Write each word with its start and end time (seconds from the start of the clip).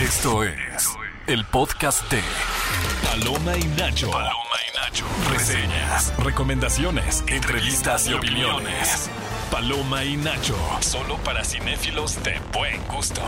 Esto 0.00 0.44
es 0.44 0.96
el 1.26 1.44
podcast 1.44 2.10
de 2.10 2.22
Paloma 3.04 3.58
y 3.58 3.64
Nacho. 3.64 4.10
Paloma 4.10 4.56
y 4.66 4.78
Nacho. 4.78 5.04
Reseñas, 5.30 6.14
recomendaciones, 6.24 7.22
entrevistas 7.26 8.08
y 8.08 8.14
opiniones. 8.14 9.10
Paloma 9.50 10.02
y 10.06 10.16
Nacho. 10.16 10.56
Solo 10.80 11.18
para 11.18 11.44
cinéfilos 11.44 12.22
de 12.24 12.40
buen 12.54 12.82
gusto. 12.86 13.20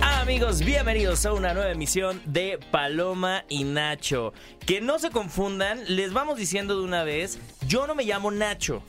Amigos, 0.00 0.60
bienvenidos 0.60 1.26
a 1.26 1.34
una 1.34 1.52
nueva 1.52 1.70
emisión 1.70 2.22
de 2.24 2.58
Paloma 2.70 3.44
y 3.50 3.64
Nacho. 3.64 4.32
Que 4.64 4.80
no 4.80 4.98
se 4.98 5.10
confundan, 5.10 5.80
les 5.86 6.14
vamos 6.14 6.38
diciendo 6.38 6.78
de 6.78 6.84
una 6.84 7.04
vez, 7.04 7.38
yo 7.66 7.86
no 7.86 7.94
me 7.94 8.04
llamo 8.04 8.30
Nacho. 8.30 8.82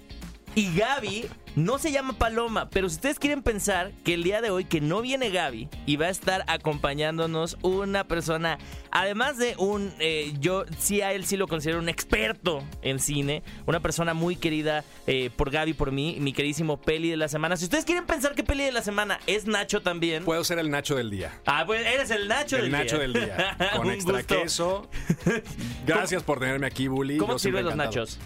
Y 0.55 0.73
Gaby 0.75 1.29
no 1.55 1.77
se 1.77 1.91
llama 1.91 2.13
Paloma, 2.13 2.69
pero 2.69 2.89
si 2.89 2.95
ustedes 2.95 3.19
quieren 3.19 3.41
pensar 3.43 3.91
que 4.03 4.13
el 4.13 4.23
día 4.23 4.41
de 4.41 4.49
hoy 4.49 4.65
que 4.65 4.81
no 4.81 5.01
viene 5.01 5.29
Gaby 5.29 5.69
y 5.85 5.95
va 5.95 6.07
a 6.07 6.09
estar 6.09 6.43
acompañándonos 6.47 7.57
una 7.61 8.03
persona, 8.05 8.57
además 8.91 9.37
de 9.37 9.55
un, 9.57 9.93
eh, 9.99 10.33
yo 10.39 10.65
sí 10.77 11.01
a 11.01 11.13
él 11.13 11.25
sí 11.25 11.37
lo 11.37 11.47
considero 11.47 11.79
un 11.79 11.89
experto 11.89 12.63
en 12.81 12.99
cine, 12.99 13.43
una 13.65 13.79
persona 13.79 14.13
muy 14.13 14.35
querida 14.35 14.83
eh, 15.07 15.29
por 15.35 15.51
Gaby, 15.51 15.73
por 15.73 15.91
mí, 15.91 16.17
mi 16.19 16.33
queridísimo 16.33 16.79
peli 16.81 17.09
de 17.09 17.17
la 17.17 17.27
semana. 17.27 17.57
Si 17.57 17.65
ustedes 17.65 17.85
quieren 17.85 18.05
pensar 18.05 18.35
que 18.35 18.43
peli 18.43 18.63
de 18.63 18.71
la 18.71 18.81
semana 18.81 19.19
es 19.27 19.45
Nacho 19.45 19.81
también. 19.81 20.23
Puedo 20.25 20.43
ser 20.43 20.59
el 20.59 20.69
Nacho 20.69 20.95
del 20.95 21.09
día. 21.09 21.39
Ah, 21.45 21.63
pues 21.65 21.85
eres 21.85 22.09
el 22.11 22.27
Nacho 22.27 22.55
el 22.57 22.63
del 22.63 22.71
Nacho 22.71 22.97
día. 22.97 23.07
del 23.07 23.13
día. 23.13 23.57
Con 23.75 23.89
extra 23.91 24.17
gusto. 24.17 24.41
queso. 24.41 24.89
Gracias 25.85 26.23
por 26.23 26.39
tenerme 26.39 26.67
aquí, 26.67 26.87
Bully. 26.87 27.17
¿Cómo 27.17 27.39
sirven 27.39 27.65
los 27.65 27.73
encantado. 27.73 28.05
nachos? 28.05 28.19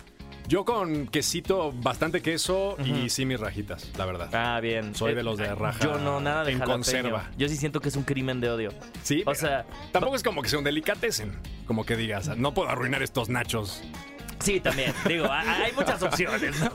Yo 0.48 0.66
con 0.66 1.08
quesito, 1.08 1.72
bastante 1.72 2.22
queso 2.22 2.76
y 2.84 3.10
sí 3.10 3.26
mis 3.26 3.40
rajitas, 3.40 3.90
la 3.98 4.06
verdad. 4.06 4.30
Ah, 4.34 4.60
bien. 4.60 4.94
Soy 4.94 5.14
Eh, 5.14 5.16
de 5.16 5.24
los 5.24 5.38
de 5.38 5.54
raja 5.56 5.80
Yo 5.82 5.98
no, 5.98 6.20
nada 6.20 6.44
de 6.44 6.52
en 6.52 6.60
jalapeño. 6.60 6.76
conserva. 6.84 7.32
Yo 7.38 7.48
sí 7.48 7.56
siento 7.56 7.80
que 7.80 7.90
es 7.90 7.96
un 7.96 8.04
crimen 8.04 8.42
de 8.42 8.50
odio. 8.50 8.72
Sí, 9.04 9.24
O 9.26 9.34
sea, 9.36 9.66
tampoco 9.92 10.16
es 10.16 10.24
como 10.24 10.42
que 10.42 10.50
sea 10.50 10.60
un 10.60 10.66
delicatessen. 10.66 11.32
Como 11.66 11.86
que 11.86 11.96
digas, 11.96 12.36
no 12.38 12.54
puedo 12.54 12.70
arruinar 12.70 13.02
estos 13.04 13.30
nachos. 13.30 13.82
Sí, 14.40 14.60
también. 14.60 14.94
Digo, 15.08 15.26
ha- 15.26 15.64
hay 15.64 15.72
muchas 15.72 16.04
opciones, 16.04 16.60
¿no? 16.60 16.72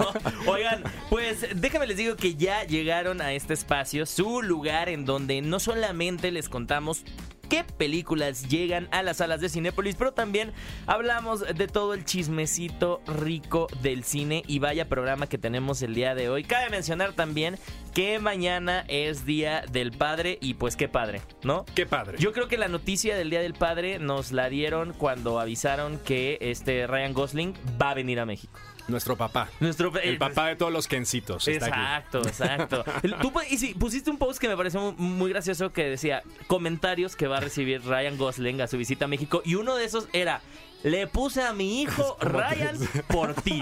Oigan, 0.50 0.82
pues 1.10 1.46
déjame 1.54 1.86
les 1.86 1.98
digo 1.98 2.16
que 2.16 2.34
ya 2.34 2.64
llegaron 2.64 3.20
a 3.20 3.32
este 3.34 3.52
espacio, 3.52 4.06
su 4.06 4.40
lugar 4.40 4.88
en 4.88 5.04
donde 5.04 5.42
no 5.42 5.60
solamente 5.60 6.30
les 6.30 6.48
contamos 6.48 7.04
qué 7.48 7.64
películas 7.64 8.48
llegan 8.48 8.88
a 8.90 9.02
las 9.02 9.18
salas 9.18 9.40
de 9.40 9.48
Cinépolis, 9.48 9.96
pero 9.96 10.12
también 10.12 10.52
hablamos 10.86 11.40
de 11.40 11.66
todo 11.66 11.94
el 11.94 12.04
chismecito 12.04 13.00
rico 13.06 13.68
del 13.82 14.04
cine 14.04 14.42
y 14.46 14.58
vaya 14.58 14.88
programa 14.88 15.26
que 15.26 15.38
tenemos 15.38 15.82
el 15.82 15.94
día 15.94 16.14
de 16.14 16.28
hoy. 16.28 16.44
Cabe 16.44 16.70
mencionar 16.70 17.12
también 17.12 17.58
que 17.94 18.18
mañana 18.18 18.84
es 18.88 19.24
Día 19.24 19.64
del 19.72 19.92
Padre 19.92 20.38
y 20.40 20.54
pues 20.54 20.76
qué 20.76 20.88
padre, 20.88 21.20
¿no? 21.42 21.64
Qué 21.74 21.86
padre. 21.86 22.18
Yo 22.18 22.32
creo 22.32 22.48
que 22.48 22.58
la 22.58 22.68
noticia 22.68 23.16
del 23.16 23.30
Día 23.30 23.40
del 23.40 23.54
Padre 23.54 23.98
nos 23.98 24.32
la 24.32 24.48
dieron 24.48 24.92
cuando 24.92 25.40
avisaron 25.40 25.98
que 25.98 26.38
este 26.40 26.86
Ryan 26.86 27.12
Gosling 27.12 27.54
va 27.80 27.90
a 27.90 27.94
venir 27.94 28.20
a 28.20 28.26
México. 28.26 28.60
Nuestro 28.88 29.16
papá. 29.16 29.48
Nuestro 29.60 29.92
El 29.98 30.18
papá 30.18 30.48
de 30.48 30.56
todos 30.56 30.72
los 30.72 30.88
Kencitos. 30.88 31.46
Exacto, 31.46 32.18
exacto. 32.26 32.84
Tú 33.20 33.32
y 33.50 33.58
sí, 33.58 33.74
pusiste 33.74 34.10
un 34.10 34.18
post 34.18 34.40
que 34.40 34.48
me 34.48 34.56
pareció 34.56 34.80
mu- 34.80 34.92
muy 34.92 35.30
gracioso 35.30 35.72
que 35.72 35.84
decía 35.84 36.22
comentarios 36.46 37.14
que 37.14 37.26
va 37.26 37.36
a 37.36 37.40
recibir 37.40 37.82
Ryan 37.84 38.16
Gosling 38.16 38.60
a 38.62 38.66
su 38.66 38.76
visita 38.78 39.04
a 39.04 39.08
México 39.08 39.42
y 39.44 39.54
uno 39.54 39.76
de 39.76 39.84
esos 39.84 40.08
era 40.12 40.40
le 40.84 41.06
puse 41.08 41.42
a 41.42 41.52
mi 41.52 41.82
hijo 41.82 42.16
Ryan 42.20 42.76
por 43.08 43.34
ti. 43.34 43.60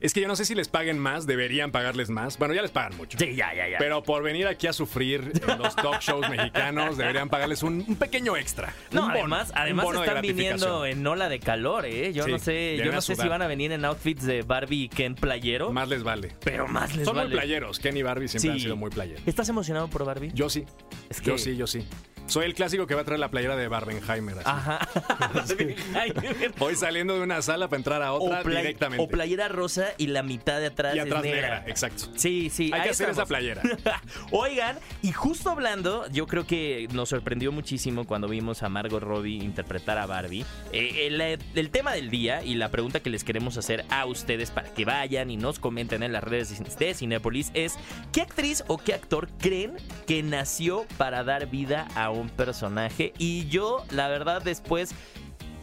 Es 0.00 0.12
que 0.14 0.20
yo 0.20 0.28
no 0.28 0.36
sé 0.36 0.44
si 0.44 0.54
les 0.54 0.68
paguen 0.68 0.98
más, 0.98 1.26
deberían 1.26 1.70
pagarles 1.72 2.08
más. 2.10 2.38
Bueno, 2.38 2.54
ya 2.54 2.62
les 2.62 2.70
pagan 2.70 2.96
mucho. 2.96 3.18
Sí, 3.18 3.34
ya, 3.34 3.54
ya, 3.54 3.68
ya. 3.68 3.78
Pero 3.78 4.02
por 4.02 4.22
venir 4.22 4.46
aquí 4.46 4.66
a 4.66 4.72
sufrir 4.72 5.32
en 5.46 5.58
los 5.58 5.76
talk 5.76 6.00
shows 6.00 6.28
mexicanos, 6.30 6.96
deberían 6.96 7.28
pagarles 7.28 7.62
un, 7.62 7.84
un 7.86 7.96
pequeño 7.96 8.36
extra. 8.36 8.74
no, 8.90 9.02
Un 9.02 9.08
bono, 9.08 9.18
además, 9.20 9.50
un 9.50 9.58
además 9.58 9.84
bono 9.84 10.04
están 10.04 10.22
viniendo 10.22 10.86
en 10.86 11.06
ola 11.06 11.28
de 11.28 11.38
calor, 11.38 11.84
¿eh? 11.86 12.12
Yo 12.12 12.24
Sí, 12.24 12.30
no 12.32 12.38
sé, 12.38 12.76
yo 12.82 12.92
no 12.92 13.00
sé 13.00 13.14
si 13.16 13.28
van 13.28 13.42
a 13.42 13.46
venir 13.46 13.72
en 13.72 13.84
outfits 13.84 14.24
de 14.24 14.42
Barbie 14.42 14.84
y 14.84 14.88
Ken 14.88 15.14
playero, 15.14 15.70
Más 15.72 15.88
les 15.88 16.02
vale. 16.02 16.32
pero 16.44 16.66
más 16.68 16.96
les 16.96 17.04
Son 17.06 17.14
vale. 17.16 17.28
muy 17.28 17.36
playeros. 17.38 17.78
Ken 17.78 17.96
y 17.96 18.02
Barbie 18.02 18.28
siempre 18.28 18.50
Sí. 18.50 18.56
han 18.56 18.60
sido 18.60 18.76
muy 18.76 18.90
playeros. 18.90 19.22
¿Estás 19.26 19.48
emocionado 19.48 19.88
por 19.88 20.04
Barbie? 20.04 20.30
Yo 20.34 20.48
sí. 20.48 20.64
Es 21.10 21.20
Yo 21.20 21.36
sí, 21.38 21.56
yo 21.56 21.66
sí. 21.66 21.86
Soy 22.32 22.46
el 22.46 22.54
clásico 22.54 22.86
que 22.86 22.94
va 22.94 23.02
a 23.02 23.04
traer 23.04 23.20
la 23.20 23.30
playera 23.30 23.56
de 23.56 23.68
Barbenheimer. 23.68 24.38
así. 24.38 24.44
Ajá. 24.46 24.78
Voy 26.58 26.74
saliendo 26.76 27.14
de 27.14 27.20
una 27.22 27.42
sala 27.42 27.68
para 27.68 27.76
entrar 27.78 28.02
a 28.02 28.12
otra 28.12 28.42
play- 28.42 28.58
directamente. 28.62 29.04
o 29.04 29.08
playera 29.08 29.48
rosa 29.48 29.88
y 29.98 30.06
la 30.06 30.22
mitad 30.22 30.58
de 30.60 30.66
atrás, 30.66 30.96
y 30.96 30.98
atrás 30.98 31.24
es 31.24 31.30
negra. 31.30 31.48
negra. 31.60 31.64
exacto. 31.70 32.04
Sí, 32.16 32.48
sí. 32.50 32.70
Hay 32.72 32.80
ahí 32.80 32.84
que 32.84 32.90
hacer 32.90 33.10
esa 33.10 33.22
estamos. 33.22 33.28
playera. 33.28 33.62
Oigan, 34.30 34.78
y 35.02 35.12
justo 35.12 35.50
hablando, 35.50 36.08
yo 36.10 36.26
creo 36.26 36.46
que 36.46 36.88
nos 36.92 37.10
sorprendió 37.10 37.52
muchísimo 37.52 38.04
cuando 38.06 38.28
vimos 38.28 38.62
a 38.62 38.68
Margot 38.68 39.02
Robbie 39.02 39.42
interpretar 39.44 39.98
a 39.98 40.06
Barbie. 40.06 40.44
Eh, 40.72 41.06
el, 41.06 41.20
el 41.20 41.70
tema 41.70 41.92
del 41.92 42.08
día 42.10 42.42
y 42.42 42.54
la 42.54 42.70
pregunta 42.70 43.00
que 43.00 43.10
les 43.10 43.24
queremos 43.24 43.56
hacer 43.58 43.84
a 43.90 44.06
ustedes 44.06 44.50
para 44.50 44.72
que 44.72 44.84
vayan 44.84 45.30
y 45.30 45.36
nos 45.36 45.58
comenten 45.58 46.02
en 46.02 46.12
las 46.12 46.24
redes 46.24 46.58
de 46.78 46.94
Cinépolis 46.94 47.50
es: 47.54 47.74
¿qué 48.12 48.22
actriz 48.22 48.64
o 48.68 48.78
qué 48.78 48.94
actor 48.94 49.28
creen 49.38 49.76
que 50.06 50.22
nació 50.22 50.86
para 50.96 51.24
dar 51.24 51.46
vida 51.50 51.88
a 51.94 52.10
un 52.10 52.21
personaje? 52.28 53.12
Y 53.18 53.48
yo, 53.48 53.84
la 53.90 54.08
verdad, 54.08 54.42
después. 54.42 54.94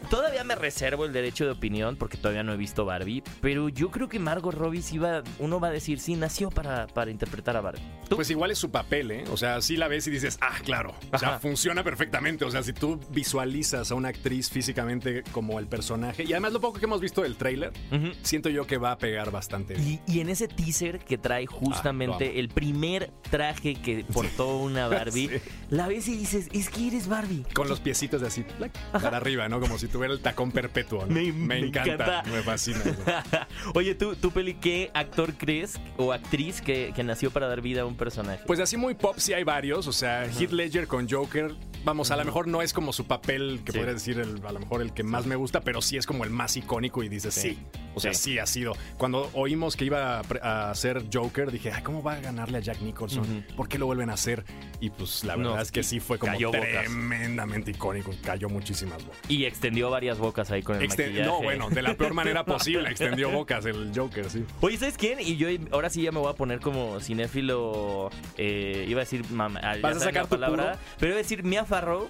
Todavía 0.09 0.44
me 0.44 0.56
reservo 0.56 1.06
el 1.06 1.14
derecho 1.14 1.46
de 1.46 1.52
opinión 1.52 1.96
porque 1.96 2.18
todavía 2.18 2.42
no 2.42 2.52
he 2.53 2.58
visto 2.58 2.84
Barbie, 2.84 3.22
pero 3.42 3.70
yo 3.70 3.92
creo 3.92 4.09
que 4.09 4.18
Margot 4.18 4.53
Robbie 4.56 4.81
sí 4.81 4.97
va, 4.97 5.22
uno 5.38 5.59
va 5.59 5.68
a 5.68 5.72
decir, 5.72 6.00
sí, 6.00 6.16
nació 6.16 6.50
para, 6.50 6.88
para 6.88 7.12
interpretar 7.12 7.56
a 7.56 7.62
Barbie. 7.62 7.84
¿Tú? 8.09 8.16
Pues 8.16 8.30
igual 8.31 8.50
es 8.50 8.58
su 8.58 8.72
papel, 8.72 9.12
¿eh? 9.12 9.24
O 9.31 9.38
sea, 9.38 9.62
sí 9.62 9.78
la 9.78 9.88
ves 9.88 10.08
y 10.08 10.12
dices, 10.12 10.40
ah, 10.42 10.56
claro. 10.66 10.96
O 11.12 11.18
sea, 11.19 11.30
Ajá. 11.30 11.40
funciona 11.40 11.84
perfectamente. 11.84 12.44
O 12.44 12.50
sea, 12.50 12.64
si 12.64 12.74
tú 12.74 13.00
visualizas 13.12 13.92
a 13.92 13.96
una 13.96 14.09
actriz 14.09 14.50
físicamente 14.50 15.24
como 15.31 15.59
el 15.59 15.68
personaje, 15.68 16.24
y 16.24 16.31
además 16.34 16.53
lo 16.53 16.62
poco 16.62 16.80
que 16.80 16.86
hemos 16.86 17.02
visto 17.02 17.22
del 17.22 17.36
tráiler, 17.36 17.72
Ujú. 17.92 18.08
siento 18.24 18.50
yo 18.50 18.66
que 18.66 18.78
va 18.78 18.94
a 18.94 18.98
pegar 18.98 19.30
bastante 19.30 19.75
bien. 19.75 20.02
Y, 20.08 20.14
y 20.16 20.19
en 20.22 20.30
ese 20.30 20.48
teaser 20.48 21.00
que 21.00 21.18
trae 21.19 21.46
Ah, 21.50 21.52
justamente 21.52 22.40
el 22.40 22.50
primer 22.50 23.12
traje 23.30 23.75
que 23.75 24.03
portó 24.12 24.58
una 24.58 24.88
Barbie, 24.90 25.30
Sí. 25.30 25.50
la 25.69 25.88
ves 25.88 26.08
y 26.08 26.18
dices, 26.18 26.48
es 26.52 26.69
que 26.69 26.88
eres 26.88 27.08
Barbie. 27.08 27.44
Con 27.53 27.69
los 27.69 27.80
piecitos 27.80 28.22
de 28.22 28.28
así, 28.28 28.44
para 28.92 29.18
arriba, 29.18 29.48
¿no? 29.50 29.59
Como 29.59 29.78
si 29.78 29.88
tuviera 30.00 30.14
el 30.14 30.22
tacón 30.22 30.52
perpetuo. 30.52 31.06
¿no? 31.06 31.14
Me- 31.14 31.32
me 31.34 31.60
encanta, 31.60 31.94
encanta. 31.94 32.24
me 32.32 32.42
fascina. 32.42 32.80
Oye, 33.76 33.96
¿tú, 33.96 34.16
tú, 34.16 34.32
Peli, 34.32 34.54
¿qué 34.54 34.90
actor 34.94 35.34
crees 35.34 35.80
o 35.98 36.14
actriz 36.14 36.62
que, 36.62 36.94
que 36.96 37.04
nació 37.04 37.32
para 37.32 37.48
dar 37.48 37.60
vida 37.62 37.82
a 37.82 37.86
un 37.86 37.96
personaje? 37.98 38.42
Pues 38.48 38.60
así 38.62 38.78
muy 38.78 38.94
pop 38.96 39.16
sí 39.18 39.34
hay 39.34 39.44
varios, 39.44 39.88
o 39.88 39.92
sea, 39.92 40.26
Heath 40.26 40.52
Ledger 40.52 40.88
con 40.88 41.10
Joker, 41.10 41.54
vamos, 41.84 42.12
a 42.12 42.16
lo 42.18 42.24
mejor 42.24 42.48
no 42.48 42.62
es 42.62 42.72
como 42.72 42.94
su 42.94 43.06
papel, 43.08 43.62
que 43.66 43.74
Sí. 43.74 43.78
podría 43.78 43.94
decir 43.94 44.20
el- 44.20 44.42
a 44.46 44.52
lo 44.54 44.60
mejor 44.60 44.82
el 44.82 44.94
que 44.94 45.04
más 45.04 45.26
me 45.26 45.36
gusta, 45.36 45.62
pero 45.62 45.82
sí 45.82 45.98
es 45.98 46.06
como 46.06 46.24
el 46.24 46.30
más 46.30 46.56
icónico 46.56 47.04
y 47.04 47.10
dices 47.10 47.34
Sí. 47.34 47.42
sí. 47.42 47.60
O 47.96 48.00
sea, 48.00 48.14
Sí. 48.14 48.31
sí. 48.34 48.40
ha 48.40 48.46
sido. 48.46 48.74
Cuando 48.98 49.30
oímos 49.34 49.76
que 49.76 49.84
iba 49.84 50.20
a, 50.22 50.74
ser 50.76 51.04
Joker, 51.12 51.52
dije, 51.52 51.72
ay, 51.74 51.81
¿cómo 51.84 52.02
va 52.04 52.14
a 52.14 52.20
ganarle 52.22 52.60
a 52.60 52.62
Jack 52.62 52.80
Nicholson? 52.81 53.24
Ujú. 53.24 53.56
¿Por 53.56 53.68
qué 53.68 53.78
lo 53.78 53.88
vuelven 53.88 54.10
a 54.10 54.14
hacer? 54.14 54.46
Y 54.80 54.90
pues 54.92 55.24
la 55.26 55.36
verdad 55.36 55.56
No, 55.56 55.62
es 55.62 55.72
que 55.72 55.84
sí 55.84 56.00
fue 56.00 56.18
como 56.20 56.38
tremendamente 56.52 57.72
icónico, 57.72 58.12
cayó 58.24 58.48
muchísimas 58.48 59.04
bocas. 59.04 59.20
Y 59.28 59.46
extendió 59.46 59.89
varias 59.90 60.18
bocas 60.18 60.52
ahí 60.52 60.62
con 60.64 60.78
el 60.78 60.84
Exten- 60.84 61.08
maquillaje. 61.08 61.24
no, 61.30 61.42
bueno, 61.42 61.70
de 61.70 61.82
la 61.82 61.94
peor 61.96 62.14
manera 62.14 62.44
posible, 62.46 62.90
extendió 62.90 63.30
bocas 63.32 63.66
el 63.66 63.92
Joker, 63.96 64.30
sí. 64.30 64.44
Oye, 64.62 64.78
¿sabes 64.78 64.98
quién? 64.98 65.20
Y 65.20 65.38
yo 65.38 65.48
ahora 65.72 65.90
sí 65.90 66.02
ya 66.02 66.12
me 66.12 66.20
voy 66.20 66.30
a 66.32 66.36
poner 66.36 66.60
como 66.60 67.00
cinéfilo. 67.00 68.10
eh, 68.38 68.86
iba 68.88 69.02
a 69.02 69.04
decir 69.04 69.24
mamá. 69.32 69.60
ya 69.62 69.82
¿Vas 69.82 69.98
a 69.98 70.00
sacar 70.00 70.24
la 70.24 70.30
tu 70.30 70.30
palabra. 70.30 70.64
puro? 70.74 70.78
Pero 71.00 71.10
iba 71.12 71.20
a 71.20 71.24
decir 71.24 71.44
Mia 71.44 71.66
Farrow. 71.66 72.08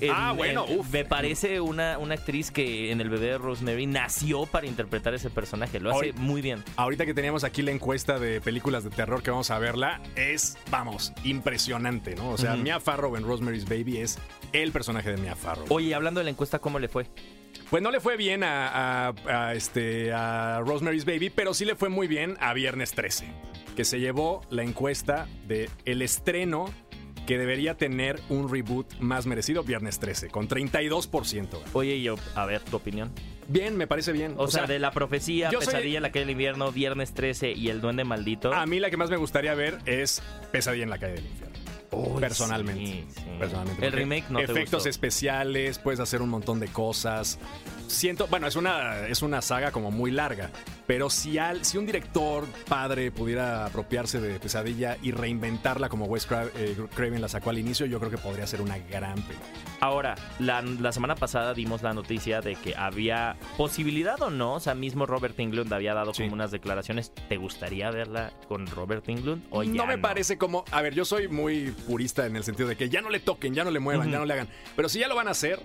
en- 0.00 0.10
Ah, 0.12 0.32
bueno, 0.32 0.64
en- 0.68 0.80
uf. 0.80 0.90
Me 0.92 1.04
parece 1.04 1.60
una, 1.60 1.96
una 1.98 2.14
actriz 2.14 2.50
que 2.50 2.90
en 2.90 3.00
el 3.00 3.08
bebé 3.08 3.26
de 3.26 3.38
Rosemary 3.38 3.86
nació 3.86 4.46
para 4.46 4.66
interpretar 4.66 5.14
ese 5.14 5.30
personaje. 5.30 5.78
Lo 5.78 5.90
hace 5.90 6.06
Hoy- 6.06 6.12
muy 6.16 6.42
bien. 6.42 6.64
Ahorita 6.76 7.06
que 7.06 7.14
teníamos 7.14 7.44
aquí 7.44 7.62
la 7.62 7.70
encuesta 7.70 8.18
de 8.18 8.40
películas 8.40 8.82
de 8.82 8.90
terror 8.90 9.22
que 9.22 9.30
vamos 9.30 9.50
a 9.52 9.58
verla, 9.60 10.00
es, 10.16 10.58
vamos, 10.72 11.12
impresionante, 11.22 12.16
¿no? 12.16 12.30
O 12.30 12.38
sea. 12.38 12.56
Mia 12.56 12.80
Farrow 12.80 13.16
en 13.16 13.24
Rosemary's 13.24 13.64
Baby 13.68 13.98
es 13.98 14.18
el 14.52 14.72
personaje 14.72 15.10
de 15.10 15.16
Mia 15.16 15.34
Farrow. 15.36 15.66
Oye, 15.68 15.94
hablando 15.94 16.20
de 16.20 16.24
la 16.24 16.30
encuesta, 16.30 16.58
¿cómo 16.58 16.78
le 16.78 16.88
fue? 16.88 17.06
Pues 17.70 17.82
no 17.82 17.90
le 17.90 18.00
fue 18.00 18.16
bien 18.16 18.44
a, 18.44 19.08
a- 19.08 19.14
a, 19.26 19.54
este, 19.54 20.12
a 20.12 20.60
Rosemary's 20.64 21.04
Baby, 21.04 21.30
pero 21.30 21.54
sí 21.54 21.64
le 21.64 21.74
fue 21.74 21.88
muy 21.88 22.06
bien 22.06 22.36
a 22.40 22.52
Viernes 22.54 22.92
13, 22.92 23.26
que 23.76 23.84
se 23.84 23.98
llevó 24.00 24.42
la 24.50 24.62
encuesta 24.62 25.26
de 25.46 25.70
el 25.84 26.02
estreno 26.02 26.66
que 27.26 27.38
debería 27.38 27.76
tener 27.76 28.20
un 28.28 28.50
reboot 28.50 28.94
más 28.98 29.26
merecido, 29.26 29.62
Viernes 29.62 30.00
13, 30.00 30.28
con 30.28 30.48
32%. 30.48 31.46
Oye, 31.72 31.94
y 31.96 32.02
yo, 32.02 32.16
a 32.34 32.46
ver, 32.46 32.60
tu 32.62 32.76
opinión. 32.76 33.12
Bien, 33.48 33.76
me 33.76 33.86
parece 33.86 34.12
bien. 34.12 34.34
O, 34.38 34.48
sea, 34.48 34.66
de 34.66 34.78
la 34.78 34.90
profecía, 34.90 35.50
yo 35.50 35.60
Pesadilla 35.60 35.98
en 35.98 36.02
la 36.02 36.10
calle 36.10 36.24
del 36.24 36.30
invierno, 36.32 36.72
Viernes 36.72 37.12
13 37.14 37.52
y 37.52 37.68
El 37.68 37.80
Duende 37.80 38.04
Maldito. 38.04 38.52
A 38.52 38.66
mí 38.66 38.80
la 38.80 38.90
que 38.90 38.96
más 38.96 39.08
me 39.08 39.16
gustaría 39.16 39.54
ver 39.54 39.78
es 39.86 40.20
Pesadilla 40.50 40.82
en 40.84 40.90
la 40.90 40.98
calle 40.98 41.14
del 41.14 41.26
infierno. 41.26 41.58
Personalmente. 42.20 42.86
sí, 42.86 43.04
sí. 43.14 43.22
personalmente. 43.38 43.86
El 43.86 43.92
remake 43.92 44.24
no 44.30 44.38
te 44.38 44.44
Efectos 44.44 44.80
gustó. 44.80 44.88
especiales, 44.88 45.78
puedes 45.78 46.00
hacer 46.00 46.22
un 46.22 46.30
montón 46.30 46.58
de 46.60 46.68
cosas. 46.68 47.38
Siento, 47.86 48.26
bueno, 48.28 48.46
es 48.46 48.56
una, 48.56 49.06
es 49.06 49.22
una 49.22 49.42
saga 49.42 49.70
como 49.70 49.90
muy 49.90 50.10
larga, 50.10 50.50
Pero 50.86 51.10
si, 51.10 51.38
al, 51.38 51.64
si 51.64 51.78
un 51.78 51.86
director 51.86 52.44
padre 52.68 53.10
pudiera 53.10 53.66
apropiarse 53.66 54.20
de 54.20 54.38
Pesadilla 54.40 54.96
y 55.02 55.12
reinventarla 55.12 55.88
como 55.88 56.06
Wes 56.06 56.26
eh, 56.56 56.76
Craven 56.94 57.20
la 57.20 57.28
sacó 57.28 57.50
al 57.50 57.58
inicio, 57.58 57.86
yo 57.86 57.98
creo 57.98 58.10
que 58.10 58.18
podría 58.18 58.46
ser 58.46 58.60
una 58.60 58.78
gran 58.78 59.14
película. 59.22 59.48
Ahora, 59.80 60.14
la, 60.38 60.62
la 60.62 60.92
semana 60.92 61.14
pasada 61.14 61.54
dimos 61.54 61.82
la 61.82 61.92
noticia 61.92 62.40
de 62.40 62.54
que 62.56 62.74
había 62.76 63.36
posibilidad 63.56 64.20
o 64.22 64.30
no, 64.30 64.54
o 64.54 64.60
sea, 64.60 64.74
mismo 64.74 65.06
Robert 65.06 65.38
Englund 65.38 65.72
había 65.72 65.94
dado 65.94 66.12
Sí. 66.14 66.22
como 66.24 66.34
unas 66.34 66.50
declaraciones. 66.50 67.12
¿Te 67.28 67.36
gustaría 67.36 67.90
verla 67.90 68.32
con 68.48 68.66
Robert 68.66 69.08
Englund? 69.08 69.44
O 69.50 69.64
no 69.64 69.86
me 69.86 69.98
parece 69.98 70.36
como. 70.38 70.64
A 70.70 70.82
ver, 70.82 70.94
yo 70.94 71.04
soy 71.04 71.28
muy 71.28 71.70
purista 71.86 72.26
en 72.26 72.36
el 72.36 72.44
sentido 72.44 72.68
de 72.68 72.76
que 72.76 72.88
ya 72.88 73.00
no 73.00 73.08
le 73.10 73.20
toquen, 73.20 73.54
ya 73.54 73.64
no 73.64 73.70
le 73.70 73.80
muevan, 73.80 74.10
ya 74.10 74.18
no 74.18 74.24
le 74.24 74.34
hagan. 74.34 74.48
Pero 74.76 74.88
si 74.88 74.98
ya 74.98 75.08
lo 75.08 75.14
van 75.14 75.28
a 75.28 75.32
hacer, 75.32 75.60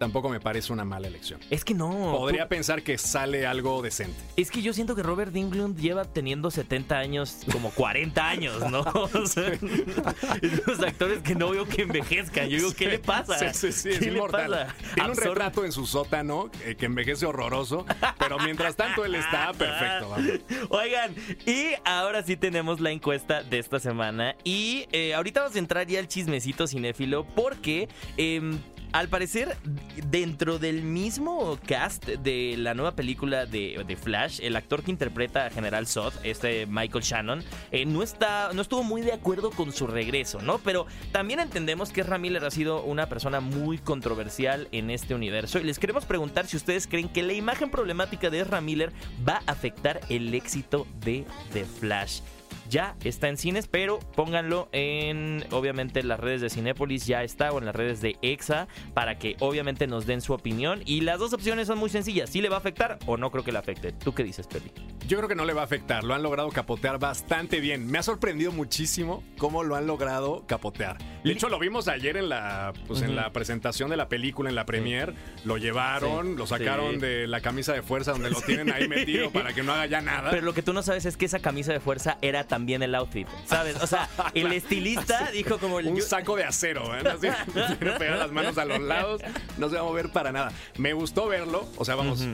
tampoco 0.00 0.30
me 0.30 0.40
parece 0.40 0.72
una 0.72 0.86
mala 0.86 1.08
elección. 1.08 1.40
Es 1.50 1.62
que 1.62 1.74
no. 1.74 1.90
Podría 2.16 2.44
tú- 2.44 2.48
pensar 2.48 2.82
que 2.82 2.96
sale 2.96 3.46
algo 3.46 3.82
decente. 3.82 4.16
Es 4.34 4.50
que 4.50 4.62
yo 4.62 4.72
siento 4.72 4.96
que 4.96 5.02
Robert 5.02 5.36
Englund 5.36 5.78
lleva 5.78 6.06
teniendo 6.06 6.50
70 6.50 6.96
años 6.98 7.36
como 7.52 7.70
40 7.70 8.26
años, 8.28 8.70
¿no? 8.70 8.80
O 9.20 9.26
sea, 9.26 9.48
es 9.52 10.66
los 10.66 10.80
actores 10.80 11.18
que 11.22 11.34
no 11.34 11.50
veo 11.50 11.66
que 11.68 11.82
envejezcan. 11.82 12.48
Yo 12.48 12.56
digo, 12.56 12.72
¿qué 12.74 12.86
le 12.88 12.98
pasa? 12.98 13.52
Sí, 13.52 13.70
sí, 13.70 13.72
sí, 13.72 13.88
es 13.90 13.98
¿Qué 13.98 14.06
le 14.06 14.12
inmortal. 14.12 14.50
pasa? 14.50 14.74
Tiene 14.94 15.10
un 15.10 15.16
retrato 15.16 15.64
en 15.66 15.72
su 15.72 15.84
sótano 15.86 16.50
eh, 16.64 16.76
que 16.76 16.86
envejece 16.86 17.26
horroroso, 17.26 17.84
pero 18.18 18.38
mientras 18.38 18.76
tanto 18.76 19.04
él 19.04 19.14
está 19.16 19.52
perfecto. 19.52 20.08
vamos. 20.08 20.30
Oigan, 20.70 21.14
y 21.46 21.72
ahora 21.84 22.22
sí 22.22 22.38
tenemos 22.38 22.80
la 22.80 22.90
encuesta 22.90 23.42
de 23.42 23.58
esta 23.58 23.78
semana. 23.78 24.34
Y 24.44 24.86
eh, 24.92 25.12
ahorita 25.12 25.40
vamos 25.42 25.56
a 25.56 25.58
entrar 25.58 25.86
ya 25.86 25.98
al 25.98 26.08
chismecito 26.08 26.66
cinéfilo 26.66 27.24
porque... 27.34 27.86
em, 28.16 28.58
al 28.92 29.08
parecer, 29.08 29.56
dentro 30.10 30.58
del 30.58 30.82
mismo 30.82 31.58
cast 31.66 32.06
de 32.06 32.56
la 32.58 32.74
nueva 32.74 32.92
película 32.92 33.46
de, 33.46 33.82
de 33.86 33.96
Flash, 33.96 34.40
el 34.42 34.56
actor 34.56 34.82
que 34.82 34.90
interpreta 34.90 35.46
a 35.46 35.50
General 35.50 35.86
Zod, 35.86 36.12
este 36.24 36.66
Michael 36.66 37.04
Shannon, 37.04 37.44
eh, 37.70 37.86
no, 37.86 38.02
está, 38.02 38.50
no 38.52 38.62
estuvo 38.62 38.82
muy 38.82 39.02
de 39.02 39.12
acuerdo 39.12 39.50
con 39.50 39.72
su 39.72 39.86
regreso, 39.86 40.40
¿no? 40.42 40.58
Pero 40.58 40.86
también 41.12 41.40
entendemos 41.40 41.92
que 41.92 42.04
Miller 42.18 42.44
ha 42.44 42.50
sido 42.50 42.82
una 42.82 43.08
persona 43.08 43.40
muy 43.40 43.78
controversial 43.78 44.68
en 44.72 44.90
este 44.90 45.14
universo 45.14 45.58
y 45.58 45.64
les 45.64 45.78
queremos 45.78 46.04
preguntar 46.04 46.46
si 46.46 46.56
ustedes 46.56 46.86
creen 46.86 47.08
que 47.08 47.22
la 47.22 47.32
imagen 47.32 47.70
problemática 47.70 48.30
de 48.30 48.40
Ezra 48.40 48.60
va 48.60 49.42
a 49.46 49.52
afectar 49.52 50.00
el 50.08 50.34
éxito 50.34 50.86
de 51.04 51.24
The 51.52 51.64
Flash. 51.64 52.20
Ya 52.70 52.94
está 53.02 53.28
en 53.28 53.36
cines, 53.36 53.66
pero 53.66 53.98
pónganlo 54.14 54.68
en, 54.70 55.44
obviamente, 55.50 56.04
las 56.04 56.20
redes 56.20 56.40
de 56.40 56.50
Cinépolis, 56.50 57.04
ya 57.04 57.24
está, 57.24 57.50
o 57.50 57.58
en 57.58 57.66
las 57.66 57.74
redes 57.74 58.00
de 58.00 58.16
EXA, 58.22 58.68
para 58.94 59.18
que 59.18 59.36
obviamente 59.40 59.88
nos 59.88 60.06
den 60.06 60.20
su 60.20 60.32
opinión. 60.32 60.80
Y 60.86 61.00
las 61.00 61.18
dos 61.18 61.32
opciones 61.32 61.66
son 61.66 61.78
muy 61.78 61.90
sencillas, 61.90 62.30
si 62.30 62.40
le 62.40 62.48
va 62.48 62.56
a 62.56 62.58
afectar 62.60 62.98
o 63.06 63.16
no 63.16 63.32
creo 63.32 63.42
que 63.42 63.50
le 63.50 63.58
afecte. 63.58 63.90
¿Tú 63.90 64.14
qué 64.14 64.22
dices, 64.22 64.46
Peli? 64.46 64.70
Yo 65.08 65.16
creo 65.16 65.28
que 65.28 65.34
no 65.34 65.44
le 65.44 65.52
va 65.52 65.62
a 65.62 65.64
afectar. 65.64 66.04
Lo 66.04 66.14
han 66.14 66.22
logrado 66.22 66.48
capotear 66.50 67.00
bastante 67.00 67.58
bien. 67.58 67.90
Me 67.90 67.98
ha 67.98 68.02
sorprendido 68.04 68.52
muchísimo 68.52 69.24
cómo 69.36 69.64
lo 69.64 69.74
han 69.74 69.88
logrado 69.88 70.44
capotear. 70.46 70.98
De 71.24 71.32
hecho, 71.32 71.48
lo 71.48 71.58
vimos 71.58 71.88
ayer 71.88 72.16
en 72.16 72.28
la, 72.28 72.72
pues, 72.86 73.02
en 73.02 73.16
la 73.16 73.32
presentación 73.32 73.90
de 73.90 73.96
la 73.96 74.08
película, 74.08 74.48
en 74.48 74.54
la 74.54 74.66
premiere. 74.66 75.14
Lo 75.44 75.56
llevaron, 75.58 76.28
Sí, 76.28 76.34
lo 76.36 76.46
sacaron 76.46 76.92
sí. 76.94 77.00
de 77.00 77.26
la 77.26 77.40
camisa 77.40 77.72
de 77.72 77.82
fuerza 77.82 78.12
donde 78.12 78.30
lo 78.30 78.40
tienen 78.40 78.72
ahí 78.72 78.86
metido 78.88 79.30
para 79.32 79.52
que 79.52 79.64
no 79.64 79.72
haga 79.72 79.86
ya 79.86 80.00
nada. 80.00 80.30
Pero 80.30 80.42
lo 80.42 80.54
que 80.54 80.62
tú 80.62 80.72
no 80.72 80.82
sabes 80.82 81.04
es 81.06 81.16
que 81.16 81.24
esa 81.24 81.40
camisa 81.40 81.72
de 81.72 81.80
fuerza 81.80 82.18
era 82.22 82.44
también 82.44 82.59
el 82.68 82.94
outfit, 82.94 83.26
¿sabes? 83.46 83.76
O 83.82 83.86
sea, 83.86 84.08
el 84.34 84.52
estilista 84.52 85.30
dijo 85.32 85.58
como... 85.58 85.76
un 85.76 85.96
yo- 85.96 86.02
saco 86.02 86.36
de 86.36 86.44
acero, 86.44 86.94
¿eh? 86.96 87.02
Pegar 87.98 88.18
las 88.18 88.32
manos 88.32 88.56
a 88.58 88.64
los 88.64 88.80
lados, 88.80 89.22
no 89.58 89.68
se 89.68 89.74
va 89.76 89.80
a 89.80 89.84
mover 89.84 90.10
para 90.12 90.32
nada. 90.32 90.52
Me 90.78 90.92
gustó 90.92 91.26
verlo, 91.28 91.68
o 91.76 91.84
sea, 91.84 91.94
vamos. 91.94 92.26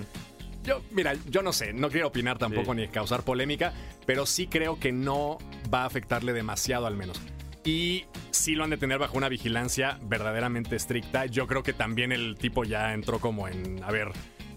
Yo, 0.64 0.82
mira, 0.90 1.14
yo 1.28 1.43
no 1.43 1.52
sé, 1.52 1.73
no 1.73 1.90
quiero 1.90 2.08
opinar 2.08 2.38
tampoco 2.38 2.73
Sí. 2.75 2.81
ni 2.81 2.88
causar 2.88 3.23
polémica, 3.23 3.73
pero 4.05 4.26
sí 4.26 4.49
creo 4.49 4.81
que 4.81 4.90
no 4.93 5.38
va 5.73 5.82
a 5.82 5.87
afectarle 5.87 6.32
demasiado 6.32 6.87
al 6.87 6.96
menos. 6.96 7.20
Y 7.64 8.05
sí 8.31 8.55
lo 8.55 8.64
han 8.64 8.70
de 8.70 8.76
tener 8.76 8.99
bajo 8.99 9.17
una 9.17 9.29
vigilancia 9.29 9.99
verdaderamente 10.02 10.75
estricta. 10.76 11.26
Yo 11.26 11.46
creo 11.46 11.62
que 11.62 11.72
también 11.72 12.11
el 12.12 12.37
tipo 12.37 12.64
ya 12.64 12.94
entró 12.94 13.19
como 13.20 13.46
en, 13.49 13.82
a 13.84 13.90
ver, 13.93 14.08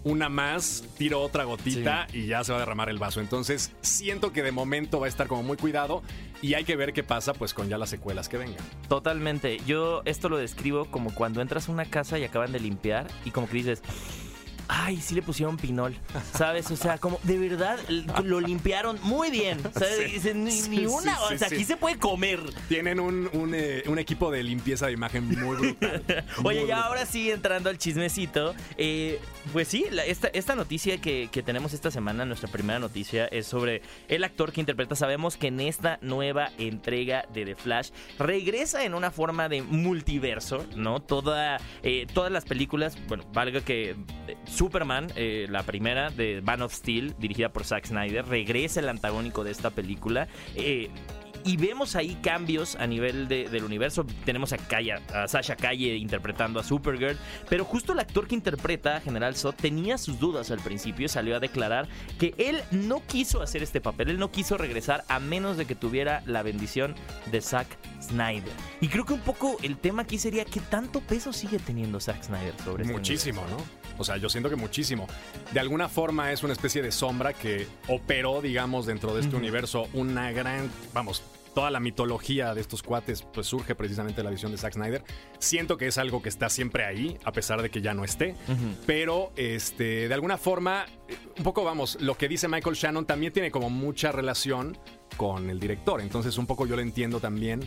una 0.04 0.28
más, 0.28 0.84
tiro 0.96 1.20
otra 1.20 1.44
gotita 1.44 2.06
y 2.12 2.26
ya 2.26 2.42
se 2.44 2.52
va 2.52 2.58
a 2.58 2.60
derramar 2.60 2.88
el 2.88 2.98
vaso. 2.98 3.20
Entonces 3.20 3.72
siento 3.82 4.32
que 4.32 4.42
de 4.42 4.52
momento 4.52 5.00
va 5.00 5.06
a 5.06 5.08
estar 5.08 5.26
como 5.26 5.42
muy 5.42 5.56
cuidado 5.56 6.02
y 6.42 6.54
hay 6.54 6.64
que 6.64 6.76
ver 6.76 6.92
qué 6.92 7.02
pasa 7.02 7.34
pues 7.34 7.54
con 7.54 7.68
ya 7.68 7.78
las 7.78 7.90
secuelas 7.90 8.28
que 8.28 8.38
vengan. 8.38 8.64
Totalmente. 8.88 9.58
Yo 9.66 10.02
esto 10.04 10.28
lo 10.28 10.38
describo 10.38 10.86
como 10.86 11.14
cuando 11.14 11.40
entras 11.42 11.68
a 11.68 11.72
una 11.72 11.84
casa 11.84 12.18
y 12.18 12.24
acaban 12.24 12.52
de 12.52 12.60
limpiar 12.60 13.06
y 13.24 13.30
como 13.30 13.48
que 13.48 13.54
dices, 13.54 13.82
ay, 14.72 14.98
sí 15.00 15.14
le 15.14 15.22
pusieron 15.22 15.56
pinol, 15.56 15.96
¿sabes? 16.32 16.70
O 16.70 16.76
sea, 16.76 16.98
como 16.98 17.18
de 17.24 17.38
verdad 17.38 17.78
lo 18.24 18.40
limpiaron 18.40 18.98
muy 19.02 19.30
bien. 19.30 19.58
¿sabes? 19.74 20.22
Sí. 20.22 20.30
Ni, 20.34 20.50
Sí, 20.52 20.68
ni 20.70 20.76
sí, 20.78 20.86
una, 20.86 21.16
sí, 21.16 21.34
o 21.34 21.38
sea, 21.38 21.48
aquí 21.48 21.64
se 21.64 21.76
puede 21.76 21.98
comer. 21.98 22.40
Tienen 22.68 23.00
un, 23.00 23.28
un, 23.32 23.52
eh, 23.54 23.82
un 23.86 23.98
equipo 23.98 24.30
de 24.30 24.42
limpieza 24.42 24.86
de 24.86 24.92
imagen 24.92 25.26
muy 25.26 25.56
brutal. 25.56 26.02
Muy 26.42 26.46
Oye, 26.56 26.58
ya 26.60 26.76
brutal. 26.76 26.82
ahora 26.84 27.06
sí, 27.06 27.30
entrando 27.30 27.68
al 27.70 27.78
chismecito, 27.78 28.54
eh, 28.76 29.20
pues 29.52 29.68
sí, 29.68 29.86
la- 29.90 30.04
esta, 30.04 30.28
esta 30.28 30.54
noticia 30.54 30.98
que, 31.00 31.28
que 31.32 31.42
tenemos 31.42 31.72
esta 31.72 31.90
semana, 31.90 32.24
nuestra 32.24 32.48
primera 32.50 32.78
noticia, 32.78 33.26
es 33.26 33.46
sobre 33.46 33.82
el 34.08 34.22
actor 34.24 34.52
que 34.52 34.60
interpreta. 34.60 34.94
Sabemos 34.94 35.36
que 35.36 35.48
en 35.48 35.60
esta 35.60 35.98
nueva 36.02 36.50
entrega 36.58 37.24
de 37.32 37.44
The 37.44 37.56
Flash 37.56 37.90
regresa 38.18 38.84
en 38.84 38.94
una 38.94 39.10
forma 39.10 39.48
de 39.48 39.62
multiverso, 39.62 40.64
¿no? 40.76 41.00
Toda, 41.00 41.58
eh, 41.82 42.06
todas 42.12 42.30
las 42.30 42.44
películas, 42.44 42.96
bueno, 43.08 43.24
valga 43.32 43.60
que 43.60 43.96
Superman, 44.64 45.10
eh, 45.16 45.46
la 45.48 45.62
primera 45.62 46.10
de 46.10 46.42
Man 46.44 46.60
of 46.60 46.74
Steel, 46.74 47.14
dirigida 47.18 47.48
por 47.48 47.64
Zack 47.64 47.86
Snyder, 47.86 48.26
regresa 48.26 48.80
el 48.80 48.90
antagónico 48.90 49.42
de 49.42 49.52
esta 49.52 49.70
película. 49.70 50.28
eh, 50.54 50.90
y 51.42 51.56
vemos 51.56 51.96
ahí 51.96 52.16
cambios 52.22 52.76
a 52.76 52.86
nivel 52.86 53.26
de- 53.26 53.48
del 53.48 53.64
universo. 53.64 54.04
Tenemos 54.26 54.52
a, 54.52 54.58
Sasha 55.26 55.56
Calle 55.56 55.96
interpretando 55.96 56.60
a 56.60 56.62
Supergirl. 56.62 57.16
Pero 57.48 57.64
justo 57.64 57.94
el 57.94 57.98
actor 58.00 58.28
que 58.28 58.34
interpreta 58.34 58.96
a 58.96 59.00
General 59.00 59.34
Zod 59.34 59.54
tenía 59.54 59.96
sus 59.96 60.20
dudas 60.20 60.50
al 60.50 60.58
principio. 60.60 61.08
Salió 61.08 61.34
a 61.36 61.40
declarar 61.40 61.88
que 62.18 62.34
él 62.36 62.60
no 62.72 63.00
quiso 63.06 63.40
hacer 63.40 63.62
este 63.62 63.80
papel. 63.80 64.10
Él 64.10 64.18
no 64.18 64.30
quiso 64.30 64.58
regresar 64.58 65.02
a 65.08 65.18
menos 65.18 65.56
de 65.56 65.64
que 65.64 65.74
tuviera 65.74 66.22
la 66.26 66.42
bendición 66.42 66.94
de 67.32 67.40
Zack 67.40 67.68
Snyder. 68.02 68.52
Y 68.82 68.88
creo 68.88 69.06
que 69.06 69.14
un 69.14 69.20
poco 69.20 69.56
el 69.62 69.78
tema 69.78 70.02
aquí 70.02 70.18
sería 70.18 70.44
qué 70.44 70.60
tanto 70.60 71.00
peso 71.00 71.32
sigue 71.32 71.58
teniendo 71.58 72.00
Zack 72.00 72.22
Snyder 72.22 72.54
sobre 72.62 72.82
este 72.82 72.92
Muchísimo? 72.92 73.40
¿no? 73.48 73.79
O 74.00 74.04
sea, 74.04 74.16
yo 74.16 74.28
siento 74.28 74.48
que 74.48 74.56
muchísimo. 74.56 75.06
De 75.52 75.60
alguna 75.60 75.88
forma 75.88 76.32
es 76.32 76.42
una 76.42 76.52
especie 76.52 76.82
de 76.82 76.90
sombra 76.90 77.32
que 77.32 77.66
operó, 77.88 78.40
digamos, 78.40 78.86
dentro 78.86 79.14
de 79.14 79.20
este 79.20 79.36
universo 79.36 79.88
una 79.92 80.32
gran, 80.32 80.70
vamos, 80.92 81.22
toda 81.54 81.70
la 81.70 81.80
mitología 81.80 82.54
de 82.54 82.60
estos 82.60 82.82
cuates 82.82 83.22
pues 83.22 83.46
surge 83.46 83.74
precisamente 83.74 84.20
de 84.20 84.24
la 84.24 84.30
visión 84.30 84.52
de 84.52 84.58
Zack 84.58 84.74
Snyder. 84.74 85.02
Siento 85.38 85.76
que 85.76 85.86
es 85.86 85.98
algo 85.98 86.22
que 86.22 86.28
está 86.28 86.48
siempre 86.48 86.84
ahí, 86.84 87.18
a 87.24 87.32
pesar 87.32 87.60
de 87.62 87.70
que 87.70 87.82
ya 87.82 87.92
no 87.92 88.04
esté. 88.04 88.34
Pero, 88.86 89.32
este, 89.36 90.08
de 90.08 90.14
alguna 90.14 90.38
forma, 90.38 90.86
un 91.36 91.44
poco, 91.44 91.64
vamos, 91.64 91.98
lo 92.00 92.16
que 92.16 92.28
dice 92.28 92.48
Michael 92.48 92.76
Shannon 92.76 93.04
también 93.04 93.32
tiene 93.32 93.50
como 93.50 93.68
mucha 93.68 94.12
relación 94.12 94.78
con 95.16 95.50
el 95.50 95.60
director. 95.60 96.00
Entonces, 96.00 96.38
un 96.38 96.46
poco 96.46 96.66
yo 96.66 96.76
lo 96.76 96.82
entiendo 96.82 97.20
también. 97.20 97.60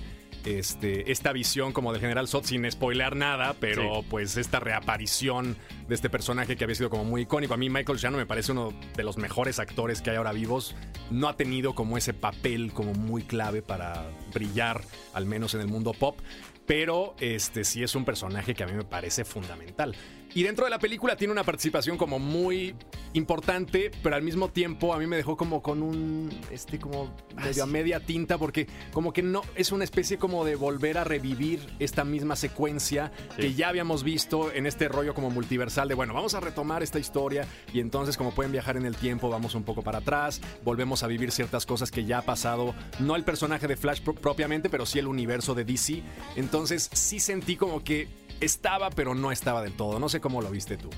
Este, 0.45 1.11
esta 1.11 1.31
visión 1.31 1.71
como 1.71 1.91
del 1.93 2.01
general 2.01 2.27
Zod 2.27 2.43
sin 2.43 2.69
spoilear 2.69 3.15
nada, 3.15 3.55
pero 3.59 4.01
Sí. 4.01 4.07
pues 4.09 4.37
esta 4.37 4.59
reaparición 4.59 5.55
de 5.87 5.95
este 5.95 6.09
personaje 6.09 6.55
que 6.55 6.63
había 6.65 6.75
sido 6.75 6.89
como 6.89 7.05
muy 7.05 7.21
icónico. 7.21 7.53
A 7.53 7.57
mí 7.57 7.69
Michael 7.69 7.97
Shannon 7.97 8.19
me 8.19 8.25
parece 8.25 8.51
uno 8.51 8.73
de 8.95 9.03
los 9.03 9.17
mejores 9.17 9.59
actores 9.59 10.01
que 10.01 10.09
hay 10.09 10.17
ahora 10.17 10.33
vivos. 10.33 10.75
No 11.11 11.27
ha 11.29 11.37
tenido 11.37 11.75
como 11.75 11.97
ese 11.97 12.13
papel 12.13 12.73
como 12.73 12.93
muy 12.93 13.23
clave 13.23 13.61
para 13.61 14.05
brillar, 14.33 14.81
al 15.13 15.25
menos 15.25 15.53
en 15.53 15.61
el 15.61 15.67
mundo 15.67 15.93
pop. 15.93 16.19
Pero 16.65 17.13
este 17.19 17.65
sí 17.65 17.83
es 17.83 17.93
un 17.93 18.05
personaje 18.05 18.53
que 18.55 18.63
a 18.63 18.67
mí 18.67 18.73
me 18.73 18.85
parece 18.85 19.25
fundamental. 19.25 19.95
Y 20.35 20.43
dentro 20.43 20.65
de 20.65 20.71
la 20.71 20.79
película 20.79 21.15
tiene 21.15 21.31
una 21.31 21.43
participación 21.43 21.97
como 21.97 22.17
muy 22.19 22.75
importante, 23.13 23.91
pero 24.01 24.15
al 24.15 24.23
mismo 24.23 24.49
tiempo 24.49 24.93
a 24.93 24.97
mí 24.97 25.05
me 25.05 25.15
dejó 25.15 25.37
como 25.37 25.61
con 25.61 25.83
un, 25.83 26.29
este 26.49 26.79
como 26.79 27.15
medio 27.35 27.63
a 27.63 27.67
media 27.67 27.99
tinta, 27.99 28.37
porque 28.39 28.67
como 28.91 29.13
que 29.13 29.21
no, 29.21 29.43
es 29.55 29.71
una 29.71 29.83
especie 29.83 30.17
como 30.17 30.43
de 30.43 30.55
volver 30.55 30.97
a 30.97 31.03
revivir 31.03 31.59
esta 31.79 32.03
misma 32.03 32.35
secuencia 32.35 33.11
que 33.37 33.53
ya 33.53 33.69
habíamos 33.69 34.03
visto 34.03 34.51
en 34.51 34.65
este 34.65 34.87
rollo 34.87 35.13
como 35.13 35.29
multiversal 35.29 35.87
de, 35.87 35.93
bueno, 35.93 36.15
vamos 36.15 36.33
a 36.33 36.39
retomar 36.39 36.81
esta 36.81 36.97
historia 36.97 37.47
y 37.71 37.79
entonces 37.79 38.17
como 38.17 38.31
pueden 38.33 38.51
viajar 38.51 38.75
en 38.77 38.85
el 38.87 38.95
tiempo, 38.95 39.29
vamos 39.29 39.53
un 39.53 39.63
poco 39.63 39.83
para 39.83 39.99
atrás, 39.99 40.41
volvemos 40.63 41.03
a 41.03 41.07
vivir 41.07 41.31
ciertas 41.31 41.67
cosas 41.67 41.91
que 41.91 42.05
ya 42.05 42.17
ha 42.19 42.21
pasado, 42.23 42.73
no 42.99 43.15
el 43.15 43.23
personaje 43.23 43.67
de 43.67 43.77
Flash 43.77 44.01
pro- 44.01 44.15
propiamente, 44.15 44.69
pero 44.69 44.87
sí 44.87 44.97
el 44.97 45.05
universo 45.07 45.53
de 45.53 45.63
DC. 45.65 46.01
Entonces 46.35 46.89
sí 46.93 47.19
sentí 47.19 47.55
como 47.55 47.83
que 47.83 48.07
estaba, 48.43 48.89
pero 48.89 49.15
no 49.15 49.31
estaba 49.31 49.61
del 49.61 49.73
todo. 49.73 49.99
No 49.99 50.09
sé 50.09 50.21
cómo 50.21 50.41
lo 50.41 50.49
viste 50.49 50.77
tú. 50.77 50.89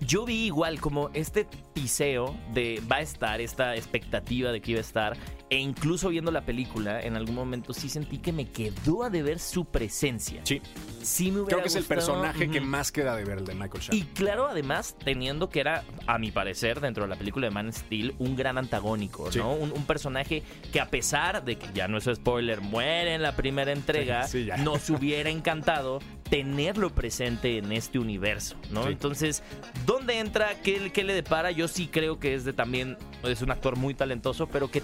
Yo 0.00 0.24
vi 0.24 0.46
igual 0.46 0.80
como 0.80 1.10
este 1.12 1.46
piseo 1.74 2.36
de 2.52 2.80
va 2.90 2.96
a 2.96 3.00
estar, 3.00 3.40
esta 3.40 3.74
expectativa 3.74 4.52
de 4.52 4.60
que 4.60 4.72
iba 4.72 4.78
a 4.78 4.82
estar. 4.82 5.16
E 5.50 5.56
incluso 5.56 6.10
viendo 6.10 6.30
la 6.30 6.42
película, 6.42 7.00
en 7.00 7.16
algún 7.16 7.34
momento 7.34 7.72
sí 7.72 7.88
sentí 7.88 8.18
que 8.18 8.32
me 8.32 8.46
quedó 8.50 9.02
a 9.04 9.10
deber 9.10 9.38
su 9.38 9.64
presencia. 9.64 10.42
Sí. 10.44 10.60
Sí 11.02 11.30
me 11.30 11.44
Creo 11.44 11.62
que 11.62 11.68
es 11.68 11.76
el 11.76 11.84
personaje 11.84 12.50
que 12.50 12.60
más 12.60 12.92
queda 12.92 13.16
de 13.16 13.24
ver, 13.24 13.38
el 13.38 13.44
de 13.46 13.54
Michael 13.54 13.82
Shannon. 13.82 13.98
Y 14.02 14.02
claro, 14.14 14.46
además, 14.48 14.94
teniendo 15.02 15.48
que 15.48 15.60
era, 15.60 15.84
a 16.06 16.18
mi 16.18 16.30
parecer, 16.30 16.80
dentro 16.80 17.04
de 17.04 17.08
la 17.10 17.16
película 17.16 17.46
de 17.46 17.50
Man 17.50 17.72
Steel, 17.72 18.14
un 18.18 18.36
gran 18.36 18.58
antagónico, 18.58 19.32
Sí. 19.32 19.38
¿no? 19.38 19.52
Un, 19.54 19.72
un 19.72 19.84
personaje 19.86 20.42
que 20.72 20.80
a 20.80 20.90
pesar 20.90 21.42
de 21.44 21.56
que 21.56 21.66
ya 21.72 21.88
no 21.88 21.96
es 21.96 22.04
spoiler, 22.04 22.60
muere 22.60 23.14
en 23.14 23.22
la 23.22 23.34
primera 23.34 23.72
entrega, 23.72 24.24
Sí, 24.24 24.40
sí, 24.42 24.44
ya. 24.46 24.56
nos 24.58 24.90
hubiera 24.90 25.30
encantado 25.30 26.00
tenerlo 26.28 26.90
presente 26.90 27.56
en 27.56 27.72
este 27.72 27.98
universo, 27.98 28.56
¿no? 28.70 28.86
Entonces, 28.88 29.42
¿dónde 29.86 30.18
entra? 30.18 30.60
¿Qué, 30.62 30.92
qué 30.92 31.02
le 31.02 31.14
depara? 31.14 31.52
Yo 31.52 31.68
sí 31.68 31.88
creo 31.90 32.18
que 32.20 32.34
es 32.34 32.44
de 32.44 32.52
también, 32.52 32.98
es 33.22 33.40
un 33.40 33.50
actor 33.50 33.76
muy 33.76 33.94
talentoso, 33.94 34.46
pero 34.46 34.70
que 34.70 34.82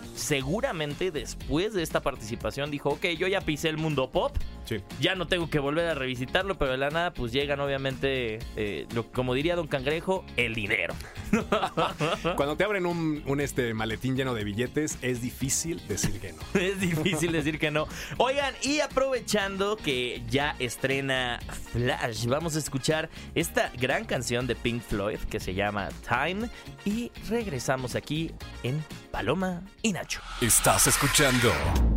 seguramente 0.54 1.10
después 1.10 1.74
de 1.74 1.82
esta 1.82 2.00
participación 2.00 2.70
dijo, 2.70 2.90
ok, 2.90 3.06
yo 3.18 3.26
ya 3.26 3.40
pisé 3.40 3.68
el 3.70 3.76
mundo 3.76 4.08
pop, 4.12 4.36
Sí. 4.66 4.76
ya 5.00 5.14
no 5.14 5.26
tengo 5.26 5.50
que 5.50 5.58
volver 5.58 5.86
a 5.88 5.94
revisitarlo, 5.94 6.56
pero 6.56 6.70
de 6.70 6.78
la 6.78 6.88
nada, 6.90 7.12
pues 7.12 7.32
llegan 7.32 7.58
obviamente, 7.60 8.38
eh, 8.56 8.86
lo, 8.94 9.10
como 9.10 9.34
diría 9.34 9.56
Don 9.56 9.66
Cangrejo, 9.66 10.24
el 10.36 10.54
dinero. 10.54 10.94
Cuando 12.36 12.56
te 12.56 12.64
abren 12.64 12.86
un, 12.86 13.22
un, 13.26 13.40
este 13.40 13.74
maletín 13.74 14.16
lleno 14.16 14.32
de 14.32 14.44
billetes, 14.44 14.96
es 15.02 15.20
difícil 15.20 15.82
decir 15.88 16.18
que 16.20 16.32
no. 16.32 16.38
Es 16.60 16.80
difícil 16.80 17.32
decir 17.32 17.58
que 17.58 17.70
no. 17.72 17.88
Oigan, 18.16 18.54
y 18.62 18.78
aprovechando 18.80 19.76
que 19.76 20.22
ya 20.30 20.54
estrena 20.60 21.40
Flash, 21.72 22.26
vamos 22.26 22.54
a 22.56 22.60
escuchar 22.60 23.10
esta 23.34 23.70
gran 23.76 24.04
canción 24.04 24.46
de 24.46 24.54
Pink 24.54 24.82
Floyd 24.82 25.18
que 25.28 25.40
se 25.40 25.52
llama 25.52 25.88
Time 26.08 26.48
y 26.86 27.10
regresamos 27.28 27.96
aquí 27.96 28.30
en 28.62 28.82
Paloma 29.10 29.62
y 29.82 29.92
Nacho. 29.92 30.20
Estás 30.44 30.86
escuchando 30.88 31.50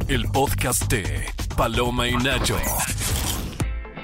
el 0.08 0.24
podcast 0.30 0.90
de 0.90 1.26
Paloma 1.58 2.08
y 2.08 2.16
Nacho. 2.16 2.56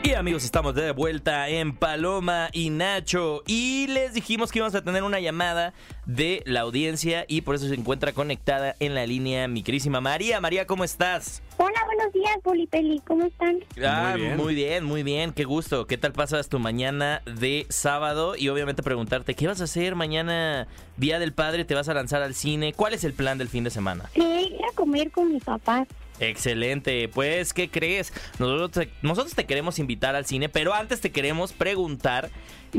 Y 0.06 0.16
amigos, 0.16 0.44
estamos 0.44 0.76
de 0.76 0.92
vuelta 0.92 1.48
en 1.48 1.74
Paloma 1.78 2.50
y 2.52 2.70
Nacho. 2.70 3.42
Y 3.48 3.88
les 3.88 4.14
dijimos 4.14 4.52
que 4.52 4.60
íbamos 4.60 4.76
a 4.76 4.84
tener 4.84 5.02
una 5.02 5.22
llamada 5.22 5.74
de 6.06 6.44
la 6.46 6.60
audiencia 6.60 7.24
y 7.30 7.40
por 7.40 7.56
eso 7.56 7.70
se 7.70 7.76
encuentra 7.76 8.12
conectada 8.12 8.76
en 8.82 8.96
la 8.96 9.06
línea 9.06 9.48
mi 9.48 9.64
querísima 9.64 10.02
María. 10.02 10.42
María, 10.42 10.68
¿cómo 10.68 10.84
estás? 10.84 11.42
Hola, 11.56 11.80
buenos 11.86 12.12
días, 12.12 12.38
Polipeli. 12.44 13.02
¿Cómo 13.08 13.24
están? 13.24 13.60
Ah, 13.82 14.16
bien. 14.18 14.36
muy 14.36 14.54
bien, 14.54 14.84
muy 14.84 15.04
bien, 15.04 15.32
qué 15.32 15.46
gusto. 15.46 15.88
¿Qué 15.88 15.98
tal 15.98 16.12
pasas 16.12 16.50
tu 16.50 16.60
mañana 16.60 17.22
de 17.26 17.66
sábado? 17.70 18.36
Y 18.36 18.50
obviamente 18.50 18.84
preguntarte, 18.84 19.36
¿qué 19.36 19.48
vas 19.48 19.62
a 19.62 19.64
hacer 19.64 19.96
mañana, 19.96 20.68
Día 20.98 21.18
del 21.18 21.32
Padre? 21.32 21.64
¿Te 21.64 21.76
vas 21.76 21.88
a 21.88 21.94
lanzar 21.94 22.22
al 22.24 22.34
cine? 22.34 22.74
¿Cuál 22.74 22.94
es 22.94 23.06
el 23.06 23.14
plan 23.14 23.38
del 23.38 23.48
fin 23.48 23.64
de 23.64 23.70
semana? 23.70 24.10
Sí, 24.14 24.22
ir 24.22 24.66
a 24.70 24.76
comer 24.76 25.12
con 25.12 25.32
mis 25.32 25.46
papás. 25.46 25.88
Excelente, 26.20 27.08
pues, 27.10 27.54
¿qué 27.54 27.70
crees? 27.70 28.14
Nosotros 28.40 28.72
te, 28.72 28.90
nosotros 29.02 29.34
te 29.36 29.46
queremos 29.46 29.80
invitar 29.80 30.16
al 30.16 30.26
cine, 30.26 30.48
pero 30.50 30.74
antes 30.74 31.02
te 31.02 31.12
queremos 31.12 31.54
preguntar, 31.54 32.30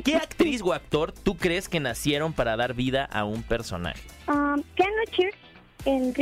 ¿qué 0.04 0.16
actriz 0.16 0.62
o 0.62 0.72
actor 0.72 1.12
tú 1.12 1.36
crees 1.36 1.68
que 1.68 1.80
nacieron 1.80 2.32
para 2.32 2.56
dar 2.56 2.74
vida 2.74 3.04
a 3.04 3.24
un 3.24 3.42
personaje? 3.42 4.00
Um, 4.28 4.62
Keanu 4.76 5.04
Cheers, 5.10 5.36
el 5.84 6.14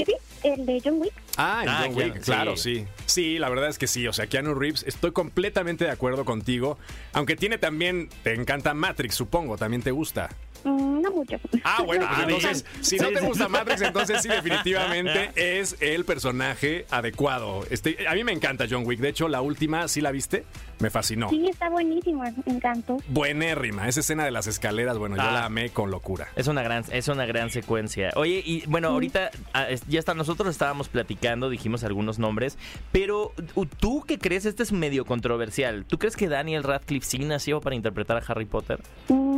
el 0.42 0.66
de 0.66 0.80
John 0.84 1.00
Wick. 1.00 1.12
Ah, 1.36 1.60
en 1.62 1.68
Ah, 1.68 1.82
John 1.84 1.94
claro, 1.94 2.12
Wick, 2.14 2.24
claro, 2.24 2.56
sí. 2.56 2.74
sí. 2.80 2.86
sí. 3.06 3.38
la 3.38 3.48
verdad 3.48 3.68
es 3.68 3.78
que 3.78 3.86
sí. 3.86 4.08
O 4.08 4.12
sea, 4.12 4.26
Keanu 4.26 4.54
Reeves, 4.54 4.82
estoy 4.88 5.12
completamente 5.12 5.84
de 5.84 5.90
acuerdo 5.92 6.24
contigo. 6.24 6.78
Aunque 7.12 7.36
tiene 7.36 7.58
también, 7.58 8.08
te 8.24 8.34
encanta 8.34 8.74
Matrix, 8.74 9.14
supongo, 9.14 9.56
también 9.56 9.82
te 9.82 9.92
gusta. 9.92 10.30
Mm, 10.64 11.00
no 11.00 11.10
mucho. 11.10 11.36
Ah, 11.64 11.82
bueno, 11.84 12.06
bien. 12.16 12.30
entonces, 12.30 12.64
si 12.80 12.96
no 12.98 13.08
te 13.10 13.20
gusta 13.20 13.48
Matrix, 13.48 13.82
entonces 13.82 14.22
sí, 14.22 14.28
definitivamente 14.28 15.30
es 15.60 15.76
el 15.80 16.04
personaje 16.04 16.86
adecuado. 16.90 17.64
Este, 17.70 18.06
a 18.08 18.14
mí 18.14 18.24
me 18.24 18.32
encanta 18.32 18.66
John 18.70 18.84
Wick. 18.86 19.00
De 19.00 19.08
hecho, 19.08 19.28
la 19.28 19.40
última, 19.40 19.88
¿sí 19.88 20.00
la 20.00 20.10
viste? 20.12 20.44
Me 20.78 20.90
fascinó. 20.90 21.28
Sí, 21.30 21.46
está 21.48 21.68
buenísimo, 21.70 22.22
me 22.44 22.52
encantó. 22.54 22.96
Buenérrima. 23.08 23.86
Esa 23.88 24.00
escena 24.00 24.24
de 24.24 24.32
las 24.32 24.46
escaleras, 24.48 24.98
bueno, 24.98 25.14
yo 25.16 25.22
Ah. 25.22 25.32
la 25.32 25.44
amé 25.44 25.70
con 25.70 25.90
locura. 25.92 26.26
Es 26.34 26.48
una 26.48 26.62
gran, 26.62 26.84
es 26.90 27.06
una 27.08 27.24
gran 27.24 27.50
secuencia. 27.50 28.10
Oye, 28.16 28.42
y 28.44 28.64
bueno, 28.66 28.88
ahorita 28.88 29.30
ah, 29.54 29.66
ya 29.88 29.98
está, 30.00 30.14
nosotros 30.14 30.48
estábamos 30.50 30.88
platicando, 30.88 31.50
dijimos 31.50 31.84
algunos 31.84 32.18
nombres, 32.18 32.58
pero 32.90 33.32
uh, 33.54 33.66
¿tú 33.66 34.02
qué 34.06 34.18
crees? 34.18 34.44
Este 34.44 34.64
es 34.64 34.72
medio 34.72 35.04
controversial. 35.04 35.84
¿Tú 35.86 35.98
crees 35.98 36.16
que 36.16 36.28
Daniel 36.28 36.64
Radcliffe 36.64 37.06
sí 37.06 37.18
nació 37.20 37.60
para 37.60 37.76
interpretar 37.76 38.16
a 38.16 38.20
Harry 38.26 38.46
Potter? 38.46 38.80
Mm, 39.08 39.31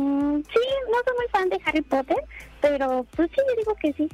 sí, 0.53 0.59
no 0.91 0.97
soy 1.03 1.15
muy 1.17 1.27
fan 1.31 1.49
de 1.49 1.59
Harry 1.65 1.81
Potter, 1.81 2.17
pero 2.61 3.05
pues 3.15 3.29
sí, 3.35 3.41
yo 3.47 3.55
digo 3.57 3.75
que 3.81 3.93
sí. 3.93 4.09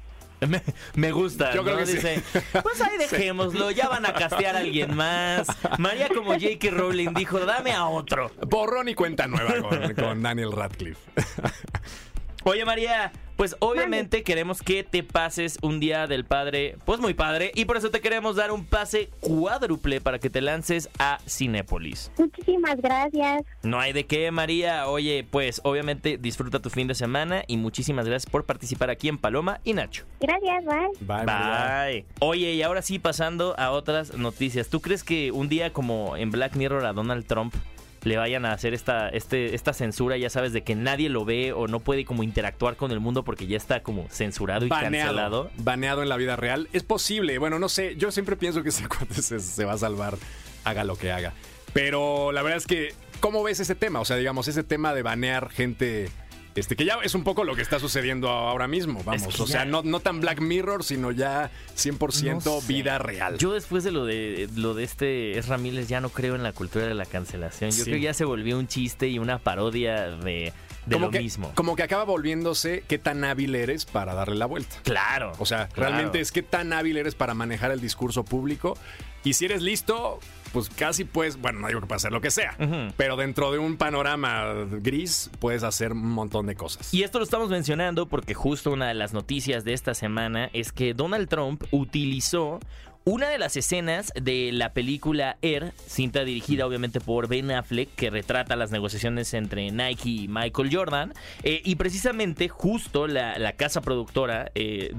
Me, 0.47 0.61
me 0.95 1.11
gusta. 1.11 1.53
Yo 1.53 1.63
creo 1.63 1.75
¿no? 1.75 1.81
que 1.81 1.85
sí. 1.85 1.95
Dice, 1.97 2.23
pues 2.63 2.81
ahí 2.81 2.97
dejémoslo, 2.99 3.69
ya 3.71 3.89
van 3.89 4.05
a 4.07 4.13
castear 4.13 4.55
a 4.55 4.59
alguien 4.59 4.95
más. 4.95 5.47
María 5.77 6.09
como 6.09 6.31
J.K. 6.33 6.71
Rowling 6.71 7.13
dijo, 7.13 7.39
dame 7.45 7.73
a 7.73 7.85
otro. 7.85 8.31
Borrón 8.47 8.89
y 8.89 8.95
cuenta 8.95 9.27
nueva 9.27 9.61
con, 9.61 9.93
con 9.93 10.21
Daniel 10.23 10.51
Radcliffe. 10.51 10.99
Oye 12.43 12.65
María, 12.65 13.11
pues 13.41 13.55
obviamente 13.59 14.23
queremos 14.23 14.61
que 14.61 14.83
te 14.83 15.01
pases 15.03 15.57
un 15.61 15.79
día 15.79 16.07
del 16.07 16.25
padre, 16.25 16.77
pues 16.85 16.99
muy 16.99 17.13
padre, 17.13 17.51
y 17.55 17.65
por 17.65 17.77
eso 17.77 17.89
te 17.89 18.01
queremos 18.01 18.35
dar 18.35 18.51
un 18.51 18.65
pase 18.65 19.09
cuádruple 19.19 20.01
para 20.01 20.19
que 20.19 20.29
te 20.29 20.41
lances 20.41 20.89
a 20.99 21.19
Cinépolis. 21.27 22.11
Muchísimas 22.17 22.77
gracias. 22.77 23.43
No 23.63 23.79
hay 23.79 23.93
de 23.93 24.05
qué, 24.05 24.29
María. 24.31 24.87
Oye, 24.87 25.25
pues 25.27 25.61
obviamente 25.63 26.17
disfruta 26.17 26.59
tu 26.59 26.69
fin 26.69 26.87
de 26.87 26.95
semana 26.95 27.43
y 27.47 27.57
muchísimas 27.57 28.05
gracias 28.05 28.31
por 28.31 28.45
participar 28.45 28.89
aquí 28.89 29.07
en 29.07 29.17
Paloma 29.17 29.59
y 29.63 29.73
Nacho. 29.73 30.05
Gracias, 30.19 30.65
bye. 30.65 30.89
Bye, 30.99 31.25
María. 31.25 31.85
Bye. 31.85 32.05
Oye, 32.19 32.53
y 32.53 32.61
ahora 32.61 32.81
sí 32.81 32.99
pasando 32.99 33.55
a 33.59 33.71
otras 33.71 34.15
noticias. 34.15 34.69
¿Tú 34.69 34.81
crees 34.81 35.03
que 35.03 35.31
un 35.31 35.49
día 35.49 35.73
como 35.73 36.15
en 36.15 36.31
Black 36.31 36.55
Mirror 36.55 36.85
a 36.85 36.93
Donald 36.93 37.25
Trump 37.25 37.55
le 38.03 38.17
vayan 38.17 38.45
a 38.45 38.53
hacer 38.53 38.73
esta, 38.73 39.09
este, 39.09 39.53
esta 39.55 39.73
censura, 39.73 40.17
ya 40.17 40.29
sabes, 40.29 40.53
de 40.53 40.63
que 40.63 40.75
nadie 40.75 41.09
lo 41.09 41.25
ve 41.25 41.53
o 41.53 41.67
no 41.67 41.79
puede 41.79 42.05
como 42.05 42.23
interactuar 42.23 42.75
con 42.75 42.91
el 42.91 42.99
mundo 42.99 43.23
porque 43.23 43.47
ya 43.47 43.57
está 43.57 43.83
como 43.83 44.07
censurado 44.09 44.65
y 44.65 44.69
Baneado, 44.69 45.07
cancelado? 45.07 45.51
baneado 45.57 46.01
en 46.03 46.09
la 46.09 46.17
vida 46.17 46.35
real. 46.35 46.67
Es 46.73 46.83
posible, 46.83 47.37
bueno, 47.37 47.59
no 47.59 47.69
sé, 47.69 47.95
yo 47.97 48.11
siempre 48.11 48.35
pienso 48.35 48.63
que 48.63 48.69
ese 48.69 48.87
cuate 48.89 49.21
se, 49.21 49.39
se 49.39 49.65
va 49.65 49.73
a 49.73 49.77
salvar, 49.77 50.17
haga 50.63 50.83
lo 50.83 50.95
que 50.95 51.11
haga. 51.11 51.33
Pero 51.73 52.31
la 52.31 52.41
verdad 52.41 52.57
es 52.57 52.67
que, 52.67 52.93
¿cómo 53.19 53.43
ves 53.43 53.59
ese 53.59 53.75
tema? 53.75 53.99
O 53.99 54.05
sea, 54.05 54.17
digamos, 54.17 54.47
ese 54.47 54.63
tema 54.63 54.93
de 54.93 55.03
banear 55.03 55.49
gente, 55.49 56.09
este, 56.55 56.75
que 56.75 56.85
ya 56.85 56.97
es 57.03 57.15
un 57.15 57.23
poco 57.23 57.43
lo 57.43 57.55
que 57.55 57.61
está 57.61 57.79
sucediendo 57.79 58.29
ahora 58.29 58.67
mismo, 58.67 59.01
vamos. 59.05 59.21
Es 59.27 59.35
que 59.35 59.41
o 59.41 59.47
sea, 59.47 59.63
ya- 59.63 59.69
no, 59.71 59.83
no 59.83 59.99
tan 59.99 60.19
Black 60.19 60.39
Mirror, 60.41 60.83
sino 60.83 61.11
ya 61.11 61.49
100% 61.75 62.43
No 62.45 62.61
sé. 62.61 62.67
vida 62.67 62.97
real. 62.97 63.37
Yo 63.37 63.53
después 63.53 63.83
de 63.83 63.91
lo 63.91 64.05
de 64.05 64.49
lo 64.55 64.73
de 64.73 64.83
este 64.83 65.37
es 65.37 65.47
Ramírez 65.47 65.87
ya 65.87 66.01
no 66.01 66.09
creo 66.09 66.35
en 66.35 66.43
la 66.43 66.51
cultura 66.53 66.85
de 66.85 66.93
la 66.93 67.05
cancelación. 67.05 67.71
Yo 67.71 67.77
Sí. 67.77 67.83
creo 67.83 67.95
que 67.95 68.01
ya 68.03 68.13
se 68.13 68.25
volvió 68.25 68.57
un 68.57 68.67
chiste 68.67 69.07
y 69.07 69.17
una 69.19 69.37
parodia 69.39 70.09
de, 70.09 70.53
de 70.85 70.93
como 70.93 71.05
lo 71.07 71.11
que, 71.11 71.19
mismo. 71.19 71.51
Como 71.55 71.75
que 71.75 71.83
acaba 71.83 72.03
volviéndose 72.03 72.83
qué 72.87 72.97
tan 72.97 73.23
hábil 73.23 73.55
eres 73.55 73.85
para 73.85 74.13
darle 74.13 74.35
la 74.35 74.45
vuelta. 74.45 74.75
Claro. 74.83 75.31
O 75.39 75.45
sea, 75.45 75.67
claro. 75.69 75.91
realmente 75.93 76.19
es 76.19 76.31
qué 76.31 76.43
tan 76.43 76.73
hábil 76.73 76.97
eres 76.97 77.15
para 77.15 77.33
manejar 77.33 77.71
el 77.71 77.79
discurso 77.81 78.23
público. 78.25 78.77
Y 79.23 79.33
si 79.33 79.45
eres 79.45 79.61
listo, 79.61 80.19
pues 80.51 80.69
casi 80.69 81.05
puedes, 81.05 81.37
bueno, 81.37 81.59
no 81.59 81.67
digo 81.67 81.81
que 81.81 81.87
puedes 81.87 82.01
hacer 82.01 82.11
lo 82.11 82.21
que 82.21 82.31
sea, 82.31 82.55
pero 82.97 83.15
dentro 83.15 83.51
de 83.51 83.59
un 83.59 83.77
panorama 83.77 84.53
gris 84.81 85.29
puedes 85.39 85.63
hacer 85.63 85.93
un 85.93 86.11
montón 86.11 86.45
de 86.47 86.55
cosas. 86.55 86.93
Y 86.93 87.03
esto 87.03 87.19
lo 87.19 87.23
estamos 87.23 87.49
mencionando 87.49 88.07
porque 88.07 88.33
justo 88.33 88.71
una 88.71 88.87
de 88.87 88.93
las 88.93 89.13
noticias 89.13 89.63
de 89.63 89.73
esta 89.73 89.93
semana 89.93 90.49
es 90.53 90.71
que 90.71 90.93
Donald 90.93 91.27
Trump 91.29 91.63
utilizó 91.71 92.59
una 93.03 93.29
de 93.29 93.39
las 93.39 93.57
escenas 93.57 94.13
de 94.13 94.51
la 94.51 94.73
película 94.73 95.37
Air, 95.41 95.73
cinta 95.87 96.23
dirigida 96.23 96.67
obviamente 96.67 96.99
por 96.99 97.27
Ben 97.27 97.49
Affleck, 97.49 97.89
que 97.95 98.11
retrata 98.11 98.55
las 98.55 98.69
negociaciones 98.69 99.33
entre 99.33 99.71
Nike 99.71 100.07
y 100.09 100.27
Michael 100.27 100.69
Jordan. 100.71 101.13
eh, 101.41 101.61
y 101.65 101.75
precisamente 101.75 102.47
justo 102.47 103.07
la, 103.07 103.39
la 103.39 103.53
casa 103.53 103.81
productora 103.81 104.51
eh, 104.53 104.93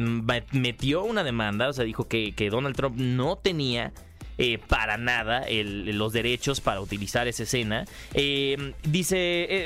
metió 0.50 1.04
una 1.04 1.22
demanda, 1.22 1.68
o 1.68 1.72
sea, 1.72 1.84
dijo 1.84 2.08
que, 2.08 2.32
que 2.32 2.50
Donald 2.50 2.74
Trump 2.74 2.96
no 2.96 3.36
tenía 3.36 3.92
eh, 4.38 4.58
para 4.58 4.96
nada 4.96 5.40
el- 5.42 5.96
los 5.98 6.12
derechos 6.12 6.60
para 6.60 6.80
utilizar 6.80 7.28
esa 7.28 7.42
escena. 7.44 7.84
Eh, 8.14 8.72
dice, 8.82 9.16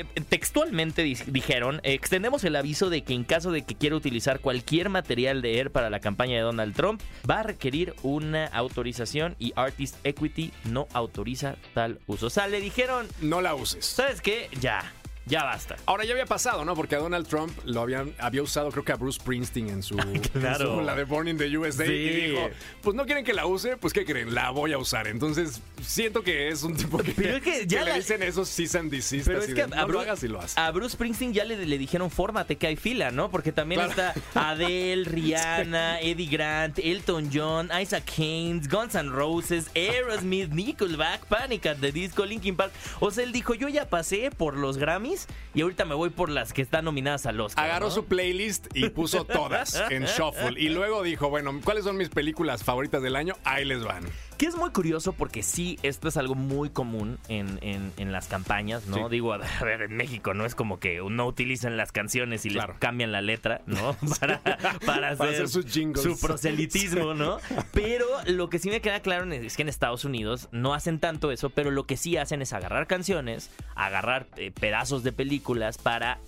eh, 0.01 0.05
textualmente 0.29 1.03
di- 1.03 1.17
dijeron, 1.27 1.79
extendemos 1.83 2.43
el 2.43 2.55
aviso 2.55 2.89
de 2.89 3.03
que 3.03 3.13
en 3.13 3.23
caso 3.23 3.51
de 3.51 3.63
que 3.63 3.75
quiera 3.75 3.95
utilizar 3.95 4.39
cualquier 4.39 4.89
material 4.89 5.41
de 5.41 5.57
Air 5.59 5.71
para 5.71 5.89
la 5.89 5.99
campaña 5.99 6.35
de 6.35 6.41
Donald 6.41 6.75
Trump, 6.75 7.01
va 7.29 7.39
a 7.39 7.43
requerir 7.43 7.93
una 8.03 8.45
autorización 8.47 9.35
y 9.39 9.53
Artist 9.55 9.95
Equity 10.03 10.51
no 10.65 10.87
autoriza 10.93 11.55
tal 11.73 11.99
uso. 12.07 12.27
O 12.27 12.29
sea, 12.29 12.47
le 12.47 12.61
dijeron, 12.61 13.07
No 13.21 13.41
la 13.41 13.55
uses. 13.55 13.85
¿sabes 13.85 14.21
qué? 14.21 14.49
Ya. 14.59 14.93
Ya 15.27 15.43
basta. 15.43 15.75
Ahora 15.85 16.05
ya 16.05 16.11
había 16.13 16.25
pasado, 16.25 16.63
¿no? 16.63 16.75
Porque 16.75 16.95
a 16.95 16.99
Donald 16.99 17.27
Trump 17.27 17.51
lo 17.65 17.81
habían, 17.81 18.13
había 18.17 18.41
usado, 18.43 18.71
creo 18.71 18.85
que 18.85 18.91
a 18.93 18.95
Bruce 18.95 19.19
Springsteen 19.19 19.69
en 19.69 19.83
su, 19.83 19.95
Claro. 20.33 20.73
en 20.73 20.79
su- 20.79 20.81
la 20.85 20.95
de 20.95 21.03
Born 21.03 21.27
in 21.27 21.37
the 21.37 21.57
USA. 21.57 21.85
Sí. 21.85 21.91
Y 21.93 22.09
dijo, 22.31 22.49
pues 22.81 22.95
no 22.95 23.05
quieren 23.05 23.25
que 23.25 23.33
la 23.33 23.45
use, 23.45 23.75
pues 23.77 23.93
¿qué 23.93 24.05
creen? 24.05 24.33
La 24.33 24.51
voy 24.51 24.73
a 24.73 24.77
usar. 24.77 25.07
Entonces, 25.07 25.61
siento 25.81 26.23
que 26.23 26.47
es 26.47 26.63
un 26.63 26.75
tipo 26.77 26.97
que, 26.99 27.11
Pero 27.11 27.37
es 27.37 27.43
que 27.43 27.67
ya 27.67 27.83
le 27.83 27.91
la- 27.91 27.97
dicen 27.97 28.23
esos 28.23 28.47
cease 28.49 28.77
and 28.77 28.89
desist. 28.91 29.27
Pero 29.27 29.39
es 29.41 29.47
que 29.47 29.65
de, 29.65 29.75
a, 29.75 29.81
no 29.81 29.87
lo 29.89 29.99
hagas 29.99 30.23
y 30.23 30.27
lo 30.27 30.39
haces. 30.39 30.57
a 30.57 30.71
Bruce 30.71 30.93
Springsteen 30.93 31.33
ya 31.33 31.43
le, 31.45 31.65
le 31.65 31.77
dijeron 31.77 32.09
fórmate 32.09 32.55
que 32.55 32.67
hay 32.67 32.75
fila, 32.75 33.11
¿no? 33.11 33.29
Porque 33.29 33.51
también 33.51 33.81
Claro. 33.91 34.19
está 34.19 34.49
Adele, 34.51 35.03
Rihanna, 35.05 35.99
Eddie 36.01 36.27
Grant, 36.29 36.79
Elton 36.79 37.29
John, 37.33 37.69
Isaac 37.81 38.03
Haynes, 38.17 38.69
Guns 38.69 38.95
N' 38.95 39.09
Roses, 39.11 39.69
Aerosmith, 39.75 40.51
Nickelback, 40.51 41.25
Panic 41.25 41.65
at 41.65 41.77
the 41.77 41.91
Disco, 41.91 42.25
Linkin 42.25 42.55
Park. 42.55 42.71
O 42.99 43.11
sea, 43.11 43.23
él 43.23 43.31
dijo, 43.31 43.53
yo 43.53 43.67
ya 43.67 43.89
pasé 43.89 44.29
por 44.31 44.55
los 44.55 44.77
Grammys 44.77 45.16
y 45.53 45.61
ahorita 45.61 45.85
me 45.85 45.95
voy 45.95 46.09
por 46.09 46.29
las 46.29 46.53
que 46.53 46.61
están 46.61 46.85
nominadas 46.85 47.25
al 47.25 47.39
Oscar. 47.39 47.65
Agarró 47.65 47.87
¿no? 47.87 47.91
su 47.91 48.05
playlist 48.05 48.67
y 48.75 48.89
puso 48.89 49.25
todas 49.25 49.81
en 49.89 50.03
shuffle. 50.05 50.59
Y 50.59 50.69
luego 50.69 51.03
dijo, 51.03 51.29
bueno, 51.29 51.59
¿cuáles 51.63 51.83
son 51.83 51.97
mis 51.97 52.09
películas 52.09 52.63
favoritas 52.63 53.01
del 53.01 53.15
año? 53.15 53.35
Ahí 53.43 53.65
les 53.65 53.83
van. 53.83 54.03
Que 54.37 54.45
es 54.45 54.55
muy 54.55 54.69
curioso 54.69 55.13
porque 55.13 55.41
sí, 55.41 55.79
esto 55.81 56.07
es 56.07 56.15
algo 56.17 56.35
muy 56.35 56.69
común 56.69 57.17
en, 57.27 57.57
en- 57.61 57.91
en 57.97 58.11
las 58.11 58.27
campañas, 58.27 58.85
¿no? 58.85 58.97
Sí. 58.97 59.03
Digo, 59.09 59.33
a 59.33 59.37
ver, 59.63 59.81
en 59.81 59.97
México 59.97 60.35
no 60.35 60.45
es 60.45 60.53
como 60.53 60.79
que 60.79 61.01
no 61.09 61.25
utilizan 61.25 61.75
las 61.75 61.91
canciones 61.91 62.45
y 62.45 62.49
Claro. 62.51 62.73
les 62.73 62.79
cambian 62.79 63.11
la 63.11 63.21
letra, 63.21 63.61
¿no? 63.65 63.95
Para, 64.19 64.41
para, 64.85 65.09
hacer, 65.09 65.29
hacer 65.29 65.49
sus 65.49 65.65
jingles. 65.65 66.03
su 66.03 66.19
proselitismo, 66.19 67.13
¿no? 67.15 67.39
Pero 67.73 68.05
lo 68.27 68.49
que 68.49 68.59
sí 68.59 68.69
me 68.69 68.79
queda 68.79 68.99
claro 68.99 69.31
es 69.31 69.55
que 69.55 69.63
en 69.63 69.69
Estados 69.69 70.05
Unidos 70.05 70.49
no 70.51 70.73
hacen 70.75 70.99
tanto 70.99 71.31
eso, 71.31 71.49
pero 71.49 71.71
lo 71.71 71.85
que 71.87 71.97
sí 71.97 72.17
hacen 72.17 72.41
es 72.43 72.53
agarrar 72.53 72.85
canciones, 72.87 73.49
agarrar 73.75 74.27
eh, 74.37 74.51
pedazos 74.51 75.03
de 75.03 75.11
películas 75.11 75.77
para 75.79 76.19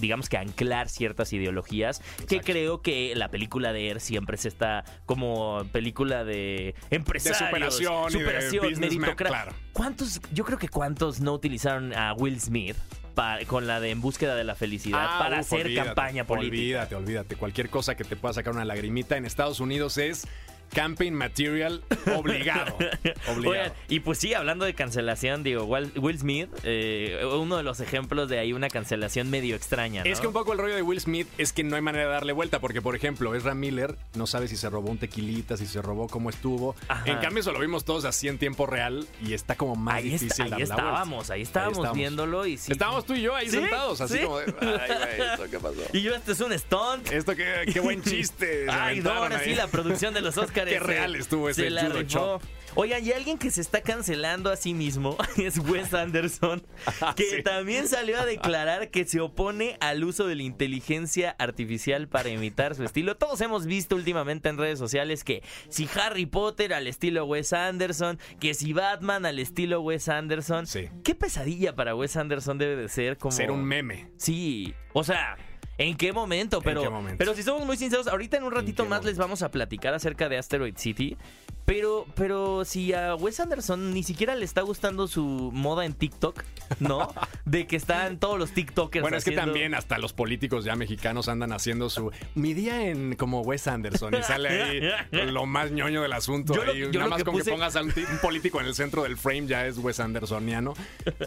digamos 0.00 0.28
que 0.28 0.36
anclar 0.38 0.88
ciertas 0.88 1.32
ideologías 1.32 2.02
que 2.28 2.40
creo 2.40 2.82
que 2.82 3.12
la 3.16 3.28
película 3.30 3.72
de 3.72 3.88
Air 3.88 4.00
siempre 4.00 4.36
se 4.36 4.48
está 4.48 4.84
como 5.06 5.64
película 5.72 6.24
de 6.24 6.74
empresarios, 6.90 7.38
superación 7.38 8.02
y 8.10 8.12
de 8.12 8.18
superación, 8.20 8.64
businessman, 8.70 9.10
meritocra- 9.10 9.28
claro. 9.28 9.52
¿Cuántos, 9.72 10.20
yo 10.32 10.44
creo 10.44 10.58
que 10.58 10.68
cuántos 10.68 11.20
no 11.20 11.32
utilizaron 11.32 11.94
a 11.94 12.12
Will 12.14 12.40
Smith 12.40 12.76
con 13.48 13.66
la 13.66 13.80
de 13.80 13.90
En 13.90 14.00
búsqueda 14.00 14.34
de 14.34 14.44
la 14.44 14.54
felicidad 14.54 15.06
Ah, 15.06 15.18
para 15.18 15.40
uf, 15.40 15.46
hacer 15.46 15.66
olvídate, 15.66 15.86
campaña 15.88 16.26
política? 16.26 16.56
Olvídate, 16.56 16.94
olvídate. 16.94 17.36
Cualquier 17.36 17.68
cosa 17.68 17.94
que 17.94 18.04
te 18.04 18.16
pueda 18.16 18.32
sacar 18.32 18.54
una 18.54 18.64
lagrimita 18.64 19.16
en 19.18 19.26
Estados 19.26 19.60
Unidos 19.60 19.98
es 19.98 20.26
campaign 20.72 21.14
material 21.14 21.82
obligado. 22.16 22.76
obligado. 23.28 23.48
Oigan, 23.50 23.72
y 23.88 24.00
pues 24.00 24.18
sí, 24.18 24.34
hablando 24.34 24.64
de 24.64 24.74
cancelación, 24.74 25.42
digo, 25.42 25.64
Will 25.64 26.18
Smith, 26.18 26.48
eh, 26.64 27.20
uno 27.32 27.56
de 27.56 27.62
los 27.62 27.80
ejemplos 27.80 28.28
de 28.28 28.38
ahí 28.38 28.52
una 28.52 28.68
cancelación 28.68 29.30
medio 29.30 29.56
extraña, 29.56 30.04
¿no? 30.04 30.10
Es 30.10 30.20
que 30.20 30.26
un 30.26 30.32
poco 30.32 30.52
el 30.52 30.58
rollo 30.58 30.74
de 30.74 30.82
Will 30.82 31.00
Smith 31.00 31.28
es 31.38 31.52
que 31.52 31.64
no 31.64 31.76
hay 31.76 31.82
manera 31.82 32.04
de 32.06 32.10
darle 32.10 32.32
vuelta, 32.32 32.60
porque 32.60 32.82
por 32.82 32.94
ejemplo, 32.96 33.34
Ezra 33.34 33.54
Miller 33.54 33.96
no 34.14 34.26
sabe 34.26 34.48
si 34.48 34.56
se 34.56 34.68
robó 34.70 34.90
un 34.90 34.98
tequilita, 34.98 35.56
si 35.56 35.66
se 35.66 35.82
robó 35.82 36.08
cómo 36.08 36.30
estuvo. 36.30 36.74
Ajá. 36.88 37.04
En 37.10 37.18
cambio, 37.18 37.40
eso 37.40 37.52
lo 37.52 37.58
vimos 37.60 37.84
todos 37.84 38.04
así 38.04 38.28
en 38.28 38.38
tiempo 38.38 38.66
real 38.66 39.06
y 39.24 39.34
está 39.34 39.56
como 39.56 39.76
más 39.76 39.96
ahí, 39.96 40.04
difícil 40.04 40.28
está- 40.28 40.44
ahí 40.44 40.50
darle 40.50 40.66
la 40.66 40.74
vuelta. 40.74 40.88
estábamos, 40.90 41.30
ahí 41.30 41.42
estábamos 41.42 41.92
viéndolo 41.92 42.46
y 42.46 42.56
sí. 42.56 42.72
Estábamos 42.72 43.04
tú 43.06 43.14
y 43.14 43.22
yo 43.22 43.34
ahí 43.34 43.46
Sí, 43.50 43.56
sentados, 43.58 44.00
así 44.00 44.18
sí. 44.18 44.24
como 44.24 44.38
de, 44.38 44.54
ay, 44.60 45.16
güey, 45.16 45.30
¿esto 45.30 45.44
qué 45.50 45.58
pasó? 45.58 45.76
Y 45.92 46.02
yo, 46.02 46.14
este 46.14 46.32
es 46.32 46.40
un 46.40 46.56
stunt. 46.58 47.10
Esto 47.10 47.34
qué, 47.34 47.64
qué 47.72 47.80
buen 47.80 48.02
chiste. 48.04 48.66
Ay, 48.70 49.00
no, 49.00 49.10
ahora 49.10 49.38
ahí. 49.38 49.50
sí, 49.50 49.54
la 49.54 49.66
producción 49.66 50.14
de 50.14 50.20
los 50.20 50.36
Oscars. 50.38 50.59
Qué 50.68 50.78
real 50.80 51.16
estuvo 51.16 51.48
ese 51.48 51.64
se 51.64 51.70
la 51.70 51.86
judo 51.86 51.98
rifó. 52.00 52.40
Oigan, 52.76 53.04
y 53.04 53.10
alguien 53.10 53.36
que 53.36 53.50
se 53.50 53.60
está 53.60 53.80
cancelando 53.80 54.48
a 54.48 54.54
sí 54.54 54.74
mismo 54.74 55.16
es 55.36 55.58
Wes 55.58 55.92
Anderson, 55.92 56.62
que 57.16 57.24
Sí. 57.24 57.42
también 57.42 57.88
salió 57.88 58.16
a 58.20 58.24
declarar 58.24 58.90
que 58.92 59.04
se 59.04 59.18
opone 59.20 59.76
al 59.80 60.04
uso 60.04 60.28
de 60.28 60.36
la 60.36 60.44
inteligencia 60.44 61.34
artificial 61.40 62.06
para 62.06 62.28
imitar 62.28 62.76
su 62.76 62.84
estilo. 62.84 63.16
Todos 63.16 63.40
hemos 63.40 63.66
visto 63.66 63.96
últimamente 63.96 64.48
en 64.48 64.56
redes 64.56 64.78
sociales 64.78 65.24
que 65.24 65.42
si 65.68 65.88
Harry 65.96 66.26
Potter 66.26 66.72
al 66.72 66.86
estilo 66.86 67.24
Wes 67.24 67.52
Anderson, 67.52 68.20
que 68.38 68.54
si 68.54 68.72
Batman 68.72 69.26
al 69.26 69.40
estilo 69.40 69.80
Wes 69.80 70.08
Anderson. 70.08 70.68
Sí. 70.68 70.88
Qué 71.02 71.16
pesadilla 71.16 71.74
para 71.74 71.96
Wes 71.96 72.16
Anderson 72.16 72.56
debe 72.58 72.76
de 72.76 72.88
ser 72.88 73.18
como... 73.18 73.32
Ser 73.32 73.50
un 73.50 73.64
meme. 73.64 74.12
Sí, 74.16 74.74
o 74.92 75.02
sea, 75.02 75.36
¿en 75.80 75.96
qué 75.96 76.12
momento? 76.12 76.60
Pero, 76.60 76.82
qué 76.82 76.90
momento? 76.90 77.18
pero 77.18 77.34
si 77.34 77.42
somos 77.42 77.66
muy 77.66 77.76
sinceros, 77.76 78.06
ahorita 78.06 78.36
en 78.36 78.44
un 78.44 78.52
ratito 78.52 78.84
más 78.84 79.04
les 79.04 79.16
vamos 79.16 79.42
a 79.42 79.50
platicar 79.50 79.94
acerca 79.94 80.28
de 80.28 80.36
Asteroid 80.36 80.76
City. 80.76 81.16
Pero, 81.70 82.04
pero 82.16 82.64
si 82.64 82.92
a 82.94 83.14
Wes 83.14 83.38
Anderson 83.38 83.94
ni 83.94 84.02
siquiera 84.02 84.34
le 84.34 84.44
está 84.44 84.60
gustando 84.62 85.06
su 85.06 85.50
moda 85.54 85.84
en 85.84 85.92
TikTok, 85.92 86.42
¿no? 86.80 87.14
De 87.44 87.68
que 87.68 87.76
están 87.76 88.18
todos 88.18 88.40
los 88.40 88.50
TikTokers 88.50 89.02
Bueno, 89.02 89.16
es 89.16 89.22
que 89.24 89.30
haciendo- 89.30 89.52
también 89.52 89.76
hasta 89.76 89.96
los 89.98 90.12
políticos 90.12 90.64
ya 90.64 90.74
mexicanos 90.74 91.28
andan 91.28 91.52
haciendo 91.52 91.88
su 91.88 92.10
mi 92.34 92.54
día 92.54 92.88
en 92.88 93.14
como 93.14 93.42
Wes 93.42 93.68
Anderson 93.68 94.16
y 94.16 94.22
sale 94.24 94.48
ahí 94.48 94.80
lo 95.30 95.46
más 95.46 95.70
ñoño 95.70 96.02
del 96.02 96.12
asunto. 96.12 96.54
Yo 96.54 96.64
lo- 96.64 96.72
ahí. 96.72 96.80
yo 96.80 96.90
Nada 96.98 97.06
más 97.10 97.18
que 97.18 97.24
con 97.24 97.34
puse- 97.36 97.44
que 97.44 97.50
pongas 97.52 97.76
a 97.76 97.82
un, 97.82 97.92
ti- 97.92 98.02
un 98.10 98.18
político 98.18 98.60
en 98.60 98.66
el 98.66 98.74
centro 98.74 99.04
del 99.04 99.16
frame 99.16 99.46
ya 99.46 99.64
es 99.64 99.78
Wes 99.78 100.00
Andersoniano. 100.00 100.74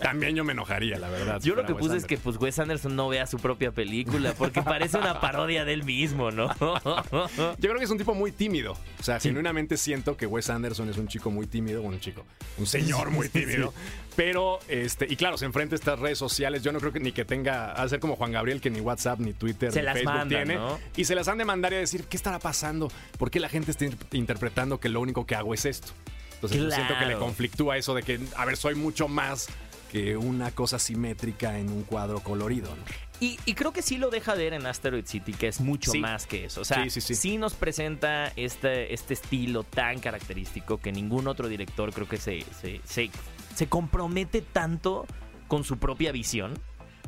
También 0.01 0.35
yo 0.35 0.43
me 0.43 0.51
enojaría, 0.51 0.99
la 0.99 1.07
verdad. 1.09 1.39
Yo 1.41 1.55
lo 1.55 1.65
que 1.65 1.73
puse 1.73 1.95
es 1.95 2.05
que 2.05 2.17
pues 2.17 2.35
Wes 2.35 2.59
Anderson 2.59 2.97
no 2.97 3.07
vea 3.07 3.27
su 3.27 3.37
propia 3.37 3.71
película 3.71 4.33
porque 4.37 4.61
parece 4.61 4.97
una 4.97 5.21
parodia 5.21 5.63
del 5.63 5.85
mismo, 5.85 6.31
¿no? 6.31 6.53
Yo 6.59 7.55
creo 7.69 7.77
que 7.77 7.85
es 7.85 7.89
un 7.91 7.97
tipo 7.97 8.13
muy 8.13 8.33
tímido. 8.33 8.73
O 8.99 9.03
sea, 9.03 9.21
genuinamente 9.21 9.77
siento 9.77 10.17
que 10.17 10.32
Wes 10.33 10.49
Anderson 10.49 10.89
es 10.89 10.97
un 10.97 11.07
chico 11.07 11.31
muy 11.31 11.47
tímido, 11.47 11.81
bueno, 11.81 11.95
un 11.95 12.01
chico, 12.01 12.25
un 12.57 12.65
señor 12.65 13.11
muy 13.11 13.29
tímido. 13.29 13.73
Pero, 14.15 14.59
este, 14.67 15.07
y 15.09 15.15
claro, 15.15 15.37
se 15.37 15.45
enfrenta 15.45 15.75
a 15.75 15.77
estas 15.77 15.99
redes 15.99 16.17
sociales. 16.17 16.61
Yo 16.63 16.71
no 16.71 16.79
creo 16.79 16.91
que 16.91 16.99
ni 16.99 17.11
que 17.11 17.25
tenga, 17.25 17.71
a 17.71 17.87
ser 17.89 17.99
como 17.99 18.15
Juan 18.15 18.31
Gabriel, 18.31 18.61
que 18.61 18.69
ni 18.69 18.79
WhatsApp, 18.79 19.19
ni 19.19 19.33
Twitter, 19.33 19.71
Se 19.71 19.79
ni 19.79 19.85
las 19.85 19.93
Facebook 19.95 20.13
mandan, 20.13 20.43
tiene. 20.45 20.55
¿no? 20.59 20.79
Y 20.95 21.05
se 21.05 21.15
las 21.15 21.27
han 21.27 21.37
de 21.37 21.45
mandar 21.45 21.73
y 21.73 21.77
decir, 21.77 22.03
¿qué 22.05 22.17
estará 22.17 22.39
pasando? 22.39 22.91
¿Por 23.17 23.31
qué 23.31 23.39
la 23.39 23.49
gente 23.49 23.71
está 23.71 23.85
in- 23.85 23.97
interpretando 24.11 24.79
que 24.79 24.89
lo 24.89 25.01
único 25.01 25.25
que 25.25 25.35
hago 25.35 25.53
es 25.53 25.65
esto? 25.65 25.93
Entonces 26.35 26.61
yo 26.61 26.69
siento 26.71 26.93
que 26.99 27.05
le 27.05 27.17
conflictúa 27.17 27.77
eso 27.77 27.95
de 27.95 28.03
que, 28.03 28.19
a 28.35 28.45
ver, 28.45 28.57
soy 28.57 28.75
mucho 28.75 29.07
más 29.07 29.47
que 29.91 30.17
una 30.17 30.51
cosa 30.51 30.77
simétrica 30.79 31.57
en 31.57 31.69
un 31.69 31.83
cuadro 31.83 32.19
colorido, 32.19 32.69
¿no? 32.75 32.83
Y, 33.23 33.39
y 33.45 33.53
creo 33.53 33.71
que 33.71 33.81
sí 33.81 33.97
lo 33.97 34.09
deja 34.09 34.35
ver 34.35 34.53
en 34.53 34.65
Asteroid 34.65 35.05
City, 35.05 35.31
que 35.33 35.47
es 35.47 35.61
mucho 35.61 35.91
Sí. 35.91 35.99
más 35.99 36.27
que 36.27 36.45
eso. 36.45 36.61
O 36.61 36.65
sea, 36.65 36.83
Sí, 36.89 36.99
sí, 37.01 37.15
sí. 37.15 37.37
nos 37.37 37.53
presenta 37.53 38.33
este, 38.35 38.93
este 38.93 39.13
estilo 39.13 39.63
tan 39.63 39.99
característico 39.99 40.77
que 40.79 40.91
ningún 40.91 41.27
otro 41.27 41.47
director 41.47 41.93
creo 41.93 42.07
que 42.07 42.17
se, 42.17 42.43
se, 42.61 42.81
se, 42.83 43.09
se 43.55 43.67
compromete 43.67 44.41
tanto 44.41 45.05
con 45.47 45.63
su 45.63 45.77
propia 45.77 46.11
visión. 46.11 46.53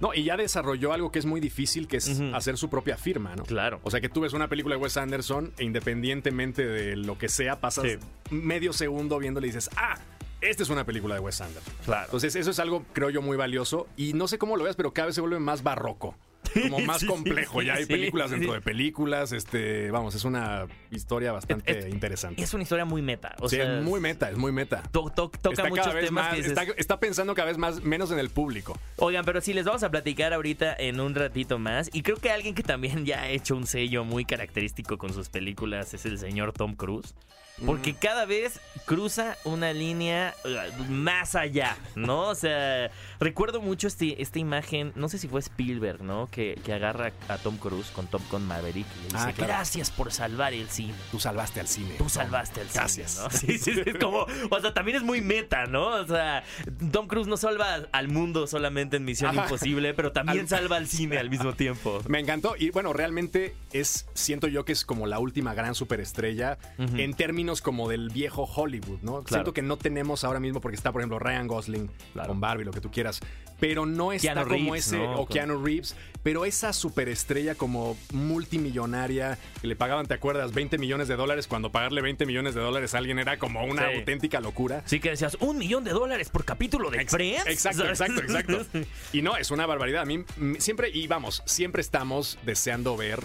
No, 0.01 0.13
y 0.13 0.23
ya 0.25 0.35
desarrolló 0.37 0.91
algo 0.93 1.09
que 1.11 1.19
es 1.19 1.25
muy 1.25 1.39
difícil, 1.39 1.87
que 1.87 1.97
es 1.97 2.19
hacer 2.33 2.57
su 2.57 2.69
propia 2.69 2.97
firma, 2.97 3.33
¿no? 3.35 3.43
Claro. 3.43 3.79
O 3.83 3.89
sea, 3.91 4.01
que 4.01 4.09
tú 4.09 4.21
ves 4.21 4.33
una 4.33 4.49
película 4.49 4.75
de 4.75 4.81
Wes 4.81 4.97
Anderson 4.97 5.53
e 5.57 5.63
independientemente 5.63 6.65
de 6.65 6.95
lo 6.97 7.17
que 7.17 7.29
sea, 7.29 7.61
pasas 7.61 7.85
Sí. 7.85 7.97
medio 8.29 8.73
segundo 8.73 9.17
viéndole 9.19 9.47
y 9.47 9.51
dices, 9.51 9.69
ah, 9.77 9.97
esta 10.41 10.63
es 10.63 10.69
una 10.69 10.85
película 10.85 11.15
de 11.15 11.21
Wes 11.21 11.41
Anderson. 11.41 11.73
Claro. 11.85 12.05
Entonces, 12.05 12.35
eso 12.35 12.51
es 12.51 12.59
algo, 12.59 12.83
creo 12.93 13.09
yo, 13.09 13.21
muy 13.21 13.37
valioso. 13.37 13.87
Y 13.97 14.13
no 14.13 14.27
sé 14.27 14.37
cómo 14.37 14.57
lo 14.57 14.63
veas, 14.63 14.75
pero 14.75 14.93
cada 14.93 15.07
vez 15.07 15.15
se 15.15 15.21
vuelve 15.21 15.39
más 15.39 15.63
barroco. 15.63 16.15
Como 16.61 16.79
más 16.79 16.99
Sí, 17.01 17.07
complejo. 17.07 17.59
sí, 17.59 17.65
ya 17.65 17.73
hay 17.73 17.83
sí, 17.85 17.89
películas 17.91 18.29
dentro 18.29 18.53
de 18.53 18.61
películas. 18.61 19.31
Este, 19.31 19.89
vamos, 19.91 20.13
es 20.15 20.23
una 20.25 20.67
historia 20.91 21.31
bastante 21.31 21.69
Es- 21.79 21.85
es- 21.85 21.91
interesante. 21.93 22.41
Es 22.41 22.53
una 22.53 22.61
historia 22.63 22.85
muy 22.85 23.01
meta. 23.01 23.35
O 23.39 23.49
sí, 23.49 23.55
sea, 23.57 23.79
es 23.79 23.83
muy 23.83 23.99
meta, 23.99 24.29
es 24.29 24.37
muy 24.37 24.51
meta. 24.51 24.83
to- 24.91 25.09
to- 25.13 25.29
toca 25.29 25.49
está 25.49 25.67
muchos 25.67 25.91
temas 25.93 26.11
más, 26.11 26.29
que 26.29 26.35
dices, 26.37 26.51
está, 26.51 26.63
está 26.77 26.99
pensando 26.99 27.33
cada 27.33 27.47
vez 27.47 27.57
más, 27.57 27.81
menos 27.83 28.11
en 28.11 28.19
el 28.19 28.29
público. 28.29 28.77
Oigan, 28.97 29.25
pero 29.25 29.41
sí, 29.41 29.53
les 29.53 29.65
vamos 29.65 29.81
a 29.83 29.89
platicar 29.89 30.33
ahorita 30.33 30.75
en 30.77 30.99
un 31.01 31.15
ratito 31.15 31.57
más. 31.57 31.89
Y 31.93 32.03
creo 32.03 32.17
que 32.17 32.29
alguien 32.29 32.53
que 32.53 32.63
también 32.63 33.05
ya 33.05 33.23
ha 33.23 33.29
hecho 33.29 33.55
un 33.55 33.65
sello 33.65 34.03
muy 34.05 34.23
característico 34.23 34.97
con 34.99 35.11
sus 35.13 35.29
películas 35.29 35.93
es 35.95 36.05
el 36.05 36.19
señor 36.19 36.53
Tom 36.53 36.75
Cruise. 36.75 37.15
Porque 37.65 37.93
cada 37.95 38.25
vez 38.25 38.59
cruza 38.85 39.37
una 39.45 39.71
línea 39.73 40.33
uh, 40.43 40.83
más 40.91 41.35
allá, 41.35 41.77
¿no? 41.95 42.23
O 42.29 42.35
sea, 42.35 42.91
recuerdo 43.19 43.61
mucho 43.61 43.87
este, 43.87 44.21
esta 44.21 44.39
imagen, 44.39 44.91
no 44.95 45.07
sé 45.09 45.17
si 45.17 45.27
fue 45.27 45.39
Spielberg, 45.39 46.03
¿no? 46.03 46.29
Que, 46.29 46.59
que 46.65 46.73
agarra 46.73 47.11
a 47.29 47.37
Tom 47.37 47.57
Cruise 47.57 47.89
con 47.91 48.07
Top 48.07 48.21
Gun 48.29 48.45
Maverick 48.45 48.85
y 48.85 48.97
le 48.97 49.03
dice, 49.05 49.17
Ah, 49.17 49.31
claro. 49.33 49.53
gracias 49.53 49.89
por 49.89 50.11
salvar 50.11 50.53
el 50.53 50.67
cine. 50.69 50.93
Tú 51.11 51.19
salvaste 51.19 51.59
al 51.61 51.67
cine. 51.67 51.95
Tú 51.97 52.09
salvaste 52.09 52.61
el 52.61 52.67
Gracias. 52.73 53.11
cine, 53.11 53.23
¿no? 53.23 53.29
Sí, 53.37 53.57
sí, 53.57 53.73
sí, 53.75 53.81
es 53.85 53.97
como, 53.97 54.25
o 54.51 54.59
sea, 54.59 54.73
también 54.73 54.97
es 54.97 55.03
muy 55.03 55.21
meta, 55.21 55.65
¿no? 55.65 55.87
O 55.87 56.05
sea, 56.07 56.43
Tom 56.91 57.07
Cruise 57.07 57.27
no 57.27 57.37
salva 57.37 57.87
al 57.91 58.07
mundo 58.09 58.47
solamente 58.47 58.97
en 58.97 59.05
Misión 59.05 59.31
Ajá. 59.31 59.43
Imposible, 59.43 59.93
pero 59.93 60.11
también 60.11 60.41
Al- 60.41 60.47
salva 60.49 60.75
al 60.77 60.87
cine 60.87 61.17
al 61.17 61.29
mismo 61.29 61.53
tiempo. 61.53 62.01
Me 62.07 62.19
encantó 62.19 62.55
y 62.57 62.69
bueno, 62.71 62.91
realmente 62.93 63.55
es, 63.71 64.07
siento 64.13 64.47
yo 64.47 64.65
que 64.65 64.73
es 64.73 64.83
como 64.85 65.07
la 65.07 65.19
última 65.19 65.53
gran 65.53 65.73
superestrella 65.73 66.57
en 66.77 67.13
términos 67.13 67.44
como 67.61 67.87
del 67.89 68.09
viejo 68.09 68.43
Hollywood, 68.43 68.99
¿no? 69.01 69.23
Siento 69.27 69.53
que 69.53 69.61
no 69.61 69.77
tenemos 69.77 70.23
ahora 70.23 70.39
mismo, 70.39 70.61
porque 70.61 70.75
está, 70.75 70.91
por 70.91 71.01
ejemplo, 71.01 71.19
Ryan 71.19 71.47
Gosling 71.47 71.89
Claro. 72.13 72.29
con 72.29 72.39
Barbie, 72.41 72.65
lo 72.65 72.71
que 72.71 72.81
tú 72.81 72.91
quieras, 72.91 73.19
pero 73.59 73.85
no 73.85 74.11
está 74.11 74.33
Keanu 74.33 74.43
como 74.49 74.63
Reeves, 74.73 74.87
ese, 74.87 74.97
¿no? 74.97 75.13
o 75.21 75.27
Keanu 75.27 75.63
Reeves, 75.63 75.95
pero 76.23 76.45
esa 76.45 76.73
superestrella 76.73 77.55
como 77.55 77.95
multimillonaria, 78.11 79.37
que 79.61 79.67
le 79.67 79.75
pagaban, 79.75 80.05
¿te 80.07 80.13
acuerdas? 80.13 80.53
20 80.53 80.77
millones 80.77 81.07
de 81.07 81.15
dólares, 81.15 81.47
cuando 81.47 81.71
pagarle 81.71 82.01
20 82.01 82.25
millones 82.25 82.55
de 82.55 82.61
dólares 82.61 82.93
a 82.95 82.97
alguien 82.99 83.19
era 83.19 83.37
como 83.37 83.63
una 83.63 83.89
Sí. 83.89 83.97
auténtica 83.99 84.39
locura. 84.39 84.81
Sí 84.85 84.99
que 84.99 85.09
decías, 85.11 85.37
un 85.39 85.57
millón 85.57 85.83
de 85.83 85.91
dólares 85.91 86.29
por 86.29 86.45
capítulo 86.45 86.89
de 86.91 87.05
Friends. 87.05 87.45
Exacto, 87.47 87.85
exacto, 87.89 88.21
exacto. 88.21 88.65
Y 89.13 89.21
no, 89.21 89.37
es 89.37 89.51
una 89.51 89.65
barbaridad. 89.65 90.01
A 90.01 90.05
mí 90.05 90.19
mm, 90.19 90.55
siempre, 90.59 90.89
y 90.89 91.07
vamos, 91.07 91.43
siempre 91.45 91.81
estamos 91.81 92.37
deseando 92.45 92.95
ver 92.97 93.19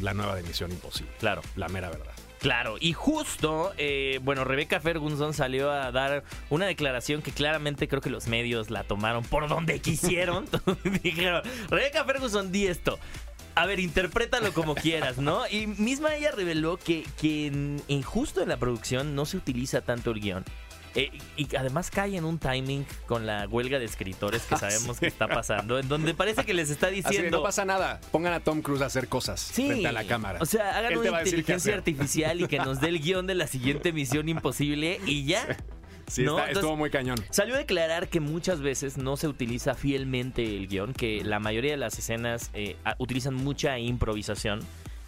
la 0.00 0.14
nueva 0.14 0.34
de 0.36 0.42
Misión 0.42 0.70
Imposible. 0.72 1.12
Claro. 1.18 1.42
La 1.56 1.68
mera 1.68 1.90
verdad. 1.90 2.11
Claro, 2.42 2.76
y 2.80 2.92
justo, 2.92 3.72
eh, 3.78 4.18
bueno, 4.24 4.42
Rebecca 4.42 4.80
Ferguson 4.80 5.32
salió 5.32 5.70
a 5.70 5.92
dar 5.92 6.24
una 6.50 6.66
declaración 6.66 7.22
que 7.22 7.30
claramente 7.30 7.86
creo 7.86 8.02
que 8.02 8.10
los 8.10 8.26
medios 8.26 8.68
la 8.68 8.82
tomaron 8.82 9.22
por 9.22 9.48
donde 9.48 9.78
quisieron. 9.80 10.46
Dijeron, 11.04 11.42
Rebecca 11.70 12.04
Ferguson, 12.04 12.50
di 12.50 12.66
esto. 12.66 12.98
A 13.54 13.64
ver, 13.66 13.78
interprétalo 13.78 14.52
como 14.52 14.74
quieras, 14.74 15.18
¿no? 15.18 15.46
Y 15.48 15.68
misma 15.68 16.16
ella 16.16 16.32
reveló 16.32 16.78
que, 16.78 17.06
que 17.20 17.46
en, 17.46 17.80
en 17.86 18.02
justo 18.02 18.42
en 18.42 18.48
la 18.48 18.56
producción 18.56 19.14
no 19.14 19.24
se 19.24 19.36
utiliza 19.36 19.82
tanto 19.82 20.10
el 20.10 20.18
guion. 20.18 20.44
Eh, 20.94 21.10
y 21.36 21.56
además 21.56 21.90
cae 21.90 22.16
en 22.16 22.24
un 22.24 22.38
timing 22.38 22.84
con 23.06 23.24
la 23.26 23.46
huelga 23.48 23.78
de 23.78 23.84
escritores 23.86 24.42
que 24.42 24.54
Ah, 24.56 24.58
sabemos 24.58 25.00
que 25.00 25.06
está 25.06 25.26
pasando, 25.26 25.78
en 25.78 25.88
donde 25.88 26.12
parece 26.14 26.44
que 26.44 26.52
les 26.54 26.68
está 26.70 26.88
Así 26.88 26.96
diciendo... 26.96 27.38
no 27.38 27.42
pasa 27.42 27.64
nada. 27.64 28.00
Pongan 28.10 28.32
a 28.34 28.40
Tom 28.40 28.60
Cruise 28.62 28.82
a 28.82 28.86
hacer 28.86 29.08
cosas 29.08 29.40
Sí. 29.40 29.68
frente 29.68 29.88
a 29.88 29.92
la 29.92 30.04
cámara. 30.04 30.38
O 30.42 30.46
sea, 30.46 30.76
hagan 30.76 30.92
Él 30.92 30.98
una 30.98 31.18
inteligencia 31.22 31.74
artificial 31.74 32.40
y 32.40 32.46
que 32.48 32.58
nos 32.58 32.80
dé 32.80 32.88
el 32.88 32.98
guion 33.02 33.26
de 33.26 33.34
la 33.34 33.46
siguiente 33.46 33.92
misión 33.92 34.28
imposible 34.28 35.00
y 35.06 35.24
ya. 35.24 35.56
Sí, 36.08 36.24
¿no? 36.24 36.32
está- 36.32 36.48
Entonces- 36.48 36.56
estuvo 36.56 36.76
muy 36.76 36.90
cañón. 36.90 37.16
Salió 37.30 37.54
a 37.54 37.58
declarar 37.58 38.08
que 38.08 38.20
muchas 38.20 38.60
veces 38.60 38.98
no 38.98 39.16
se 39.16 39.28
utiliza 39.28 39.74
fielmente 39.74 40.44
el 40.44 40.68
guion, 40.68 40.92
que 40.92 41.24
la 41.24 41.38
mayoría 41.38 41.70
de 41.70 41.76
las 41.78 41.98
escenas 41.98 42.50
eh, 42.52 42.76
utilizan 42.98 43.32
mucha 43.34 43.78
improvisación. 43.78 44.60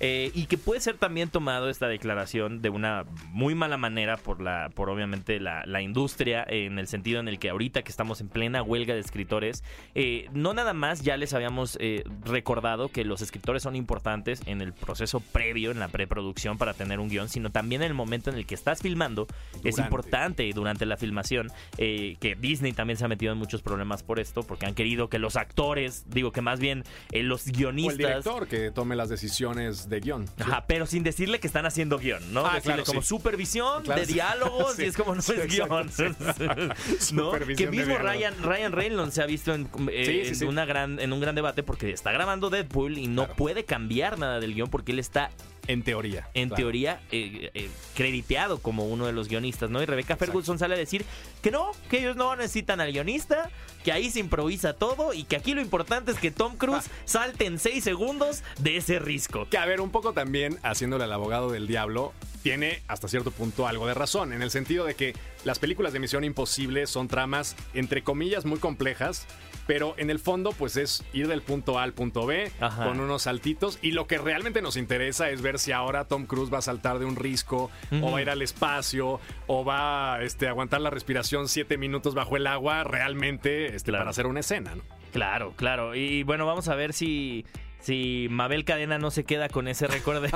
Eh, 0.07 0.31
y 0.35 0.45
que 0.45 0.59
puede 0.59 0.83
ser 0.83 0.99
también 0.99 1.31
tomado 1.31 1.71
esta 1.71 1.89
declaración 1.89 2.61
de 2.61 2.69
una 2.69 3.07
muy 3.29 3.55
mala 3.55 3.79
manera 3.79 4.19
por 4.19 4.43
la, 4.43 4.69
por 4.75 4.91
obviamente 4.91 5.41
la, 5.41 5.65
la 5.65 5.81
industria, 5.81 6.45
en 6.47 6.79
el 6.79 6.89
sentido 6.89 7.21
en 7.21 7.29
el 7.29 7.39
que 7.39 7.49
ahorita 7.49 7.81
que 7.81 7.89
estamos 7.91 8.21
en 8.21 8.29
plena 8.29 8.63
huelga 8.63 8.93
de 8.93 9.01
escritores, 9.01 9.65
eh, 9.95 10.29
no 10.35 10.53
nada 10.53 10.75
más 10.75 11.01
ya 11.01 11.17
les 11.17 11.33
habíamos 11.33 11.79
eh, 11.81 12.05
recordado 12.23 12.91
que 12.91 13.03
los 13.07 13.23
escritores 13.23 13.63
son 13.63 13.77
importantes 13.77 14.43
en 14.45 14.61
el 14.61 14.75
proceso 14.75 15.21
previo, 15.21 15.71
en 15.71 15.81
la 15.81 15.89
preproducción 15.89 16.59
para 16.59 16.75
tener 16.75 17.01
un 17.01 17.09
guion, 17.09 17.31
sino 17.31 17.51
también 17.51 17.81
en 17.81 17.87
el 17.87 17.95
momento 17.95 18.29
en 18.29 18.37
el 18.37 18.45
que 18.45 18.57
estás 18.57 18.83
filmando, 18.83 19.27
es 19.63 19.79
importante 19.79 20.51
durante 20.55 20.85
la 20.85 20.99
filmación, 20.99 21.51
que 21.79 22.37
Disney 22.39 22.75
también 22.75 22.99
se 22.99 23.07
ha 23.07 23.09
metido 23.09 23.33
en 23.33 23.39
muchos 23.39 23.63
problemas 23.63 24.03
por 24.03 24.21
esto, 24.21 24.43
porque 24.43 24.67
han 24.67 24.75
querido 24.75 25.09
que 25.09 25.19
los 25.19 25.37
actores, 25.37 26.05
digo 26.11 26.31
que 26.31 26.43
más 26.43 26.61
bien 26.61 26.85
los 27.11 27.47
O 27.47 27.49
el 27.49 27.57
guionistas... 27.57 27.97
director 27.97 28.47
que 28.47 28.71
tome 28.71 28.97
las 28.97 29.09
decisiones 29.09 29.89
de 29.89 29.94
guion. 30.01 30.27
Ajá, 30.41 30.65
pero 30.67 30.87
sin 30.87 31.03
decirle 31.03 31.41
que 31.41 31.47
están 31.47 31.67
haciendo 31.67 31.99
guion, 31.99 32.33
¿no? 32.33 32.47
Ah, 32.47 32.55
Decirle 32.55 32.75
claro, 32.77 32.85
como 32.87 33.03
sí. 33.03 33.09
supervisión 33.09 33.83
Claro, 33.83 34.01
de 34.01 34.07
sí. 34.07 34.15
diálogos 34.15 34.75
Sí, 34.77 34.83
y 34.83 34.87
es 34.87 34.97
como 34.97 35.15
no 35.15 35.21
es 35.21 35.47
guion. 35.49 35.91
¿No? 37.13 37.33
Que 37.57 37.67
mismo. 37.69 37.99
Ryan, 37.99 38.35
Ryan 38.43 38.73
Reynolds 38.73 39.15
se 39.15 39.23
ha 39.23 39.27
visto 39.27 39.55
en, 39.55 39.69
eh, 39.91 40.33
en 40.41 40.49
una 40.49 40.65
gran, 40.65 40.99
en 41.01 41.13
un 41.13 41.21
gran 41.21 41.35
debate 41.35 41.63
porque 41.63 41.91
está 41.91 42.13
grabando 42.13 42.51
Deadpool 42.51 42.99
y 42.99 43.07
no 43.09 43.25
Claro. 43.25 43.37
puede 43.37 43.65
cambiar 43.65 44.19
nada 44.19 44.41
del 44.41 44.55
guion 44.55 44.69
porque 44.69 44.93
él 44.93 44.99
está 44.99 45.31
En 45.67 45.83
teoría. 45.83 46.29
en 46.35 46.49
claro. 46.49 46.63
teoría, 46.63 47.01
eh, 47.11 47.51
eh, 47.55 47.71
crediteado 47.95 48.59
como 48.59 48.87
uno 48.87 49.07
de 49.07 49.13
los 49.13 49.29
guionistas, 49.29 49.71
¿no? 49.71 49.83
Y 49.83 49.87
Rebecca 49.87 50.17
Ferguson 50.17 50.59
sale 50.59 50.75
a 50.75 50.79
decir 50.79 51.05
que 51.43 51.51
no, 51.51 51.71
que 51.91 51.99
ellos 51.99 52.17
no 52.17 52.35
necesitan 52.37 52.81
al 52.81 52.93
guionista, 52.93 53.51
que 53.83 53.93
ahí 53.93 54.11
se 54.11 54.21
improvisa 54.21 54.75
todo 54.75 55.13
y 55.13 55.25
que 55.25 55.37
aquí 55.37 55.55
lo 55.55 55.61
importante 55.61 56.11
es 56.11 56.19
que 56.19 56.31
Tom 56.31 56.57
Cruise 56.57 56.89
salte 57.05 57.47
en 57.47 57.59
seis 57.59 57.85
segundos 57.85 58.43
de 58.59 58.77
ese 58.77 58.99
risco. 58.99 59.47
Que 59.51 59.59
a 59.59 59.67
ver, 59.67 59.81
un 59.81 59.91
poco 59.91 60.13
también, 60.13 60.59
haciéndole 60.63 61.05
al 61.05 61.13
abogado 61.13 61.51
del 61.51 61.67
diablo, 61.67 62.13
tiene 62.43 62.83
hasta 62.89 63.09
cierto 63.09 63.31
punto 63.31 63.67
algo 63.67 63.87
de 63.87 63.95
razón, 63.95 64.33
en 64.33 64.43
el 64.43 64.51
sentido 64.51 64.85
de 64.85 64.95
que 64.95 65.15
las 65.45 65.59
películas 65.59 65.93
de 65.93 66.01
Misión 66.01 66.25
Imposible 66.25 66.87
son 66.87 67.09
tramas, 67.09 67.57
entre 67.73 68.03
comillas, 68.03 68.45
muy 68.45 68.59
complejas, 68.59 69.27
pero 69.67 69.95
en 69.97 70.11
el 70.11 70.19
fondo, 70.19 70.53
pues 70.53 70.77
es 70.77 71.05
ir 71.15 71.27
del 71.27 71.41
punto 71.41 71.79
A 71.79 71.85
al 71.85 71.95
punto 71.95 72.27
B 72.27 72.53
Ajá. 72.61 72.85
con 72.85 73.01
unos 73.01 73.23
saltitos, 73.23 73.79
y 73.81 73.93
lo 73.93 74.07
que 74.07 74.19
realmente 74.19 74.61
nos 74.61 74.77
interesa 74.77 75.31
es 75.31 75.41
ver 75.41 75.54
si 75.59 75.73
ahora 75.73 76.05
Tom 76.07 76.27
Cruise 76.27 76.53
va 76.53 76.59
a 76.59 76.63
saltar 76.63 76.99
de 76.99 77.05
un 77.05 77.17
risco, 77.17 77.71
o 78.03 78.11
va 78.11 78.19
a 78.19 78.23
ir 78.23 78.31
al 78.31 78.43
espacio, 78.43 79.21
o 79.47 79.65
va 79.65 80.19
este, 80.23 80.47
a 80.47 80.51
aguantar 80.51 80.81
la 80.81 80.91
respiración 80.91 81.49
siete 81.49 81.79
minutos 81.79 82.15
bajo 82.15 82.37
el 82.37 82.47
agua, 82.47 82.85
realmente 82.85 83.75
este, 83.75 83.91
Claro. 83.91 84.03
para 84.03 84.11
hacer 84.11 84.27
una 84.27 84.41
escena, 84.41 84.75
¿no? 84.75 84.83
Claro, 85.13 85.53
claro. 85.57 85.95
Y 85.95 86.23
bueno, 86.25 86.45
vamos 86.47 86.69
a 86.69 86.75
ver 86.75 86.93
si, 86.93 87.45
si 87.85 88.29
Mabel 88.31 88.65
Cadena 88.65 88.99
no 88.99 89.11
se 89.11 89.25
queda 89.25 89.49
con 89.49 89.69
ese 89.69 89.87
récord 89.87 90.23
de, 90.23 90.29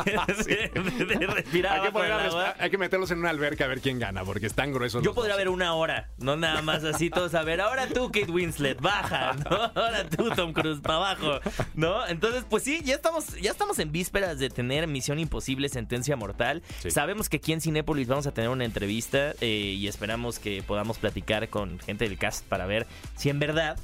de- 0.69 1.17
de 1.17 1.27
respirar 1.27 1.81
Hay 1.81 1.91
que, 1.91 1.99
a 1.99 2.55
hay 2.59 2.71
meterlos 2.79 3.11
en 3.11 3.19
una 3.21 3.31
alberca 3.31 3.65
a 3.65 3.69
ver 3.69 3.81
quién 3.81 3.99
gana, 3.99 4.25
porque 4.25 4.47
están 4.47 4.73
gruesos. 4.73 5.03
Yo 5.03 5.09
los 5.11 5.15
podría 5.15 5.35
dos. 5.35 5.39
ver 5.39 5.49
una 5.49 5.75
hora, 5.75 6.11
no 6.19 6.37
nada 6.37 6.63
más 6.63 6.85
así 6.85 7.11
todos 7.11 7.35
a 7.35 7.43
ver. 7.43 7.61
Ahora 7.61 7.89
tú, 7.89 8.07
Kate 8.13 8.31
Winslet, 8.31 8.81
baja, 8.81 9.33
¿no? 9.49 9.57
Ahora 9.75 10.09
tú, 10.09 10.31
Tom 10.31 10.53
Cruise, 10.53 10.81
para 10.81 10.97
abajo, 10.97 11.41
¿no? 11.75 12.07
Entonces, 12.07 12.45
pues 12.49 12.63
sí, 12.63 12.83
ya 12.85 12.95
estamos, 12.95 13.35
ya 13.41 13.51
estamos 13.51 13.79
en 13.79 13.93
vísperas 13.93 14.39
de 14.39 14.51
tener 14.51 14.87
Misión 14.87 15.19
Imposible, 15.19 15.69
Sentencia 15.69 16.17
Mortal. 16.17 16.63
Sí. 16.81 16.91
Sabemos 16.91 17.29
que 17.29 17.39
aquí 17.39 17.53
en 17.53 17.61
Cinépolis 17.61 18.09
vamos 18.09 18.27
a 18.27 18.33
tener 18.33 18.51
una 18.51 18.65
entrevista 18.65 19.33
eh, 19.41 19.47
y 19.79 19.89
esperamos 19.89 20.39
que 20.39 20.63
podamos 20.63 20.99
platicar 20.99 21.49
con 21.49 21.79
gente 21.81 22.09
del 22.09 22.19
cast 22.19 22.45
para 22.47 22.67
ver 22.67 22.87
si 23.17 23.31
en 23.31 23.39
verdad 23.39 23.77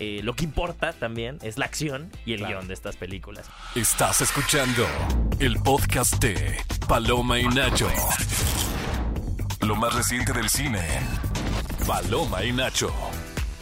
eh, 0.00 0.20
lo 0.22 0.34
que 0.34 0.44
importa 0.44 0.92
también 0.92 1.38
es 1.42 1.58
la 1.58 1.66
acción 1.66 2.10
y 2.24 2.32
el 2.32 2.38
Claro. 2.40 2.54
guion 2.56 2.68
de 2.68 2.74
estas 2.74 2.96
películas. 2.96 3.46
Estás 3.74 4.20
escuchando 4.20 4.86
el 5.38 5.56
podcast 5.62 6.14
de 6.22 6.58
Paloma 6.88 7.38
y 7.38 7.44
Nacho. 7.46 7.88
Lo 9.60 9.74
más 9.76 9.94
reciente 9.94 10.32
del 10.32 10.48
cine. 10.48 10.80
Paloma 11.86 12.44
y 12.44 12.52
Nacho. 12.52 12.92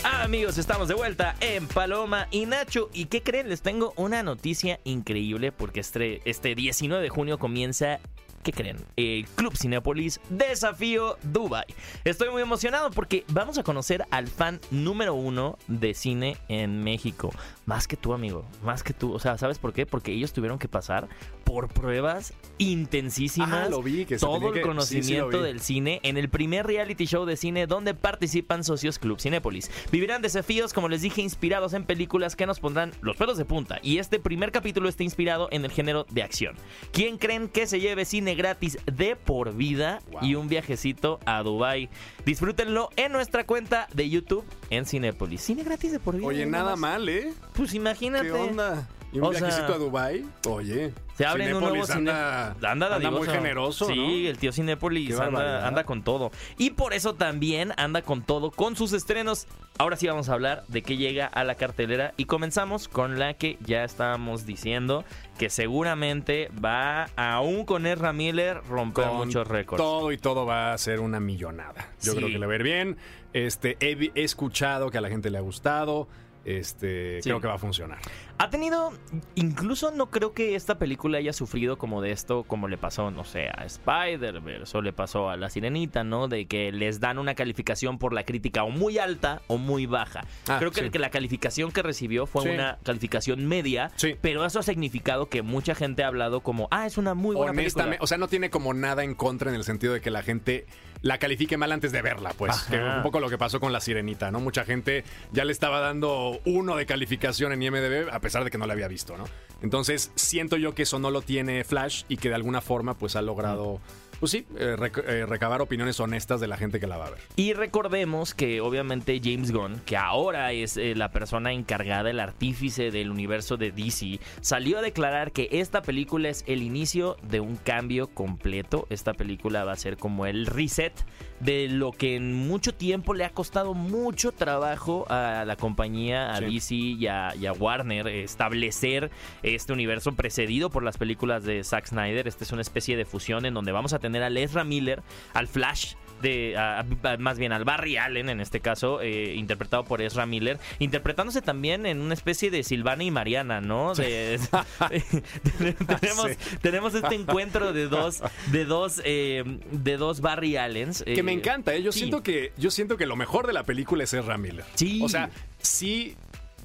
Ah, 0.02 0.22
amigos, 0.24 0.58
estamos 0.58 0.88
de 0.88 0.94
vuelta 0.94 1.34
en 1.40 1.66
Paloma 1.66 2.28
y 2.30 2.44
Nacho. 2.46 2.90
¿Y 2.92 3.06
qué 3.06 3.22
creen? 3.22 3.48
Les 3.48 3.62
tengo 3.62 3.94
una 3.96 4.22
noticia 4.22 4.78
increíble 4.84 5.50
porque 5.50 5.80
este, 5.80 6.20
este 6.28 6.54
19 6.54 7.02
de 7.02 7.08
junio 7.08 7.38
comienza. 7.38 8.00
¿Qué 8.44 8.52
creen? 8.52 8.76
El 8.96 9.24
Club 9.36 9.56
Cinépolis 9.56 10.20
Desafío 10.28 11.16
Dubai. 11.22 11.64
Estoy 12.04 12.28
muy 12.28 12.42
emocionado 12.42 12.90
porque 12.90 13.24
vamos 13.28 13.56
a 13.56 13.62
conocer 13.62 14.04
al 14.10 14.28
fan 14.28 14.60
número 14.70 15.14
uno 15.14 15.58
de 15.66 15.94
cine 15.94 16.36
en 16.48 16.84
México. 16.84 17.32
Más 17.64 17.88
que 17.88 17.96
tú, 17.96 18.12
amigo. 18.12 18.44
Más 18.62 18.82
que 18.82 18.92
tú. 18.92 19.14
O 19.14 19.18
sea, 19.18 19.38
¿sabes 19.38 19.58
por 19.58 19.72
qué? 19.72 19.86
Porque 19.86 20.12
ellos 20.12 20.34
tuvieron 20.34 20.58
que 20.58 20.68
pasar 20.68 21.08
por 21.44 21.68
pruebas 21.68 22.32
intensísimas. 22.58 23.66
Ah, 23.66 23.68
lo 23.68 23.82
vi, 23.82 24.04
que 24.04 24.18
se 24.18 24.24
todo 24.26 24.48
el 24.48 24.54
que- 24.54 24.60
sí, 24.60 24.62
sí, 24.62 24.62
lo 24.62 24.68
conocimiento 24.68 25.42
del 25.42 25.60
cine 25.60 26.00
en 26.02 26.16
el 26.16 26.28
primer 26.28 26.66
reality 26.66 27.06
show 27.06 27.24
de 27.24 27.36
cine 27.36 27.66
donde 27.66 27.94
participan 27.94 28.64
socios 28.64 28.98
Club 28.98 29.20
Cinépolis. 29.20 29.70
Vivirán 29.92 30.22
desafíos, 30.22 30.72
como 30.72 30.88
les 30.88 31.02
dije, 31.02 31.20
inspirados 31.22 31.72
en 31.74 31.84
películas 31.84 32.36
que 32.36 32.46
nos 32.46 32.60
pondrán 32.60 32.92
los 33.00 33.16
pelos 33.16 33.38
de 33.38 33.44
punta. 33.44 33.78
Y 33.82 33.98
este 33.98 34.18
primer 34.18 34.52
capítulo 34.52 34.88
está 34.88 35.02
inspirado 35.02 35.48
en 35.50 35.64
el 35.64 35.70
género 35.70 36.06
de 36.10 36.22
acción. 36.22 36.54
¿Quién 36.92 37.18
creen 37.18 37.48
que 37.48 37.66
se 37.66 37.80
lleve 37.80 38.04
cine 38.04 38.34
gratis 38.34 38.78
de 38.86 39.16
por 39.16 39.54
vida 39.54 40.00
Wow. 40.12 40.24
y 40.24 40.34
un 40.34 40.48
viajecito 40.48 41.20
a 41.26 41.42
Dubai? 41.42 41.88
Disfrútenlo 42.24 42.90
en 42.96 43.12
nuestra 43.12 43.44
cuenta 43.46 43.88
de 43.92 44.08
YouTube 44.08 44.44
en 44.70 44.86
Cinépolis. 44.86 45.40
Cine 45.42 45.62
gratis 45.64 45.92
de 45.92 46.00
por 46.00 46.16
vida. 46.16 46.26
Oye, 46.26 46.46
nada 46.46 46.64
nada 46.64 46.76
más. 46.76 46.80
mal, 47.00 47.08
¿eh? 47.08 47.32
Pues 47.54 47.74
imagínate. 47.74 48.26
¿Qué 48.26 48.32
onda? 48.32 48.88
¿Y 49.14 49.18
un 49.18 49.24
O 49.26 49.32
sea, 49.32 49.42
viajecito 49.42 49.74
a 49.74 49.78
Dubai? 49.78 50.24
Oye. 50.48 50.92
Se 51.16 51.24
abre 51.24 51.54
un 51.54 51.60
nuevo 51.60 51.86
Cinépolis 51.86 51.86
cine. 51.86 52.10
anda, 52.10 52.70
Anda, 52.72 52.96
anda 52.96 53.10
muy 53.12 53.28
generoso, 53.28 53.86
Sí, 53.86 53.94
¿no? 54.24 54.28
el 54.30 54.36
tío 54.38 54.52
Cinépolis 54.52 55.16
anda, 55.20 55.66
anda 55.68 55.84
con 55.84 56.02
todo. 56.02 56.32
Y 56.58 56.70
por 56.70 56.92
eso 56.92 57.14
también 57.14 57.72
anda 57.76 58.02
con 58.02 58.22
todo 58.22 58.50
con 58.50 58.74
sus 58.74 58.92
estrenos. 58.92 59.46
Ahora 59.78 59.94
sí 59.96 60.08
vamos 60.08 60.28
a 60.28 60.32
hablar 60.32 60.64
de 60.66 60.82
qué 60.82 60.96
llega 60.96 61.26
a 61.26 61.44
la 61.44 61.54
cartelera. 61.54 62.12
Y 62.16 62.24
comenzamos 62.24 62.88
con 62.88 63.20
la 63.20 63.34
que 63.34 63.56
ya 63.64 63.84
estábamos 63.84 64.44
diciendo 64.46 65.04
que 65.38 65.48
seguramente 65.50 66.50
va, 66.64 67.04
aún 67.14 67.64
con 67.64 67.86
Ezra 67.86 68.12
Miller, 68.12 68.60
romper 68.68 69.06
Con 69.06 69.16
muchos 69.18 69.46
récords. 69.46 69.80
Todo 69.82 70.10
y 70.10 70.18
todo 70.18 70.44
va 70.46 70.72
a 70.72 70.78
ser 70.78 70.98
una 70.98 71.20
millonada. 71.20 71.90
Yo 72.02 72.12
Sí. 72.12 72.18
creo 72.18 72.28
que 72.30 72.38
le 72.40 72.46
va 72.46 72.52
a 72.52 72.56
ir 72.56 72.62
bien. 72.64 72.96
Este, 73.32 73.76
he 73.80 74.10
escuchado 74.14 74.90
que 74.90 74.98
a 74.98 75.00
la 75.00 75.08
gente 75.08 75.30
le 75.30 75.38
ha 75.38 75.42
gustado. 75.42 76.08
Este, 76.44 77.22
Sí. 77.22 77.30
creo 77.30 77.40
que 77.40 77.46
va 77.48 77.54
a 77.54 77.58
funcionar. 77.58 77.98
Ha 78.38 78.50
tenido, 78.50 78.92
incluso 79.34 79.90
no 79.92 80.10
creo 80.10 80.32
que 80.34 80.54
esta 80.56 80.78
película 80.78 81.18
haya 81.18 81.32
sufrido 81.32 81.78
como 81.78 82.02
de 82.02 82.10
esto, 82.12 82.42
como 82.44 82.68
le 82.68 82.76
pasó, 82.76 83.10
no 83.10 83.24
sé, 83.24 83.48
a 83.48 83.64
Spider-Verse 83.64 84.76
o 84.76 84.82
le 84.82 84.92
pasó 84.92 85.30
a 85.30 85.36
La 85.36 85.48
Sirenita, 85.50 86.04
¿no? 86.04 86.28
De 86.28 86.46
que 86.46 86.72
les 86.72 87.00
dan 87.00 87.18
una 87.18 87.34
calificación 87.34 87.98
por 87.98 88.12
la 88.12 88.24
crítica 88.24 88.64
o 88.64 88.70
muy 88.70 88.98
alta 88.98 89.42
o 89.46 89.56
muy 89.56 89.86
baja. 89.86 90.22
Ah, 90.48 90.56
creo 90.58 90.70
que, 90.72 90.82
sí. 90.82 90.90
que 90.90 90.98
la 90.98 91.10
calificación 91.10 91.70
que 91.72 91.82
recibió 91.82 92.26
fue 92.26 92.42
Sí. 92.42 92.48
una 92.50 92.78
calificación 92.82 93.46
media, 93.46 93.90
Sí. 93.96 94.16
pero 94.20 94.44
eso 94.44 94.58
ha 94.58 94.62
significado 94.62 95.28
que 95.28 95.42
mucha 95.42 95.74
gente 95.74 96.02
ha 96.04 96.08
hablado 96.08 96.40
como, 96.40 96.68
ah, 96.70 96.86
es 96.86 96.98
una 96.98 97.14
muy 97.14 97.36
buena 97.36 97.52
Honestamente, 97.52 97.90
película. 97.98 98.04
o 98.04 98.06
sea, 98.06 98.18
no 98.18 98.28
tiene 98.28 98.50
como 98.50 98.74
nada 98.74 99.04
en 99.04 99.14
contra 99.14 99.50
en 99.50 99.56
el 99.56 99.64
sentido 99.64 99.92
de 99.94 100.00
que 100.00 100.10
la 100.10 100.22
gente 100.22 100.66
la 101.02 101.18
califique 101.18 101.58
mal 101.58 101.70
antes 101.70 101.92
de 101.92 102.00
verla, 102.00 102.32
pues. 102.36 102.62
Que 102.62 102.78
un 102.78 103.02
poco 103.02 103.20
lo 103.20 103.28
que 103.28 103.36
pasó 103.36 103.60
con 103.60 103.72
La 103.72 103.80
Sirenita, 103.80 104.30
¿no? 104.30 104.40
Mucha 104.40 104.64
gente 104.64 105.04
ya 105.32 105.44
le 105.44 105.52
estaba 105.52 105.78
dando 105.80 106.33
uno 106.44 106.76
de 106.76 106.86
calificación 106.86 107.52
en 107.52 107.62
IMDb 107.62 108.08
a 108.10 108.20
pesar 108.20 108.44
de 108.44 108.50
que 108.50 108.58
no 108.58 108.66
la 108.66 108.72
había 108.72 108.88
visto, 108.88 109.16
¿no? 109.16 109.24
Entonces, 109.62 110.12
siento 110.14 110.56
yo 110.56 110.74
que 110.74 110.82
eso 110.82 110.98
no 110.98 111.10
lo 111.10 111.22
tiene 111.22 111.64
Flash 111.64 112.04
y 112.08 112.18
que 112.18 112.28
de 112.28 112.34
alguna 112.34 112.60
forma, 112.60 112.98
pues, 112.98 113.16
ha 113.16 113.22
logrado, 113.22 113.80
pues 114.20 114.32
sí, 114.32 114.46
eh, 114.58 114.76
eh, 115.06 115.26
recabar 115.26 115.62
opiniones 115.62 115.98
honestas 116.00 116.40
de 116.40 116.48
la 116.48 116.56
gente 116.56 116.80
que 116.80 116.86
la 116.86 116.98
va 116.98 117.06
a 117.06 117.10
ver. 117.10 117.20
Y 117.36 117.54
recordemos 117.54 118.34
que 118.34 118.60
obviamente 118.60 119.20
James 119.24 119.52
Gunn, 119.52 119.80
que 119.86 119.96
ahora 119.96 120.52
es 120.52 120.76
eh, 120.76 120.94
la 120.94 121.10
persona 121.12 121.52
encargada, 121.52 122.10
el 122.10 122.20
artífice 122.20 122.90
del 122.90 123.10
universo 123.10 123.56
de 123.56 123.70
DC, 123.70 124.20
salió 124.40 124.78
a 124.78 124.82
declarar 124.82 125.32
que 125.32 125.48
esta 125.50 125.80
película 125.82 126.28
es 126.28 126.44
el 126.46 126.62
inicio 126.62 127.16
de 127.22 127.40
un 127.40 127.56
cambio 127.56 128.08
completo. 128.08 128.86
Esta 128.90 129.14
película 129.14 129.64
va 129.64 129.72
a 129.72 129.76
ser 129.76 129.96
como 129.96 130.26
el 130.26 130.46
reset 130.46 130.92
de 131.40 131.68
lo 131.68 131.92
que 131.92 132.16
en 132.16 132.32
mucho 132.32 132.72
tiempo 132.74 133.14
le 133.14 133.24
ha 133.24 133.30
costado 133.30 133.74
mucho 133.74 134.32
trabajo 134.32 135.06
a 135.08 135.44
la 135.46 135.56
compañía, 135.56 136.32
a 136.32 136.38
Sí. 136.38 136.44
DC 136.54 136.74
y 136.74 137.06
a, 137.06 137.34
y 137.34 137.46
a 137.46 137.52
Warner 137.52 138.06
eh, 138.08 138.22
establecer 138.24 139.10
este 139.42 139.72
universo 139.72 140.12
precedido 140.12 140.70
por 140.70 140.82
las 140.82 140.96
películas 140.98 141.44
de 141.44 141.62
Zack 141.64 141.86
Snyder. 141.86 142.26
Esta 142.28 142.44
es 142.44 142.52
una 142.52 142.62
especie 142.62 142.96
de 142.96 143.04
fusión 143.04 143.46
en 143.46 143.54
donde 143.54 143.72
vamos 143.72 143.92
a 143.92 143.98
tener 143.98 144.22
al 144.22 144.36
Ezra 144.36 144.64
Miller, 144.64 145.02
al 145.32 145.48
Flash 145.48 145.94
de 146.24 146.56
a- 146.56 146.80
a- 146.80 147.16
más 147.18 147.38
bien 147.38 147.52
al 147.52 147.64
Barry 147.64 147.96
Allen 147.96 148.28
en 148.28 148.40
este 148.40 148.58
caso 148.58 149.00
eh, 149.00 149.34
interpretado 149.36 149.84
por 149.84 150.02
Ezra 150.02 150.26
Miller 150.26 150.58
interpretándose 150.80 151.40
también 151.42 151.86
en 151.86 152.00
una 152.00 152.14
especie 152.14 152.50
de 152.50 152.64
Silvana 152.64 153.04
y 153.04 153.10
Mariana 153.12 153.60
no 153.60 153.94
De- 153.94 154.40
tenemos 156.00 156.24
Sí. 156.24 156.58
tenemos 156.62 156.94
este 156.94 157.14
encuentro 157.14 157.72
de 157.72 157.86
dos 157.88 158.22
de 158.50 158.64
dos 158.64 159.00
eh, 159.04 159.44
de 159.70 159.96
dos 159.96 160.20
Barry 160.20 160.56
Allens 160.56 161.02
Que 161.04 161.22
me 161.22 161.32
eh, 161.32 161.36
encanta, 161.36 161.74
¿eh? 161.74 161.82
Yo 161.82 161.92
sí. 161.92 162.00
siento 162.00 162.22
que 162.22 162.52
yo 162.56 162.70
siento 162.70 162.96
que 162.96 163.06
lo 163.06 163.16
mejor 163.16 163.46
de 163.46 163.52
la 163.52 163.62
película 163.64 164.04
es 164.04 164.12
Ezra 164.14 164.38
Miller. 164.38 164.64
Sí. 164.74 165.00
O 165.02 165.08
sea, 165.08 165.30
sí 165.58 166.16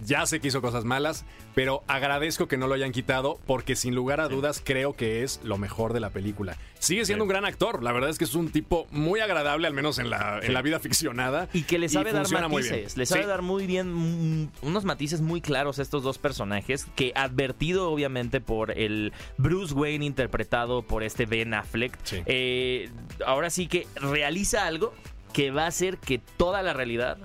ya 0.03 0.25
sé 0.25 0.39
que 0.39 0.47
hizo 0.49 0.61
cosas 0.61 0.85
malas, 0.85 1.25
pero 1.55 1.83
agradezco 1.87 2.47
que 2.47 2.57
no 2.57 2.67
lo 2.67 2.75
hayan 2.75 2.91
quitado 2.91 3.39
porque 3.45 3.75
sin 3.75 3.95
lugar 3.95 4.19
a 4.21 4.27
dudas 4.29 4.61
creo 4.63 4.95
que 4.95 5.23
es 5.23 5.39
lo 5.43 5.57
mejor 5.57 5.93
de 5.93 5.99
la 5.99 6.09
película. 6.09 6.57
Sigue 6.79 7.05
siendo 7.05 7.23
Sí. 7.23 7.27
un 7.27 7.29
gran 7.29 7.45
actor, 7.45 7.83
la 7.83 7.91
verdad 7.91 8.09
es 8.09 8.17
que 8.17 8.23
es 8.23 8.35
un 8.35 8.49
tipo 8.51 8.87
muy 8.91 9.19
agradable, 9.19 9.67
al 9.67 9.73
menos 9.73 9.99
en 9.99 10.09
la, 10.09 10.39
en 10.41 10.53
la 10.53 10.61
vida 10.61 10.79
ficcionada. 10.79 11.49
y 11.53 11.63
que 11.63 11.77
le 11.79 11.89
sabe 11.89 12.11
dar 12.13 12.21
funciona 12.21 12.47
muy 12.47 12.61
bien. 12.61 12.73
matices, 12.73 12.97
le 12.97 13.05
sabe 13.05 13.23
Sí. 13.23 13.27
dar 13.27 13.41
muy 13.41 13.65
bien 13.67 14.49
unos 14.61 14.85
matices 14.85 15.21
muy 15.21 15.41
claros 15.41 15.79
a 15.79 15.81
estos 15.81 16.03
dos 16.03 16.17
personajes, 16.17 16.85
que 16.95 17.11
advertido 17.15 17.91
obviamente 17.91 18.39
por 18.41 18.71
el 18.77 19.11
Bruce 19.37 19.73
Wayne 19.73 20.05
interpretado 20.05 20.81
por 20.83 21.03
este 21.03 21.25
Ben 21.25 21.53
Affleck, 21.53 21.97
eh, 22.25 22.89
ahora 23.25 23.49
sí 23.49 23.67
que 23.67 23.87
realiza 23.95 24.65
algo 24.65 24.93
que 25.33 25.51
va 25.51 25.65
a 25.65 25.67
hacer 25.67 25.97
que 25.97 26.19
toda 26.37 26.61
la 26.63 26.73
realidad 26.73 27.17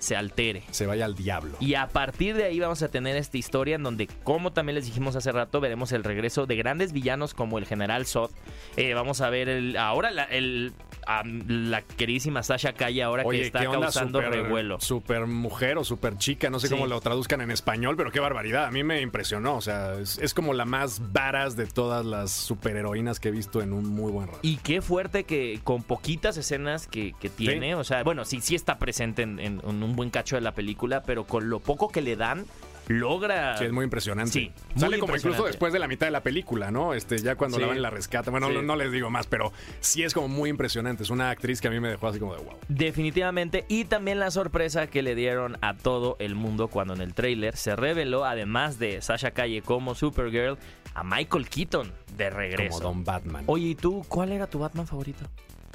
se 0.00 0.16
altere. 0.16 0.64
Se 0.70 0.86
vaya 0.86 1.04
al 1.04 1.14
diablo. 1.14 1.56
Y 1.60 1.74
a 1.74 1.86
partir 1.86 2.34
de 2.34 2.44
ahí 2.44 2.58
vamos 2.58 2.82
a 2.82 2.88
tener 2.88 3.16
esta 3.16 3.38
historia 3.38 3.76
en 3.76 3.82
donde, 3.84 4.08
como 4.24 4.52
también 4.52 4.74
les 4.74 4.86
dijimos 4.86 5.14
hace 5.14 5.30
rato, 5.30 5.60
veremos 5.60 5.92
el 5.92 6.02
regreso 6.02 6.46
de 6.46 6.56
grandes 6.56 6.92
villanos 6.92 7.34
como 7.34 7.58
el 7.58 7.66
General 7.66 8.04
Zod. 8.06 8.30
Eh, 8.76 8.94
vamos 8.94 9.20
a 9.20 9.30
ver 9.30 9.48
el, 9.48 9.76
ahora 9.76 10.10
la, 10.10 10.24
el, 10.24 10.72
a 11.18 11.22
la 11.24 11.82
queridísima 11.82 12.42
Sasha 12.42 12.72
Calle 12.72 13.02
ahora 13.02 13.24
que 13.24 13.42
está 13.42 13.64
causando 13.64 14.20
Super- 14.20 14.32
revuelo. 14.42 14.80
Super 14.80 15.26
mujer 15.26 15.78
o 15.78 15.84
super 15.84 16.16
chica, 16.18 16.50
no 16.50 16.60
sé 16.60 16.68
Sí. 16.68 16.74
cómo 16.74 16.86
lo 16.86 17.00
traduzcan 17.00 17.40
en 17.40 17.50
español, 17.50 17.96
pero 17.96 18.10
qué 18.12 18.20
barbaridad. 18.20 18.66
A 18.66 18.70
mí 18.70 18.84
me 18.84 19.00
impresionó. 19.00 19.56
O 19.56 19.60
sea, 19.60 19.94
es, 19.94 20.18
es 20.18 20.34
como 20.34 20.52
la 20.54 20.64
más 20.64 21.12
varas 21.12 21.56
de 21.56 21.66
todas 21.66 22.04
las 22.06 22.30
superheroínas 22.30 23.20
que 23.20 23.28
he 23.28 23.32
visto 23.32 23.60
en 23.62 23.72
un 23.72 23.86
muy 23.88 24.12
buen 24.12 24.26
rato. 24.28 24.38
Y 24.42 24.56
qué 24.58 24.82
fuerte 24.82 25.24
que 25.24 25.60
con 25.64 25.82
poquitas 25.82 26.36
escenas 26.36 26.86
que, 26.86 27.14
que 27.20 27.28
tiene, 27.28 27.74
o 27.74 27.84
sea, 27.84 28.02
bueno, 28.02 28.24
sí, 28.24 28.40
sí 28.40 28.54
está 28.54 28.78
presente 28.78 29.22
en, 29.22 29.38
en- 29.38 29.60
en 29.66 29.82
un 29.82 29.96
buen 29.96 30.10
cacho 30.10 30.36
de 30.36 30.42
la 30.42 30.52
película, 30.52 31.02
pero 31.02 31.24
con 31.24 31.50
lo 31.50 31.60
poco 31.60 31.88
que 31.88 32.02
le 32.02 32.16
dan, 32.16 32.44
logra... 32.90 33.56
Sí, 33.56 33.64
es 33.64 33.72
muy 33.72 33.84
impresionante. 33.84 34.32
Sí, 34.32 34.52
muy 34.74 34.80
Sale 34.80 34.98
como 34.98 35.16
incluso 35.16 35.44
después 35.44 35.72
de 35.72 35.78
la 35.78 35.86
mitad 35.88 36.06
de 36.06 36.10
la 36.10 36.22
película, 36.22 36.70
¿no? 36.70 36.92
Este, 36.92 37.18
ya 37.18 37.36
cuando 37.36 37.56
Sí. 37.56 37.62
la 37.62 37.68
van 37.68 37.76
y 37.76 37.80
la 37.80 37.90
rescata. 37.90 38.30
Bueno, 38.30 38.48
Sí. 38.48 38.54
no, 38.54 38.62
no 38.62 38.76
les 38.76 38.90
digo 38.92 39.10
más, 39.10 39.26
pero 39.26 39.52
sí 39.80 40.02
es 40.02 40.12
como 40.12 40.28
muy 40.28 40.50
impresionante. 40.50 41.04
Es 41.04 41.10
una 41.10 41.30
actriz 41.30 41.60
que 41.60 41.68
a 41.68 41.70
mí 41.70 41.78
me 41.80 41.88
dejó 41.88 42.08
así 42.08 42.18
como 42.18 42.34
de 42.36 42.42
wow. 42.42 42.54
Definitivamente. 42.68 43.64
Y 43.68 43.84
también 43.84 44.18
la 44.18 44.30
sorpresa 44.30 44.88
que 44.88 45.02
le 45.02 45.14
dieron 45.14 45.56
a 45.62 45.76
todo 45.76 46.16
el 46.18 46.34
mundo 46.34 46.68
cuando 46.68 46.94
en 46.94 47.00
el 47.00 47.14
tráiler 47.14 47.56
se 47.56 47.76
reveló, 47.76 48.24
además 48.24 48.78
de 48.78 49.00
Sasha 49.00 49.30
Calle 49.30 49.62
como 49.62 49.94
Supergirl, 49.94 50.58
a 50.94 51.04
Michael 51.04 51.48
Keaton 51.48 51.92
de 52.16 52.30
regreso. 52.30 52.78
Como 52.80 52.88
Don 52.94 53.04
Batman. 53.04 53.44
Oye, 53.46 53.66
¿y 53.68 53.74
tú 53.76 54.04
cuál 54.08 54.32
era 54.32 54.48
tu 54.48 54.58
Batman 54.58 54.86
favorito? 54.86 55.24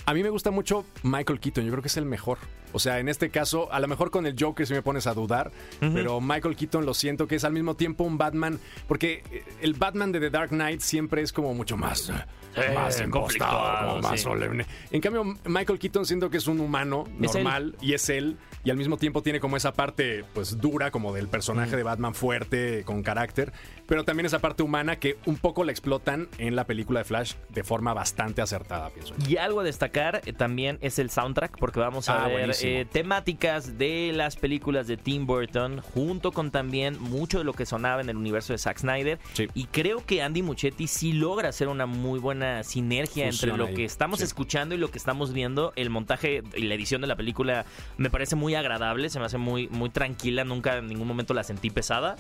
A 0.06 0.14
mí 0.14 0.22
me 0.22 0.30
gusta 0.30 0.52
mucho 0.52 0.86
Michael 1.04 1.40
Keaton, 1.40 1.66
yo 1.66 1.72
creo 1.72 1.82
que 1.82 1.88
es 1.88 1.98
el 1.98 2.06
mejor. 2.06 2.38
O 2.74 2.80
sea, 2.80 3.00
en 3.00 3.08
este 3.08 3.30
caso, 3.30 3.72
a 3.72 3.80
lo 3.80 3.88
mejor 3.88 4.12
con 4.12 4.26
el 4.26 4.36
Joker 4.38 4.68
si 4.68 4.74
me 4.74 4.82
pones 4.82 5.08
a 5.08 5.14
dudar, 5.14 5.52
pero 5.80 6.20
Michael 6.20 6.56
Keaton 6.58 6.86
lo 6.86 6.94
siento 6.94 7.26
que 7.26 7.36
es 7.36 7.44
al 7.46 7.54
mismo 7.54 7.76
tiempo 7.76 8.04
un 8.04 8.18
Batman, 8.18 8.60
porque 8.88 9.24
eh, 9.32 9.46
el 9.62 9.76
Batman 9.76 10.12
de 10.12 10.20
The 10.20 10.30
Dark 10.30 10.50
Knight 10.50 10.82
siempre 10.82 11.22
es 11.22 11.32
como 11.32 11.54
mucho 11.54 11.78
más, 11.78 12.10
eh, 12.10 12.74
más 12.76 13.00
impostado, 13.00 14.02
más 14.02 14.20
sí. 14.20 14.26
solemne. 14.26 14.66
En 14.92 15.00
cambio, 15.00 15.24
Michael 15.46 15.80
Keaton 15.80 16.06
siento 16.06 16.30
que 16.30 16.38
es 16.38 16.48
un 16.48 16.60
humano 16.60 17.06
Es 17.22 17.34
normal 17.34 17.78
y 17.80 17.94
es 17.94 18.10
él, 18.10 18.38
y 18.66 18.72
al 18.72 18.78
mismo 18.78 18.98
tiempo 18.98 19.24
tiene 19.24 19.40
como 19.40 19.56
esa 19.56 19.72
parte 19.72 20.26
pues 20.34 20.60
dura, 20.60 20.92
como 20.92 21.14
del 21.14 21.30
personaje 21.30 21.78
de 21.78 21.84
Batman 21.84 22.14
fuerte, 22.14 22.84
con 22.84 23.04
carácter, 23.04 23.54
pero 23.88 24.04
también 24.04 24.26
esa 24.26 24.40
parte 24.40 24.64
humana 24.64 24.98
que 24.98 25.18
un 25.26 25.38
poco 25.38 25.64
la 25.64 25.72
explotan 25.72 26.28
en 26.38 26.56
la 26.56 26.66
película 26.66 27.00
de 27.00 27.04
Flash 27.06 27.34
de 27.50 27.64
forma 27.64 27.94
bastante 27.94 28.42
acertada, 28.42 28.90
pienso 28.90 29.16
yo. 29.18 29.30
Y 29.30 29.38
algo 29.38 29.60
a 29.60 29.64
destacar 29.64 30.22
eh, 30.26 30.34
también 30.34 30.78
es 30.82 31.00
el 31.00 31.10
soundtrack, 31.10 31.58
porque 31.60 31.80
vamos 31.80 32.10
a 32.10 32.26
Ah, 32.26 32.28
ver 32.28 32.52
eh, 32.62 32.86
temáticas 32.92 33.78
de 33.78 34.12
las 34.14 34.36
películas 34.36 34.88
de 34.88 34.98
Tim 34.98 35.26
Burton, 35.26 35.82
junto 35.82 36.32
con 36.32 36.52
también 36.52 37.00
mucho 37.00 37.38
de 37.40 37.44
lo 37.44 37.54
que 37.54 37.66
sonaba 37.66 38.02
en 38.02 38.10
el 38.10 38.18
universo 38.18 38.54
de 38.54 38.58
Zack 38.58 38.80
Snyder. 38.80 39.20
Sí. 39.34 39.48
Y 39.54 39.66
creo 39.66 40.06
que 40.06 40.22
Andy 40.22 40.42
Muchetti 40.42 40.88
sí 40.88 41.14
logra 41.14 41.50
hacer 41.50 41.68
una 41.68 41.86
muy 41.86 42.20
buena 42.20 42.64
sinergia 42.64 43.28
entre 43.28 43.56
lo 43.56 43.66
ahí, 43.68 43.76
que 43.76 43.86
estamos 43.86 44.20
sí. 44.20 44.26
escuchando 44.26 44.76
y 44.76 44.78
lo 44.78 44.90
que 44.90 44.98
estamos 44.98 45.34
viendo. 45.34 45.74
El 45.76 45.90
montaje 45.90 46.42
y 46.56 46.64
la 46.64 46.74
edición 46.76 47.02
de 47.02 47.08
la 47.08 47.16
película 47.16 47.66
me 47.98 48.10
parece 48.10 48.36
muy 48.36 48.56
agradable, 48.56 49.10
se 49.10 49.20
me 49.20 49.26
hace 49.26 49.38
muy, 49.38 49.68
muy 49.68 49.90
tranquila, 49.90 50.44
nunca 50.44 50.78
en 50.78 50.88
ningún 50.88 51.08
momento 51.08 51.34
la 51.34 51.44
sentí 51.44 51.70
pesada. 51.70 52.16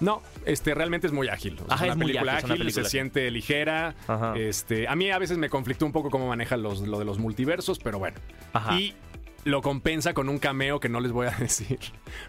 No, 0.00 0.22
este 0.44 0.74
realmente 0.74 1.06
es 1.06 1.12
muy 1.12 1.28
ágil. 1.28 1.54
O 1.54 1.66
sea, 1.66 1.74
Ajá, 1.74 1.84
es 1.86 1.90
es 1.90 1.96
una 1.96 2.04
muy 2.04 2.06
película 2.12 2.32
ágil, 2.32 2.38
es 2.38 2.44
una 2.44 2.54
ágil, 2.54 2.62
película 2.64 2.72
se 2.74 2.80
ágil. 2.80 2.90
siente 2.90 3.30
ligera. 3.30 3.94
Ajá. 4.06 4.34
Este, 4.36 4.88
a 4.88 4.94
mí 4.96 5.10
a 5.10 5.18
veces 5.18 5.38
me 5.38 5.48
conflictó 5.48 5.86
un 5.86 5.92
poco 5.92 6.10
cómo 6.10 6.28
maneja 6.28 6.56
los, 6.56 6.80
lo 6.80 6.98
de 6.98 7.04
los 7.06 7.18
multiversos, 7.18 7.78
pero 7.78 7.98
bueno. 7.98 8.18
Ajá. 8.52 8.74
Y 8.74 8.94
lo 9.46 9.62
compensa 9.62 10.12
con 10.12 10.28
un 10.28 10.40
cameo 10.40 10.80
que 10.80 10.88
no 10.88 10.98
les 10.98 11.12
voy 11.12 11.28
a 11.28 11.30
decir, 11.38 11.78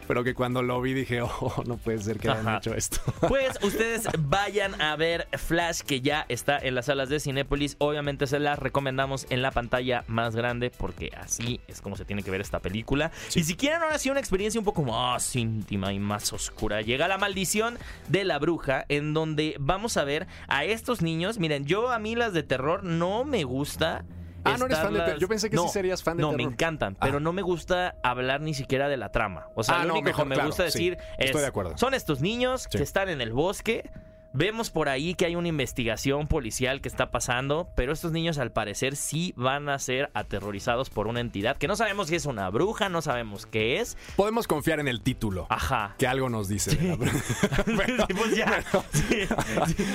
pero 0.08 0.24
que 0.24 0.36
cuando 0.36 0.62
lo 0.62 0.80
vi 0.80 0.94
dije, 0.94 1.22
oh, 1.22 1.64
no 1.66 1.78
puede 1.78 1.98
ser 2.00 2.20
que 2.20 2.30
hayan 2.30 2.48
Ajá. 2.48 2.58
hecho 2.58 2.74
esto. 2.76 3.02
Pues 3.28 3.58
ustedes 3.64 4.08
vayan 4.20 4.80
a 4.80 4.96
ver 4.96 5.28
Flash, 5.34 5.82
que 5.82 6.02
ya 6.02 6.26
está 6.30 6.60
en 6.60 6.76
las 6.76 6.86
salas 6.86 7.10
de 7.10 7.20
Cinépolis. 7.20 7.76
Obviamente 7.80 8.28
se 8.28 8.40
las 8.40 8.60
recomendamos 8.60 9.26
en 9.32 9.42
la 9.42 9.50
pantalla 9.52 10.04
más 10.08 10.36
grande, 10.36 10.70
porque 10.70 11.12
así 11.18 11.60
es 11.68 11.82
como 11.82 11.98
se 11.98 12.06
tiene 12.06 12.22
que 12.22 12.30
ver 12.30 12.40
esta 12.42 12.60
película. 12.60 13.12
Y 13.34 13.44
si 13.44 13.56
quieren 13.56 13.82
ahora 13.82 13.98
sí 13.98 14.12
una 14.12 14.20
experiencia 14.20 14.60
un 14.60 14.66
poco 14.66 14.84
más 14.84 15.36
íntima 15.36 15.92
y 15.94 16.00
más 16.00 16.32
oscura, 16.34 16.82
llega 16.82 17.08
la 17.08 17.18
maldición 17.18 17.80
de 18.10 18.24
la 18.26 18.38
bruja, 18.38 18.86
en 18.90 19.14
donde 19.16 19.56
vamos 19.60 19.98
a 19.98 20.04
ver 20.04 20.28
a 20.48 20.66
estos 20.66 21.02
niños. 21.02 21.40
Miren, 21.40 21.66
yo 21.66 21.90
a 21.90 21.98
mí 21.98 22.16
las 22.16 22.34
de 22.34 22.44
terror 22.44 22.84
no 22.84 23.26
me 23.26 23.44
gusta. 23.44 24.06
Ah, 24.54 24.58
¿no 24.58 24.66
eres 24.66 24.78
fan 24.80 24.94
de 24.94 25.00
estarlas- 25.00 25.06
ter- 25.14 25.20
yo 25.20 25.28
pensé 25.28 25.50
que 25.50 25.58
sí 25.58 25.68
serías 25.70 26.04
fan 26.04 26.18
de 26.18 26.22
No, 26.22 26.32
me 26.32 26.38
terror. 26.38 26.54
encantan, 26.54 26.96
pero 26.96 27.18
Ah. 27.18 27.20
no 27.20 27.34
me 27.34 27.42
gusta 27.42 27.96
hablar 28.04 28.42
ni 28.42 28.54
siquiera 28.54 28.88
de 28.90 28.98
la 28.98 29.12
trama. 29.12 29.50
O 29.56 29.64
sea, 29.64 29.76
Ah, 29.76 29.82
lo 29.84 29.88
no, 29.90 29.94
único 29.96 30.06
mejor, 30.06 30.24
que 30.26 30.30
me 30.30 30.36
claro, 30.36 30.50
gusta 30.50 30.64
sí, 30.64 30.90
decir 30.90 30.98
es 31.18 31.26
estoy 31.28 31.42
de 31.42 31.48
acuerdo. 31.48 31.78
son 31.78 31.94
estos 31.94 32.22
niños 32.22 32.68
Sí. 32.70 32.78
que 32.78 32.84
están 32.84 33.10
en 33.10 33.22
el 33.22 33.34
bosque. 33.34 33.90
Vemos 34.34 34.70
por 34.70 34.90
ahí 34.90 35.16
que 35.16 35.26
hay 35.26 35.36
una 35.36 35.48
investigación 35.48 36.28
policial 36.28 36.82
que 36.82 36.90
está 36.90 37.10
pasando, 37.12 37.70
pero 37.76 37.92
estos 37.94 38.12
niños 38.12 38.38
al 38.38 38.52
parecer 38.52 38.96
sí 38.96 39.34
van 39.36 39.70
a 39.70 39.80
ser 39.80 40.10
aterrorizados 40.14 40.90
por 40.90 41.08
una 41.08 41.22
entidad 41.22 41.58
que 41.58 41.68
no 41.68 41.76
sabemos 41.76 42.08
si 42.08 42.16
es 42.16 42.26
una 42.26 42.50
bruja, 42.50 42.90
no 42.90 43.02
sabemos 43.02 43.46
qué 43.46 43.80
es. 43.80 43.98
Podemos 44.16 44.48
confiar 44.48 44.80
en 44.80 44.88
el 44.88 45.02
título, 45.02 45.48
Ajá. 45.50 45.96
que 45.98 46.08
algo 46.08 46.30
nos 46.30 46.48
dice. 46.48 46.76
de 46.76 46.88
la 46.88 46.96
bruja. 46.96 47.18
Sí, 48.08 48.14
pues 48.14 48.36
ya. 48.36 48.64
Sí. 48.94 49.28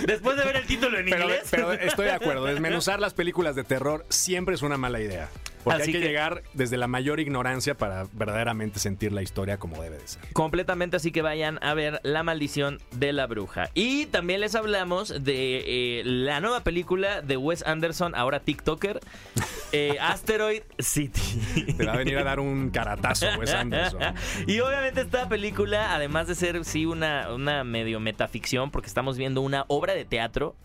Después 0.06 0.36
de 0.36 0.44
ver 0.44 0.56
el 0.56 0.66
título 0.66 0.98
en 0.98 1.06
pero, 1.06 1.22
inglés. 1.24 1.48
pero 1.50 1.72
estoy 1.72 2.06
de 2.06 2.12
acuerdo, 2.12 2.44
desmenuzar 2.44 3.00
las 3.00 3.14
películas 3.14 3.54
de 3.54 3.64
terror 3.64 4.04
siempre 4.08 4.54
es 4.54 4.62
una 4.62 4.76
mala 4.76 5.00
idea. 5.00 5.28
Porque 5.64 5.82
Así 5.82 5.90
hay 5.90 5.92
que, 5.94 6.00
que- 6.00 6.08
llegar 6.08 6.42
desde 6.54 6.76
la 6.76 6.86
mayor 6.88 7.20
ignorancia 7.20 7.76
para 7.76 8.06
verdaderamente 8.12 8.78
sentir 8.78 9.12
la 9.12 9.22
historia 9.22 9.58
como 9.58 9.80
debe 9.82 9.98
de 9.98 10.08
ser. 10.08 10.22
Completamente, 10.32 10.96
así 10.96 11.12
que 11.12 11.22
vayan 11.22 11.58
a 11.62 11.74
ver 11.74 12.00
La 12.02 12.22
maldición 12.22 12.80
de 12.92 13.12
la 13.12 13.26
bruja. 13.26 13.70
Y 13.74 14.06
también 14.06 14.40
les 14.40 14.54
hablamos 14.54 15.08
de 15.24 16.00
eh, 16.00 16.02
la 16.04 16.40
nueva 16.40 16.60
película 16.60 17.22
de 17.22 17.36
Wes 17.36 17.62
Anderson, 17.66 18.14
ahora 18.14 18.40
TikToker, 18.40 19.00
eh, 19.72 19.96
Asteroid 20.00 20.62
City. 20.78 21.74
Te 21.76 21.84
va 21.86 21.92
a 21.94 21.96
venir 21.96 22.18
a 22.18 22.24
dar 22.24 22.40
un 22.40 22.70
caratazo, 22.70 23.26
Wes 23.38 23.52
Anderson. 23.54 24.00
y 24.46 24.60
obviamente 24.60 25.00
esta 25.02 25.28
película, 25.28 25.94
además 25.94 26.26
de 26.26 26.34
ser 26.34 26.64
sí 26.64 26.86
una, 26.86 27.32
una 27.32 27.64
medio 27.64 28.00
metaficción, 28.00 28.70
porque 28.70 28.88
estamos 28.88 29.16
viendo 29.16 29.40
una 29.40 29.64
obra 29.68 29.94
de 29.94 30.04
teatro 30.04 30.56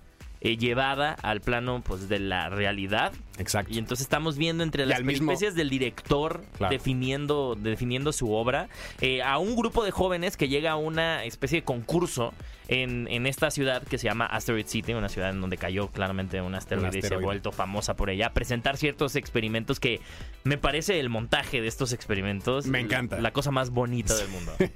eh, 0.42 0.58
llevada 0.58 1.14
al 1.24 1.42
plano 1.42 1.82
pues 1.86 2.10
de 2.10 2.20
la 2.20 2.50
realidad. 2.50 3.12
Exacto. 3.38 3.74
Y 3.74 3.78
entonces 3.78 4.06
estamos 4.06 4.38
viendo 4.38 4.64
entre 4.64 4.86
las 4.86 5.02
mismo- 5.04 5.28
peripecias 5.28 5.56
del 5.56 5.70
director 5.70 6.44
Claro. 6.58 6.72
definiendo, 6.72 7.56
definiendo 7.56 8.12
su 8.14 8.32
obra 8.32 8.68
eh, 9.02 9.22
a 9.24 9.38
un 9.40 9.56
grupo 9.56 9.84
de 9.84 9.92
jóvenes 9.92 10.38
que 10.38 10.48
llega 10.48 10.72
a 10.72 10.76
una 10.76 11.24
especie 11.24 11.60
de 11.60 11.66
concurso 11.66 12.34
en, 12.68 13.08
en 13.10 13.28
esta 13.28 13.50
ciudad 13.52 13.82
que 13.84 13.98
se 13.98 14.06
llama 14.06 14.26
Asteroid 14.26 14.66
City, 14.68 14.94
una 14.94 15.10
ciudad 15.10 15.30
en 15.30 15.42
donde 15.42 15.58
cayó 15.58 15.88
claramente 15.88 16.42
un 16.42 16.54
asteroide, 16.56 17.00
y 17.00 17.02
se 17.02 17.14
ha 17.14 17.18
vuelto 17.18 17.52
famosa 17.52 17.96
por 17.96 18.10
ella, 18.10 18.34
presentar 18.34 18.78
ciertos 18.78 19.16
experimentos 19.16 19.80
que 19.80 20.02
me 20.44 20.58
parece 20.58 21.00
el 21.00 21.10
montaje 21.10 21.62
de 21.62 21.68
estos 21.68 21.94
experimentos 21.94 22.66
Me 22.68 22.80
encanta. 22.80 23.20
la 23.22 23.32
cosa 23.32 23.52
más 23.52 23.70
bonita 23.70 24.16
del 24.16 24.28
mundo. 24.30 24.54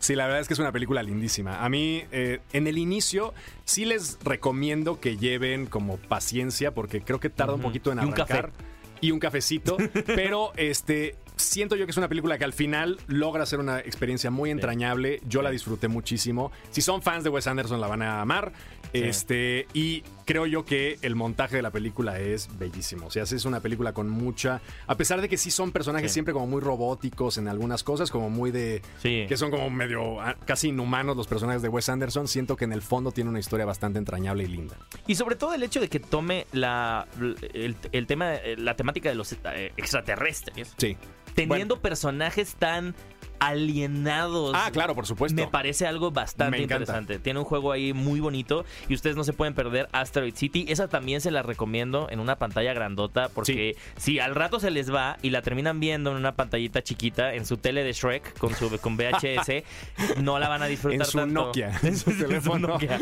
Sí, 0.00 0.16
la 0.16 0.24
verdad 0.26 0.40
es 0.40 0.48
que 0.48 0.54
es 0.54 0.58
una 0.58 0.72
película 0.72 1.00
lindísima. 1.00 1.64
A 1.64 1.68
mí, 1.68 2.02
eh, 2.10 2.40
en 2.52 2.66
el 2.66 2.76
inicio, 2.76 3.32
sí 3.64 3.84
les 3.84 4.18
recomiendo 4.24 4.98
que 4.98 5.16
lleven 5.16 5.66
como 5.66 5.96
paciencia, 5.96 6.74
porque 6.74 7.02
creo 7.02 7.20
que 7.20 7.30
tarda 7.30 7.54
un 7.54 7.60
poquito 7.60 7.92
en 7.92 7.98
Y 7.98 8.00
un 8.00 8.12
arrancar. 8.14 8.50
café. 8.50 8.64
Y 9.00 9.12
un 9.12 9.20
cafecito. 9.20 9.76
pero 10.06 10.50
este. 10.56 11.14
Siento 11.40 11.76
yo 11.76 11.86
que 11.86 11.90
es 11.90 11.96
una 11.96 12.08
película 12.08 12.38
que 12.38 12.44
al 12.44 12.52
final 12.52 12.98
logra 13.06 13.44
ser 13.46 13.58
una 13.60 13.78
experiencia 13.80 14.30
muy 14.30 14.50
entrañable. 14.50 15.20
Yo 15.28 15.42
la 15.42 15.50
disfruté 15.50 15.88
muchísimo. 15.88 16.52
Si 16.70 16.80
son 16.82 17.02
fans 17.02 17.24
de 17.24 17.30
Wes 17.30 17.46
Anderson, 17.46 17.80
la 17.80 17.86
van 17.88 18.02
a 18.02 18.20
amar. 18.20 18.52
Sí. 18.92 18.98
Este, 19.02 19.66
y 19.72 20.02
creo 20.24 20.46
yo 20.46 20.64
que 20.64 20.98
el 21.02 21.14
montaje 21.14 21.56
de 21.56 21.62
la 21.62 21.70
película 21.70 22.18
es 22.18 22.48
bellísimo. 22.58 23.06
O 23.06 23.10
sea, 23.10 23.22
es 23.22 23.44
una 23.44 23.60
película 23.60 23.92
con 23.92 24.08
mucha. 24.10 24.60
A 24.86 24.96
pesar 24.96 25.20
de 25.20 25.28
que 25.28 25.36
sí 25.36 25.50
son 25.50 25.70
personajes 25.72 26.10
Sí. 26.10 26.14
siempre 26.14 26.34
como 26.34 26.46
muy 26.46 26.60
robóticos 26.60 27.38
en 27.38 27.46
algunas 27.48 27.82
cosas, 27.84 28.10
como 28.10 28.30
muy 28.30 28.50
de 28.50 28.82
Sí. 29.00 29.26
que 29.28 29.36
son 29.36 29.50
como 29.50 29.70
medio 29.70 30.20
ah, 30.20 30.36
casi 30.44 30.68
inhumanos 30.68 31.16
los 31.16 31.26
personajes 31.28 31.62
de 31.62 31.68
Wes 31.68 31.88
Anderson, 31.88 32.26
siento 32.28 32.56
que 32.56 32.64
en 32.64 32.72
el 32.72 32.82
fondo 32.82 33.12
tiene 33.12 33.30
una 33.30 33.38
historia 33.38 33.64
bastante 33.64 33.98
entrañable 33.98 34.44
y 34.44 34.48
linda. 34.48 34.76
Y 35.06 35.14
sobre 35.14 35.36
todo 35.36 35.54
el 35.54 35.62
hecho 35.62 35.80
de 35.80 35.88
que 35.88 36.00
tome 36.00 36.46
la, 36.52 37.06
el, 37.54 37.76
el 37.92 38.06
tema, 38.06 38.32
la 38.56 38.74
temática 38.76 39.08
de 39.08 39.14
los 39.14 39.32
eh, 39.32 39.72
extraterrestres, 39.76 40.74
Sí. 40.78 40.96
Teniendo 41.34 41.80
personajes 41.80 42.54
tan 42.58 42.94
alienados. 43.40 44.52
Ah, 44.54 44.70
claro, 44.72 44.94
por 44.94 45.06
supuesto. 45.06 45.34
Me 45.34 45.48
parece 45.48 45.86
algo 45.86 46.10
bastante 46.10 46.58
interesante. 46.58 47.18
Tiene 47.18 47.40
un 47.40 47.44
juego 47.44 47.72
ahí 47.72 47.92
muy 47.92 48.20
bonito 48.20 48.64
y 48.88 48.94
ustedes 48.94 49.16
no 49.16 49.24
se 49.24 49.32
pueden 49.32 49.54
perder 49.54 49.88
Asteroid 49.92 50.34
City. 50.34 50.66
Esa 50.68 50.88
también 50.88 51.20
se 51.20 51.30
la 51.30 51.42
recomiendo 51.42 52.08
en 52.10 52.20
una 52.20 52.36
pantalla 52.36 52.72
grandota 52.72 53.28
porque 53.30 53.76
si 53.96 54.18
al 54.18 54.34
rato 54.34 54.60
se 54.60 54.70
les 54.70 54.92
va 54.92 55.16
y 55.22 55.30
la 55.30 55.42
terminan 55.42 55.80
viendo 55.80 56.10
en 56.10 56.16
una 56.16 56.36
pantallita 56.36 56.82
chiquita 56.82 57.34
en 57.34 57.46
su 57.46 57.56
tele 57.56 57.82
de 57.82 57.92
Shrek 57.92 58.38
con 58.38 58.54
su 58.54 58.78
con 58.78 58.96
VHS, 58.96 59.64
no 60.18 60.38
la 60.38 60.48
van 60.48 60.62
a 60.62 60.66
disfrutar 60.66 61.00
En 61.00 61.06
su 61.06 61.18
tanto. 61.18 61.46
Nokia, 61.46 61.72
en 61.82 61.96
su 61.96 62.10
En 62.10 62.16
su 62.16 62.26
teléfono. 62.26 62.68
Nokia. 62.68 63.00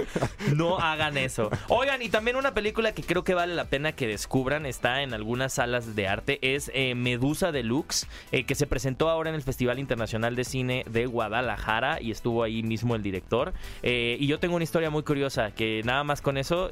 No 0.55 0.79
hagan 0.79 1.19
eso. 1.19 1.51
Oigan, 1.69 2.01
y 2.03 2.09
también 2.09 2.37
una 2.37 2.55
película 2.55 2.93
que 2.93 3.03
creo 3.03 3.25
que 3.25 3.35
vale 3.35 3.55
la 3.55 3.65
pena 3.65 3.93
que 3.93 4.07
descubran, 4.07 4.67
está 4.67 5.03
en 5.03 5.15
algunas 5.15 5.55
salas 5.55 5.97
de 5.97 6.07
arte, 6.09 6.39
es 6.43 6.71
eh, 6.75 6.95
Medusa 6.95 7.53
Deluxe, 7.53 8.07
eh, 8.33 8.45
que 8.45 8.55
se 8.55 8.67
presentó 8.67 9.09
ahora 9.09 9.31
en 9.31 9.37
el 9.37 9.43
Festival 9.43 9.79
Internacional 9.79 10.28
de 10.37 10.45
Cine 10.45 10.85
de 10.91 11.07
Guadalajara 11.07 12.01
y 12.01 12.11
estuvo 12.11 12.43
ahí 12.43 12.63
mismo 12.63 12.95
el 12.95 13.03
director. 13.03 13.53
Eh, 13.83 14.17
y 14.21 14.27
yo 14.27 14.39
tengo 14.39 14.55
una 14.57 14.65
historia 14.65 14.91
muy 14.91 15.03
curiosa 15.03 15.51
que 15.53 15.83
nada 15.85 16.05
más 16.05 16.21
con 16.23 16.37
eso 16.37 16.71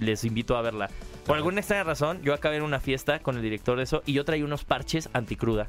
les 0.00 0.24
invito 0.24 0.56
a 0.56 0.62
verla. 0.62 0.90
Por 1.26 1.36
alguna 1.36 1.60
extraña 1.60 1.84
razón, 1.84 2.20
yo 2.22 2.34
acabé 2.34 2.56
en 2.56 2.62
una 2.62 2.80
fiesta 2.80 3.20
con 3.20 3.36
el 3.36 3.42
director 3.42 3.76
de 3.76 3.84
eso 3.84 4.02
y 4.06 4.12
yo 4.14 4.24
traía 4.24 4.44
unos 4.44 4.64
parches 4.64 5.08
anticruda. 5.12 5.68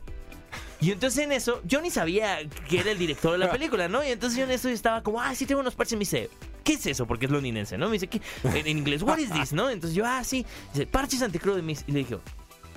Y 0.81 0.91
entonces 0.91 1.23
en 1.23 1.31
eso, 1.31 1.61
yo 1.63 1.79
ni 1.79 1.91
sabía 1.91 2.39
que 2.67 2.79
era 2.79 2.91
el 2.91 2.97
director 2.97 3.31
de 3.33 3.37
la 3.37 3.51
película, 3.51 3.87
¿no? 3.87 4.03
Y 4.03 4.07
entonces 4.07 4.37
yo 4.39 4.45
en 4.45 4.51
eso 4.51 4.67
estaba 4.69 5.03
como, 5.03 5.21
ah, 5.21 5.33
sí 5.35 5.45
tengo 5.45 5.61
unos 5.61 5.75
parches. 5.75 5.93
Me 5.93 5.99
dice, 5.99 6.29
¿qué 6.63 6.73
es 6.73 6.85
eso? 6.87 7.05
Porque 7.05 7.27
es 7.27 7.31
londinense, 7.31 7.77
¿no? 7.77 7.85
Me 7.85 7.93
dice, 7.93 8.07
¿qué? 8.07 8.19
En, 8.43 8.57
en 8.67 8.77
inglés, 8.79 9.03
what 9.03 9.19
is 9.19 9.31
this, 9.31 9.53
no? 9.53 9.69
Entonces 9.69 9.95
yo, 9.95 10.03
ah, 10.07 10.23
sí. 10.23 10.43
Dice, 10.73 10.87
parches. 10.87 11.21
Y 11.21 11.61
me- 11.61 11.73
y 11.73 11.91
le 11.91 11.99
dije, 11.99 12.17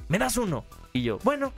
¿me 0.09 0.19
das 0.19 0.37
uno? 0.37 0.67
Y 0.93 1.03
yo, 1.03 1.19
bueno. 1.25 1.53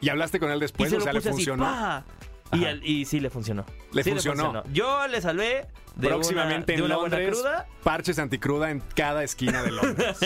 ¿Y 0.00 0.08
hablaste 0.08 0.38
con 0.40 0.50
él 0.50 0.58
Y 0.58 0.60
después? 0.60 0.90
se 0.90 0.96
o 0.96 1.00
sea, 1.00 1.12
le 1.12 1.18
así, 1.18 1.28
funcionó. 1.28 2.04
Y, 2.52 2.64
y 3.00 3.04
sí 3.04 3.20
le 3.20 3.28
funcionó. 3.28 3.66
Le 3.92 4.02
Sí 4.02 4.10
funcionó. 4.10 4.62
Yo 4.72 5.06
le 5.08 5.20
salvé 5.20 5.66
de 5.96 6.08
Próximamente 6.08 6.72
una, 6.74 6.76
de 6.76 6.78
en 6.78 6.82
una 6.84 6.96
buena 6.96 7.30
cruda 7.30 7.66
parches 7.82 8.18
anticruda 8.18 8.70
en 8.70 8.80
cada 8.94 9.22
esquina 9.24 9.62
de 9.62 9.70
Londres. 9.72 10.18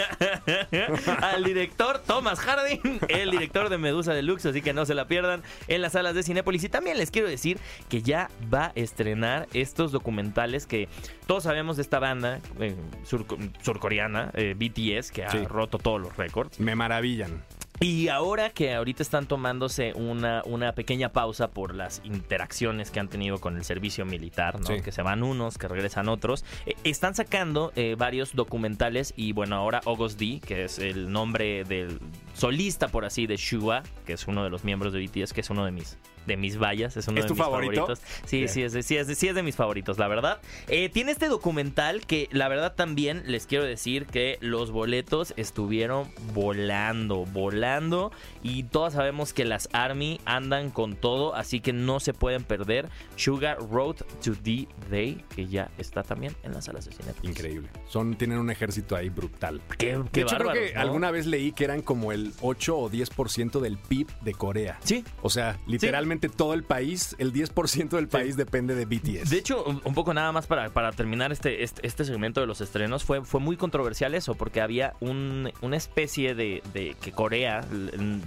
al 1.22 1.42
director 1.44 1.98
Thomas 2.06 2.38
Harding, 2.40 3.00
el 3.08 3.30
director 3.30 3.68
de 3.70 3.78
Medusa 3.78 4.12
Deluxe, 4.12 4.46
así 4.46 4.62
que 4.62 4.72
no 4.72 4.85
se 4.87 4.94
la 4.94 5.08
pierdan 5.08 5.42
en 5.68 5.82
las 5.82 5.92
salas 5.92 6.14
de 6.14 6.22
Cinépolis. 6.22 6.62
Y 6.64 6.68
también 6.68 6.96
les 6.98 7.11
quiero 7.11 7.26
decir 7.28 7.58
que 7.88 8.02
ya 8.02 8.30
va 8.52 8.66
a 8.66 8.72
estrenar 8.76 9.48
estos 9.52 9.90
documentales 9.92 10.66
que 10.66 10.88
todos 11.26 11.42
sabemos 11.44 11.76
de 11.76 11.82
esta 11.82 11.98
banda 11.98 12.40
eh, 12.61 12.76
surco- 13.08 13.38
surcoreana, 13.62 14.30
eh, 14.35 14.54
BTS, 14.56 15.11
que 15.11 15.24
ha 15.24 15.30
Sí. 15.30 15.38
roto 15.46 15.78
todos 15.78 16.00
los 16.00 16.16
récords. 16.16 16.61
Me 16.61 16.74
maravillan. 16.76 17.42
Y 17.83 18.09
ahora 18.09 18.51
que 18.51 18.75
ahorita 18.75 19.03
están 19.03 19.27
tomándose 19.27 19.92
una, 19.95 20.42
una 20.47 20.73
pequeña 20.73 21.12
pausa 21.12 21.51
por 21.51 21.75
las 21.75 22.01
interacciones 22.05 22.90
que 22.90 23.01
han 23.01 23.09
tenido 23.09 23.40
con 23.40 23.57
el 23.57 23.64
servicio 23.64 24.05
militar, 24.05 24.61
¿no? 24.61 24.66
Sí. 24.66 24.81
que 24.83 24.92
se 24.92 25.03
van 25.03 25.23
unos, 25.23 25.59
que 25.59 25.66
regresan 25.66 26.09
otros, 26.09 26.45
eh, 26.66 26.75
están 26.85 27.14
sacando 27.14 27.73
eh, 27.75 27.97
varios 27.99 28.35
documentales 28.35 29.12
y 29.16 29.33
bueno, 29.33 29.57
ahora 29.57 29.81
August 29.85 30.18
D, 30.18 30.40
que 30.40 30.64
es 30.64 30.79
el 30.79 31.11
nombre 31.11 31.64
del 31.64 31.99
solista, 32.35 32.88
por 32.88 33.05
así, 33.05 33.27
de 33.27 33.37
Shua, 33.37 33.83
que 34.07 34.12
es 34.12 34.29
uno 34.29 34.45
de 34.45 34.51
los 34.51 34.64
miembros 34.64 34.92
de 34.92 35.01
BTS, 35.05 35.33
que 35.33 35.40
es 35.40 35.51
uno 35.51 35.64
de 35.64 35.73
mis 35.73 35.99
de 36.26 36.37
mis 36.37 36.58
vallas, 36.58 36.96
es 36.96 37.08
uno 37.08 37.18
¿Es 37.18 37.24
de 37.24 37.28
tu 37.28 37.35
mis 37.35 37.42
favorito? 37.42 37.80
favoritos. 37.82 38.00
Sí, 38.26 38.48
sí 38.48 38.62
es, 38.62 38.72
de, 38.72 38.82
sí, 38.82 38.96
es 38.96 39.06
de, 39.06 39.14
sí 39.14 39.28
es 39.28 39.35
de 39.35 39.42
mis 39.42 39.56
favoritos, 39.56 39.98
la 39.98 40.08
verdad. 40.08 40.40
Eh, 40.68 40.88
tiene 40.88 41.12
este 41.12 41.28
documental 41.28 42.06
que 42.06 42.28
la 42.32 42.48
verdad 42.48 42.74
también 42.74 43.22
les 43.26 43.46
quiero 43.46 43.64
decir 43.64 44.06
que 44.06 44.38
los 44.40 44.70
boletos 44.70 45.35
estuvieron 45.37 46.08
volando, 46.35 47.24
volando 47.26 48.12
y 48.42 48.64
todos 48.64 48.94
sabemos 48.94 49.32
que 49.32 49.44
las 49.44 49.68
Army 49.72 50.20
andan 50.24 50.70
con 50.70 50.96
todo, 50.96 51.35
así 51.35 51.61
que 51.61 51.72
no 51.72 52.00
se 52.00 52.12
pueden 52.12 52.44
perder 52.44 52.88
Sugar 53.16 53.58
Road 53.70 53.96
to 54.24 54.32
D-Day, 54.42 55.24
que 55.35 55.46
ya 55.46 55.70
está 55.78 56.02
también 56.02 56.35
en 56.42 56.52
las 56.52 56.66
salas 56.66 56.85
de 56.85 56.92
cine. 56.92 57.12
Increíble. 57.22 57.68
Son, 57.88 58.14
tienen 58.16 58.38
un 58.38 58.50
ejército 58.50 58.96
ahí 58.96 59.08
brutal. 59.08 59.61
Qué, 59.78 59.96
De 59.98 60.04
qué 60.11 60.20
hecho, 60.22 60.37
creo 60.37 60.52
que 60.52 60.72
¿no? 60.74 60.80
alguna 60.80 61.11
vez 61.11 61.26
leí 61.26 61.52
que 61.52 61.64
eran 61.64 61.82
como 61.82 62.12
el 62.12 62.32
8 62.40 62.76
o 62.76 62.90
10% 62.90 63.61
del 63.61 63.78
PIB 63.78 64.08
de 64.20 64.32
Corea. 64.35 64.78
Sí. 64.85 65.04
O 65.22 65.30
sea, 65.30 65.58
literalmente 65.66 66.12
todo 66.29 66.55
el 66.55 66.62
país, 66.64 67.14
el 67.18 67.33
10% 67.33 67.90
del 67.90 68.09
país 68.09 68.37
depende 68.37 68.75
de 68.75 68.85
BTS. 68.85 69.31
De 69.31 69.38
hecho, 69.38 69.64
un 69.64 69.94
poco 69.94 70.12
nada 70.14 70.33
más 70.33 70.46
para, 70.46 70.70
para 70.70 70.92
terminar 70.92 71.33
este, 71.33 71.62
este, 71.62 71.87
este 71.87 72.05
segmento 72.05 72.40
de 72.40 72.46
los 72.46 72.61
estrenos, 72.61 73.05
fue, 73.05 73.25
fue 73.25 73.40
muy 73.40 73.57
controversial 73.57 74.14
eso, 74.14 74.35
porque 74.35 74.61
había 74.61 74.94
un- 75.01 75.53
una 75.61 75.77
especie 75.77 76.35
de, 76.35 76.62
de 76.72 76.96
que 77.01 77.12
Corea, 77.12 77.64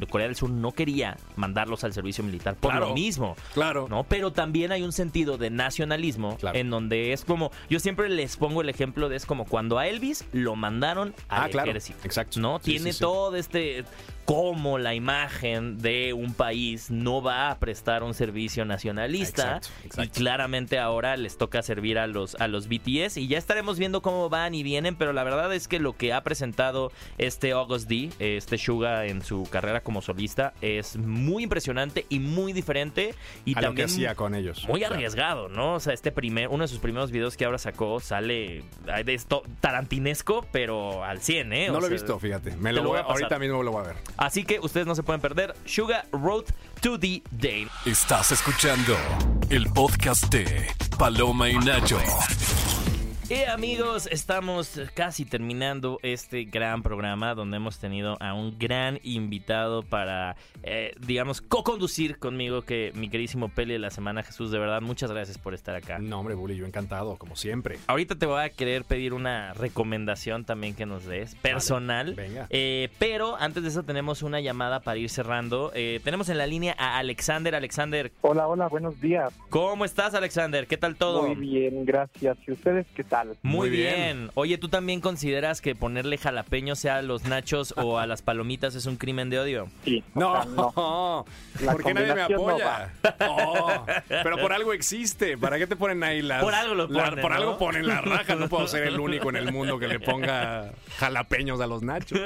Corea 0.10 0.28
del 0.28 0.36
Sur 0.36 0.50
no 0.50 0.72
quería 0.72 1.18
mandarlos 1.36 1.84
al 1.84 1.94
servicio 1.94 2.24
militar 2.24 2.56
por 2.56 2.72
Claro. 2.72 2.90
lo 2.90 2.94
mismo. 2.94 3.36
claro. 3.54 3.88
¿no? 3.90 4.04
Pero 4.04 4.32
también 4.32 4.72
hay 4.72 4.82
un 4.84 4.92
sentido 4.92 5.38
de 5.38 5.50
nacionalismo 5.50 6.38
Claro. 6.38 6.58
en 6.58 6.70
donde 6.70 7.14
es 7.14 7.26
como, 7.26 7.52
yo 7.70 7.80
siempre 7.80 8.10
les 8.10 8.38
pongo 8.38 8.62
el 8.62 8.70
ejemplo 8.70 9.10
de 9.10 9.16
es 9.16 9.26
como 9.26 9.46
cuando 9.46 9.78
a 9.80 9.88
Elvis 9.88 10.26
lo 10.34 10.56
mandaron 10.56 11.14
al 11.30 11.44
Ah, 11.44 11.50
claro. 11.50 11.70
ejército. 11.70 12.00
Exacto. 12.04 12.40
¿No? 12.40 12.60
Sí, 12.60 12.72
Tiene 12.72 12.94
sí. 12.94 13.00
todo 13.00 13.36
este 13.36 13.84
cómo 14.26 14.78
la 14.80 14.96
imagen 14.96 15.78
de 15.78 16.14
un 16.14 16.34
país 16.34 16.90
no 16.90 17.22
va 17.22 17.52
a 17.52 17.60
prestar 17.60 18.02
un 18.04 18.14
servicio 18.16 18.66
nacionalista 18.66 19.58
Exacto, 19.58 19.70
exacto. 19.84 20.04
y 20.04 20.08
claramente 20.10 20.80
ahora 20.80 21.16
les 21.16 21.38
toca 21.38 21.62
servir 21.62 22.00
a 22.00 22.08
los 22.08 22.36
a 22.36 22.48
los 22.48 22.68
BTS 22.68 23.18
y 23.18 23.28
ya 23.28 23.38
estaremos 23.38 23.78
viendo 23.78 24.02
cómo 24.02 24.28
van 24.30 24.56
y 24.56 24.64
vienen, 24.64 24.96
pero 24.96 25.14
la 25.14 25.24
verdad 25.24 25.54
es 25.54 25.68
que 25.68 25.80
lo 25.80 25.94
que 25.94 26.12
ha 26.14 26.24
presentado 26.24 26.92
este 27.18 27.52
August 27.52 27.88
D, 27.88 28.10
este 28.20 28.58
Suga 28.58 29.06
en 29.06 29.22
su 29.24 29.44
carrera 29.52 29.82
como 29.82 30.02
solista 30.02 30.54
es 30.62 30.98
muy 30.98 31.44
impresionante 31.44 32.06
y 32.10 32.20
muy 32.20 32.52
diferente 32.52 33.14
y 33.46 33.52
a 33.52 33.62
lo 33.62 33.62
que 33.62 33.66
también 33.68 33.86
hacía 33.90 34.16
con 34.16 34.34
ellos. 34.34 34.66
muy 34.68 34.80
Claro. 34.80 34.96
arriesgado, 34.96 35.50
¿no? 35.50 35.76
O 35.76 35.80
sea, 35.80 35.94
este 35.94 36.12
primer, 36.12 36.48
uno 36.50 36.64
de 36.64 36.68
sus 36.68 36.80
primeros 36.80 37.12
videos 37.12 37.38
que 37.38 37.46
ahora 37.46 37.58
sacó 37.60 38.00
sale 38.00 38.64
de 39.06 39.14
esto 39.14 39.44
tarantinesco, 39.62 40.46
pero 40.52 41.04
al 41.04 41.22
100, 41.22 41.54
¿eh? 41.54 41.70
O 41.70 41.74
No 41.74 41.80
lo 41.82 41.88
he 41.88 41.90
visto, 41.92 42.18
fíjate. 42.20 42.56
Me 42.58 42.74
lo 42.74 42.82
voy 42.82 42.90
voy 42.92 43.00
a- 43.00 43.04
ahorita 43.04 43.38
mismo 43.40 43.62
lo 43.62 43.72
voy 43.72 43.84
a 43.84 43.88
ver. 43.88 43.96
Así 44.18 44.44
que 44.44 44.60
ustedes 44.60 44.88
no 44.88 44.96
se 44.96 45.04
pueden 45.04 45.22
perder 45.22 45.56
Sugar 45.66 46.08
Road 46.12 46.46
to 46.82 47.00
the 47.00 47.22
Day. 47.32 47.68
Estás 47.86 48.32
escuchando 48.32 48.96
el 49.50 49.68
podcast 49.68 50.26
de 50.32 50.68
Paloma 50.98 51.50
y 51.50 51.58
Nacho. 51.58 52.00
Y 53.28 53.42
amigos, 53.46 54.08
estamos 54.12 54.80
casi 54.94 55.26
terminando 55.26 55.98
este 56.04 56.44
gran 56.44 56.84
programa 56.84 57.34
donde 57.34 57.58
hemos 57.58 57.80
tenido 57.80 58.18
a 58.20 58.36
un 58.36 58.60
gran 58.60 59.00
invitado 59.02 59.82
para, 59.82 60.36
eh, 60.62 60.94
digamos, 61.00 61.42
co-conducir 61.42 62.20
conmigo, 62.20 62.62
que 62.62 62.92
mi 62.94 63.10
queridísimo 63.10 63.50
Peli 63.50 63.74
de 63.74 63.80
la 63.80 63.90
semana, 63.90 64.22
Jesús, 64.22 64.52
de 64.52 64.60
verdad, 64.60 64.80
muchas 64.82 65.12
gracias 65.12 65.40
por 65.40 65.56
estar 65.56 65.76
acá. 65.76 65.98
No, 65.98 66.20
hombre, 66.20 66.36
Bully, 66.36 66.56
yo 66.56 66.68
encantado, 66.68 67.16
como 67.16 67.36
siempre. 67.36 67.80
Ahorita 67.88 68.14
te 68.14 68.28
voy 68.28 68.44
a 68.44 68.50
querer 68.50 68.84
pedir 68.84 69.12
una 69.12 69.56
recomendación 69.56 70.46
también 70.46 70.76
que 70.76 70.86
nos 70.86 71.06
des, 71.06 71.34
personal. 71.34 72.14
venga. 72.14 72.46
Eh, 72.52 72.90
pero 73.00 73.38
antes 73.38 73.64
de 73.64 73.70
eso 73.70 73.82
tenemos 73.82 74.22
una 74.22 74.40
llamada 74.40 74.82
para 74.82 75.00
ir 75.00 75.10
cerrando. 75.10 75.72
Eh, 75.74 76.00
tenemos 76.04 76.30
en 76.30 76.38
la 76.38 76.46
línea 76.46 76.76
a 76.78 77.00
Alexander. 77.00 77.56
Alexander, 77.56 78.12
Hola, 78.22 78.48
hola, 78.48 78.68
buenos 78.68 79.02
días. 79.02 79.34
¿cómo 79.50 79.84
estás, 79.84 80.14
Alexander? 80.14 80.68
¿Qué 80.68 80.78
tal 80.78 80.96
todo? 80.96 81.24
Muy 81.24 81.36
bien, 81.36 81.86
gracias. 81.86 82.38
¿Y 82.46 82.52
ustedes 82.52 82.86
qué 82.96 83.04
tal? 83.04 83.15
Muy, 83.24 83.36
Muy 83.42 83.70
bien. 83.70 83.96
bien. 83.96 84.32
Oye, 84.36 84.58
¿tú 84.58 84.68
también 84.70 85.02
consideras 85.02 85.62
que 85.62 85.76
ponerle 85.76 86.18
jalapeño 86.18 86.76
sea 86.76 86.98
a 86.98 87.02
los 87.02 87.24
nachos 87.26 87.74
o 87.78 87.98
a 88.00 88.08
las 88.08 88.22
palomitas 88.22 88.76
es 88.76 88.86
un 88.86 88.98
crimen 88.98 89.30
de 89.30 89.40
odio? 89.40 89.68
Sí. 89.84 90.04
o 90.16 90.20
No, 90.20 90.34
sea, 90.44 90.52
no. 90.52 91.26
La 91.66 91.72
¿por 91.72 91.84
qué 91.84 91.94
nadie 91.94 92.14
me 92.16 92.28
no 92.30 92.36
apoya? 92.50 92.94
Oh, 93.28 93.86
pero 94.10 94.38
por 94.38 94.52
algo 94.54 94.74
existe. 94.74 95.38
¿Para 95.38 95.58
qué 95.58 95.68
te 95.68 95.76
ponen 95.76 96.04
ahí 96.04 96.22
las. 96.22 96.44
Por 96.44 96.54
algo 96.54 96.76
lo 96.76 96.88
la- 96.88 97.06
ponen, 97.06 97.22
por 97.22 97.32
¿no? 97.32 97.38
algo 97.38 97.58
ponen 97.58 97.88
las 97.88 98.04
rajas. 98.04 98.38
No 98.38 98.50
puedo 98.50 98.68
ser 98.68 98.84
el 98.88 99.00
único 99.00 99.30
en 99.30 99.36
el 99.38 99.52
mundo 99.52 99.80
que 99.80 99.88
le 99.88 100.00
ponga 100.00 100.72
jalapeños 100.98 101.62
a 101.62 101.68
los 101.68 101.82
nachos. 101.84 102.20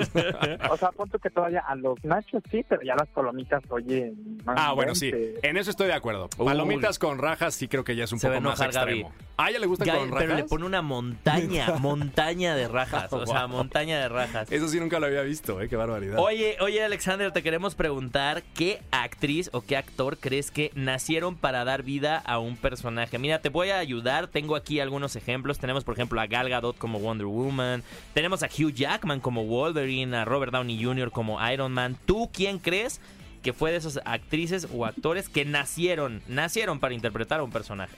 O 0.70 0.78
sea, 0.78 0.92
punto 0.92 1.20
que 1.20 1.30
todavía 1.30 1.60
a 1.68 1.76
los 1.76 2.04
nachos 2.04 2.42
sí, 2.52 2.66
pero 2.68 2.82
ya 2.82 2.96
las 2.96 3.08
palomitas, 3.10 3.62
oye. 3.70 4.14
no 4.46 4.54
Ah, 4.56 4.74
bueno, 4.74 4.96
sí. 4.96 5.12
En 5.44 5.58
eso 5.58 5.70
estoy 5.72 5.88
de 5.88 5.94
acuerdo. 5.94 6.30
Palomitas 6.30 7.00
con 7.00 7.18
rajas 7.18 7.54
sí 7.56 7.68
creo 7.68 7.84
que 7.84 7.96
ya 7.96 8.04
es 8.06 8.12
un 8.12 8.20
Se 8.20 8.28
poco 8.28 8.42
más 8.42 8.60
enojar 8.60 8.86
Gaby. 8.86 9.06
¿A 9.42 9.50
ella 9.50 9.60
le 9.60 9.68
gusta 9.68 9.86
Ya, 9.86 9.96
con 9.98 10.10
rajas? 10.10 10.20
pero 10.26 10.36
le 10.36 10.44
pone 10.44 10.66
una 10.66 10.82
montaña, 10.82 11.76
montaña 11.80 12.56
de 12.56 12.68
rajas. 12.68 13.12
O 13.14 13.26
sea, 13.26 13.46
Wow. 13.46 13.58
montaña 13.58 13.98
de 14.00 14.10
rajas. 14.10 14.52
Eso 14.52 14.68
sí 14.68 14.80
nunca 14.82 15.00
lo 15.00 15.06
había 15.06 15.22
visto, 15.22 15.62
¿eh? 15.62 15.70
Qué 15.70 15.78
barbaridad. 15.78 16.20
Oye, 16.20 16.58
oye, 16.60 16.84
Alexander, 16.84 17.32
te 17.32 17.42
queremos 17.42 17.74
preguntar 17.74 18.44
qué 18.54 18.82
actriz 18.92 19.50
o 19.54 19.62
qué 19.62 19.78
actor 19.78 20.18
crees 20.18 20.52
que 20.52 20.72
nacieron 20.76 21.38
para 21.38 21.64
dar 21.64 21.84
vida 21.84 22.18
a 22.26 22.38
un 22.40 22.58
personaje. 22.58 23.18
Mira, 23.18 23.40
te 23.40 23.48
voy 23.48 23.70
a 23.70 23.78
ayudar. 23.80 24.28
Tengo 24.28 24.58
aquí 24.58 24.82
algunos 24.82 25.16
ejemplos. 25.16 25.58
Tenemos, 25.58 25.86
por 25.86 25.94
ejemplo, 25.94 26.20
a 26.20 26.28
Gal 26.28 26.50
Gadot 26.50 26.78
como 26.78 27.00
Wonder 27.00 27.28
Woman. 27.28 27.82
Tenemos 28.14 28.44
a 28.44 28.48
Hugh 28.48 28.74
Jackman 28.74 29.22
como 29.22 29.46
Wolverine, 29.46 30.18
a 30.18 30.26
Robert 30.26 30.52
Downey 30.52 30.84
Jr. 30.84 31.12
como 31.12 31.40
Iron 31.50 31.72
Man. 31.72 31.96
¿Tú 32.06 32.30
quién 32.34 32.60
crees 32.60 33.00
que 33.42 33.54
fue 33.54 33.72
de 33.72 33.78
esas 33.78 34.02
actrices 34.04 34.68
o 34.74 34.86
actores 34.86 35.30
que 35.30 35.46
nacieron, 35.46 36.22
nacieron 36.28 36.82
para 36.82 36.94
interpretar 36.94 37.40
a 37.40 37.44
un 37.44 37.52
personaje? 37.52 37.96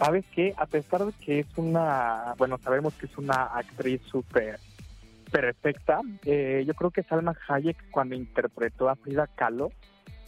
¿Sabes 0.00 0.24
qué? 0.34 0.54
A 0.56 0.66
pesar 0.66 1.04
de 1.04 1.12
que 1.24 1.40
es 1.40 1.46
una. 1.56 2.34
Bueno, 2.38 2.58
sabemos 2.58 2.94
que 2.94 3.06
es 3.06 3.16
una 3.18 3.44
actriz 3.44 4.00
súper 4.10 4.58
perfecta, 5.30 6.00
eh, 6.24 6.64
yo 6.66 6.74
creo 6.74 6.90
que 6.90 7.04
Salma 7.04 7.36
Hayek, 7.46 7.90
cuando 7.92 8.16
interpretó 8.16 8.88
a 8.88 8.96
Frida 8.96 9.28
Kahlo, 9.28 9.70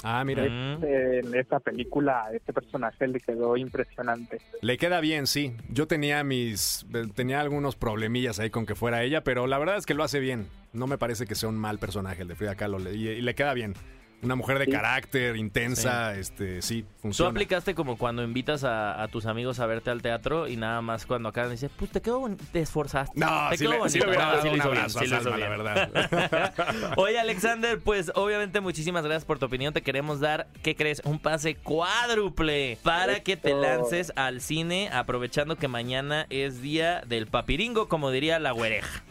Ah, 0.04 0.24
mira. 0.24 0.44
Eh, 0.44 1.20
en 1.24 1.34
esta 1.34 1.60
película, 1.60 2.26
este 2.32 2.52
personaje 2.52 3.06
le 3.06 3.20
quedó 3.20 3.56
impresionante. 3.56 4.38
Le 4.60 4.76
queda 4.76 5.00
bien, 5.00 5.26
sí. 5.26 5.54
Yo 5.68 5.86
tenía 5.86 6.24
mis. 6.24 6.84
Tenía 7.14 7.40
algunos 7.40 7.76
problemillas 7.76 8.40
ahí 8.40 8.50
con 8.50 8.66
que 8.66 8.74
fuera 8.74 9.02
ella, 9.04 9.22
pero 9.22 9.46
la 9.46 9.58
verdad 9.58 9.76
es 9.76 9.86
que 9.86 9.94
lo 9.94 10.02
hace 10.02 10.18
bien. 10.18 10.48
No 10.72 10.86
me 10.86 10.98
parece 10.98 11.26
que 11.26 11.34
sea 11.34 11.48
un 11.48 11.56
mal 11.56 11.78
personaje 11.78 12.22
el 12.22 12.28
de 12.28 12.34
Frida 12.34 12.56
Kahlo. 12.56 12.80
y 12.90 13.20
le 13.20 13.34
queda 13.34 13.54
bien. 13.54 13.74
Una 14.22 14.36
mujer 14.36 14.58
de 14.60 14.66
Sí. 14.66 14.70
carácter, 14.70 15.36
intensa, 15.36 16.14
este, 16.14 16.62
sí, 16.62 16.82
Tú 16.82 16.88
funciona. 17.02 17.30
aplicaste 17.30 17.74
como 17.74 17.98
cuando 17.98 18.22
invitas 18.22 18.62
a, 18.64 19.02
a 19.02 19.08
tus 19.08 19.26
amigos 19.26 19.58
a 19.60 19.66
verte 19.66 19.90
al 19.90 20.00
teatro 20.00 20.46
y 20.48 20.56
nada 20.56 20.80
más 20.80 21.06
cuando 21.06 21.28
acá 21.30 21.48
dices, 21.48 21.70
pues 21.76 21.90
te 21.90 22.00
quedó 22.00 22.20
bon- 22.20 22.36
te 22.36 22.60
esforzaste. 22.60 23.18
No, 23.18 23.48
te 23.50 23.56
sí 23.58 23.64
quedó 23.64 23.82
le, 23.82 23.90
sí 23.90 23.98
le 23.98 24.04
bonito". 24.06 24.08
hubiera 24.08 24.24
dado 24.26 24.40
un 24.42 24.46
hizo 24.46 24.52
bien, 24.54 24.62
abrazo 24.78 24.98
sí 25.00 25.04
a 25.06 25.08
Salma, 25.20 25.30
la 25.30 25.36
bien. 25.36 25.50
verdad. 25.50 26.92
Oye, 26.96 27.18
Alexander, 27.18 27.80
pues 27.80 28.12
obviamente 28.14 28.60
muchísimas 28.60 29.02
gracias 29.04 29.24
por 29.24 29.40
tu 29.40 29.46
opinión. 29.46 29.72
Te 29.74 29.82
queremos 29.82 30.20
dar, 30.20 30.46
¿qué 30.62 30.76
crees? 30.76 31.02
Un 31.04 31.18
pase 31.18 31.56
cuádruple 31.56 32.78
para 32.84 33.20
que 33.24 33.36
te 33.36 33.54
lances 33.54 34.12
al 34.14 34.40
cine, 34.40 34.88
aprovechando 34.92 35.56
que 35.56 35.66
mañana 35.66 36.26
es 36.30 36.62
día 36.62 37.00
del 37.08 37.26
papiringo, 37.26 37.88
como 37.88 38.12
diría 38.12 38.38
la 38.38 38.52
güereja. 38.52 39.02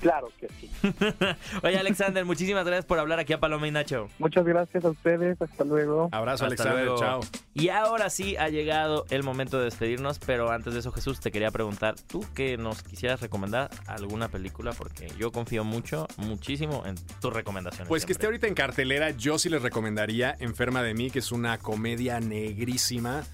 Claro 0.00 0.30
que 0.40 0.48
sí. 0.60 0.70
Oye, 1.62 1.78
Alexander, 1.78 2.24
muchísimas 2.24 2.64
gracias 2.64 2.86
por 2.86 2.98
hablar 2.98 3.18
aquí 3.18 3.34
a 3.34 3.40
Paloma 3.40 3.68
y 3.68 3.70
Nacho. 3.70 4.08
Muchas 4.18 4.45
gracias 4.46 4.84
a 4.84 4.90
ustedes. 4.90 5.40
Hasta 5.40 5.64
luego. 5.64 6.08
Abrazo, 6.12 6.44
Hasta 6.44 6.46
Alexander. 6.46 6.84
luego. 6.84 6.98
Chao. 6.98 7.20
Y 7.54 7.68
ahora 7.68 8.10
sí 8.10 8.36
ha 8.36 8.48
llegado 8.48 9.04
el 9.10 9.22
momento 9.22 9.58
de 9.58 9.64
despedirnos, 9.64 10.18
pero 10.18 10.50
antes 10.50 10.72
de 10.74 10.80
eso, 10.80 10.92
Jesús, 10.92 11.20
te 11.20 11.30
quería 11.30 11.50
preguntar, 11.50 11.96
¿tú 12.06 12.24
que 12.34 12.56
nos 12.56 12.82
quisieras 12.82 13.20
recomendar 13.20 13.70
alguna 13.86 14.28
película? 14.28 14.72
Porque 14.72 15.08
yo 15.18 15.32
confío 15.32 15.64
mucho, 15.64 16.06
muchísimo 16.16 16.84
en 16.86 16.94
tus 17.20 17.32
recomendaciones. 17.32 17.88
Pues 17.88 18.06
que 18.06 18.12
esté 18.12 18.26
ahorita 18.26 18.46
en 18.46 18.54
cartelera, 18.54 19.10
yo 19.10 19.38
sí 19.38 19.48
les 19.48 19.62
recomendaría 19.62 20.36
Enferma 20.38 20.82
de 20.82 20.94
mí, 20.94 21.10
que 21.10 21.18
es 21.20 21.32
una 21.32 21.58
comedia 21.58 22.20
negrísima. 22.20 23.24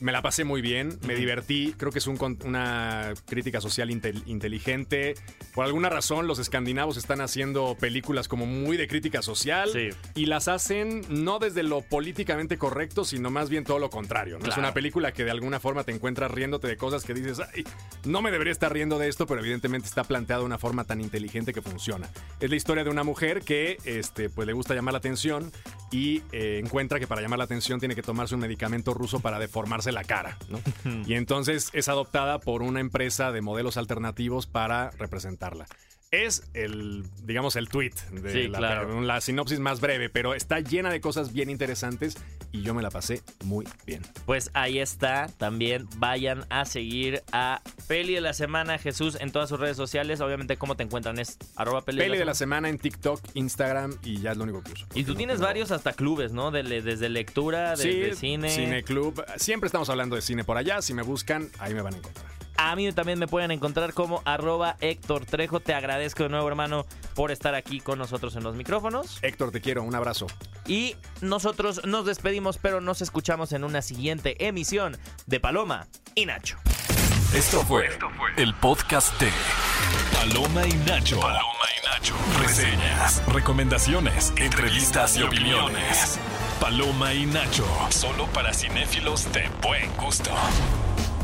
Me 0.00 0.12
la 0.12 0.22
pasé 0.22 0.44
muy 0.44 0.62
bien, 0.62 0.98
me 1.06 1.14
divertí, 1.14 1.74
creo 1.76 1.92
que 1.92 1.98
es 1.98 2.06
un 2.06 2.18
una 2.44 3.12
crítica 3.26 3.60
social 3.60 3.90
intel- 3.90 4.22
inteligente. 4.26 5.14
Por 5.54 5.64
alguna 5.66 5.88
razón 5.90 6.26
los 6.26 6.38
escandinavos 6.38 6.96
están 6.96 7.20
haciendo 7.20 7.76
películas 7.78 8.28
como 8.28 8.46
muy 8.46 8.76
de 8.76 8.86
crítica 8.88 9.20
social 9.22 9.70
Sí. 9.72 9.88
y 10.14 10.26
las 10.26 10.48
hacen 10.48 11.02
no 11.08 11.38
desde 11.38 11.62
lo 11.62 11.82
políticamente 11.82 12.56
correcto, 12.56 13.04
sino 13.04 13.30
más 13.30 13.50
bien 13.50 13.64
todo 13.64 13.78
lo 13.78 13.90
contrario. 13.90 14.38
¿no? 14.38 14.48
Es 14.48 14.56
una 14.56 14.72
película 14.72 15.12
que 15.12 15.24
de 15.24 15.30
alguna 15.30 15.60
forma 15.60 15.84
te 15.84 15.92
encuentras 15.92 16.30
riéndote 16.30 16.66
de 16.68 16.76
cosas 16.76 17.04
que 17.04 17.12
dices, 17.14 17.40
ay, 17.54 17.64
no 18.04 18.22
me 18.22 18.30
debería 18.30 18.52
estar 18.52 18.72
riendo 18.72 18.98
de 18.98 19.08
esto, 19.08 19.26
pero 19.26 19.40
evidentemente 19.40 19.86
está 19.88 20.04
planteado 20.04 20.42
de 20.42 20.46
una 20.46 20.58
forma 20.58 20.84
tan 20.84 21.00
inteligente 21.00 21.52
que 21.52 21.62
funciona. 21.62 22.08
Es 22.40 22.48
la 22.48 22.56
historia 22.56 22.84
de 22.84 22.90
una 22.90 23.04
mujer 23.04 23.42
que 23.42 23.76
este, 23.84 24.30
pues, 24.30 24.46
le 24.46 24.52
gusta 24.52 24.74
llamar 24.74 24.92
la 24.92 24.98
atención 24.98 25.52
y 25.90 26.22
eh, 26.32 26.60
encuentra 26.62 26.98
que 27.00 27.06
para 27.06 27.20
llamar 27.20 27.38
la 27.38 27.44
atención 27.44 27.80
tiene 27.80 27.94
que 27.94 28.02
tomarse 28.02 28.34
un 28.34 28.40
medicamento 28.40 28.94
ruso 28.94 29.20
para 29.20 29.38
deformarse 29.38 29.89
la 29.92 30.04
cara. 30.04 30.38
¿no? 30.48 30.60
y 31.06 31.14
entonces 31.14 31.70
es 31.72 31.88
adoptada 31.88 32.38
por 32.38 32.62
una 32.62 32.80
empresa 32.80 33.32
de 33.32 33.40
modelos 33.40 33.76
alternativos 33.76 34.46
para 34.46 34.90
representarla. 34.90 35.66
Es 36.12 36.42
el, 36.54 37.04
digamos, 37.22 37.54
el 37.54 37.68
tweet 37.68 37.92
de 38.10 38.32
Sí, 38.32 38.48
la, 38.48 38.58
claro. 38.58 39.00
la 39.00 39.20
sinopsis 39.20 39.60
más 39.60 39.80
breve, 39.80 40.08
pero 40.10 40.34
está 40.34 40.58
llena 40.58 40.90
de 40.90 41.00
cosas 41.00 41.32
bien 41.32 41.50
interesantes 41.50 42.16
y 42.50 42.62
yo 42.62 42.74
me 42.74 42.82
la 42.82 42.90
pasé 42.90 43.22
muy 43.44 43.64
bien. 43.86 44.02
Pues 44.26 44.50
ahí 44.54 44.80
está. 44.80 45.28
También 45.38 45.86
vayan 45.98 46.46
a 46.50 46.64
seguir 46.64 47.22
a 47.30 47.62
Peli 47.86 48.14
de 48.14 48.20
la 48.22 48.34
Semana 48.34 48.76
Jesús 48.78 49.18
en 49.20 49.30
todas 49.30 49.48
sus 49.50 49.60
redes 49.60 49.76
sociales. 49.76 50.20
Obviamente, 50.20 50.56
¿cómo 50.56 50.76
te 50.76 50.82
encuentran? 50.82 51.16
Es 51.20 51.38
arroba 51.54 51.82
Peli, 51.82 51.98
Peli 51.98 52.18
de 52.18 52.24
la 52.24 52.34
Semana. 52.34 52.66
semana 52.66 52.68
en 52.70 52.78
TikTok, 52.78 53.20
Instagram 53.34 53.96
y 54.02 54.20
ya 54.20 54.32
es 54.32 54.36
lo 54.36 54.42
único 54.42 54.64
que 54.64 54.72
uso. 54.72 54.86
Y 54.94 55.04
tú 55.04 55.12
No 55.12 55.18
tienes 55.18 55.36
tengo- 55.36 55.46
varios 55.46 55.70
hasta 55.70 55.92
clubes, 55.92 56.32
¿no? 56.32 56.50
De- 56.50 56.64
desde 56.64 57.08
lectura, 57.08 57.76
desde 57.76 58.14
Sí, 58.14 58.16
cine. 58.18 58.50
Cineclub. 58.50 59.24
Siempre 59.36 59.68
estamos 59.68 59.88
hablando 59.90 60.16
de 60.16 60.22
cine 60.22 60.42
por 60.42 60.56
allá. 60.56 60.82
Si 60.82 60.92
me 60.92 61.02
buscan, 61.02 61.48
ahí 61.60 61.72
me 61.72 61.82
van 61.82 61.94
a 61.94 61.98
encontrar. 61.98 62.39
A 62.56 62.76
mí 62.76 62.92
también 62.92 63.18
me 63.18 63.26
pueden 63.26 63.50
encontrar 63.50 63.94
como 63.94 64.22
arroba 64.24 64.76
Héctor 64.80 65.24
Trejo. 65.26 65.60
Te 65.60 65.74
agradezco 65.74 66.24
de 66.24 66.28
nuevo, 66.28 66.48
hermano, 66.48 66.86
por 67.14 67.30
estar 67.30 67.54
aquí 67.54 67.80
con 67.80 67.98
nosotros 67.98 68.36
en 68.36 68.42
los 68.42 68.54
micrófonos. 68.56 69.18
Héctor, 69.22 69.50
te 69.50 69.60
quiero. 69.60 69.82
Un 69.82 69.94
abrazo. 69.94 70.26
Y 70.66 70.96
nosotros 71.20 71.84
nos 71.84 72.06
despedimos, 72.06 72.58
pero 72.58 72.80
nos 72.80 73.02
escuchamos 73.02 73.52
en 73.52 73.64
una 73.64 73.82
siguiente 73.82 74.46
emisión 74.46 74.96
de 75.26 75.40
Paloma 75.40 75.86
y 76.14 76.26
Nacho. 76.26 76.58
Esto 77.34 77.60
fue 77.62 77.88
el 78.36 78.54
podcast 78.54 79.18
de 79.20 79.30
Paloma 80.12 80.66
y 80.66 80.72
Nacho. 80.88 81.20
Paloma 81.20 81.64
y 81.76 81.86
Nacho. 81.86 82.14
Reseñas, 82.40 83.22
recomendaciones, 83.32 84.32
entrevistas 84.36 85.16
y 85.16 85.22
opiniones. 85.22 86.18
Paloma 86.60 87.14
y 87.14 87.26
Nacho. 87.26 87.66
Solo 87.90 88.26
para 88.26 88.52
cinéfilos 88.52 89.32
de 89.32 89.48
buen 89.62 89.90
gusto. 89.96 90.30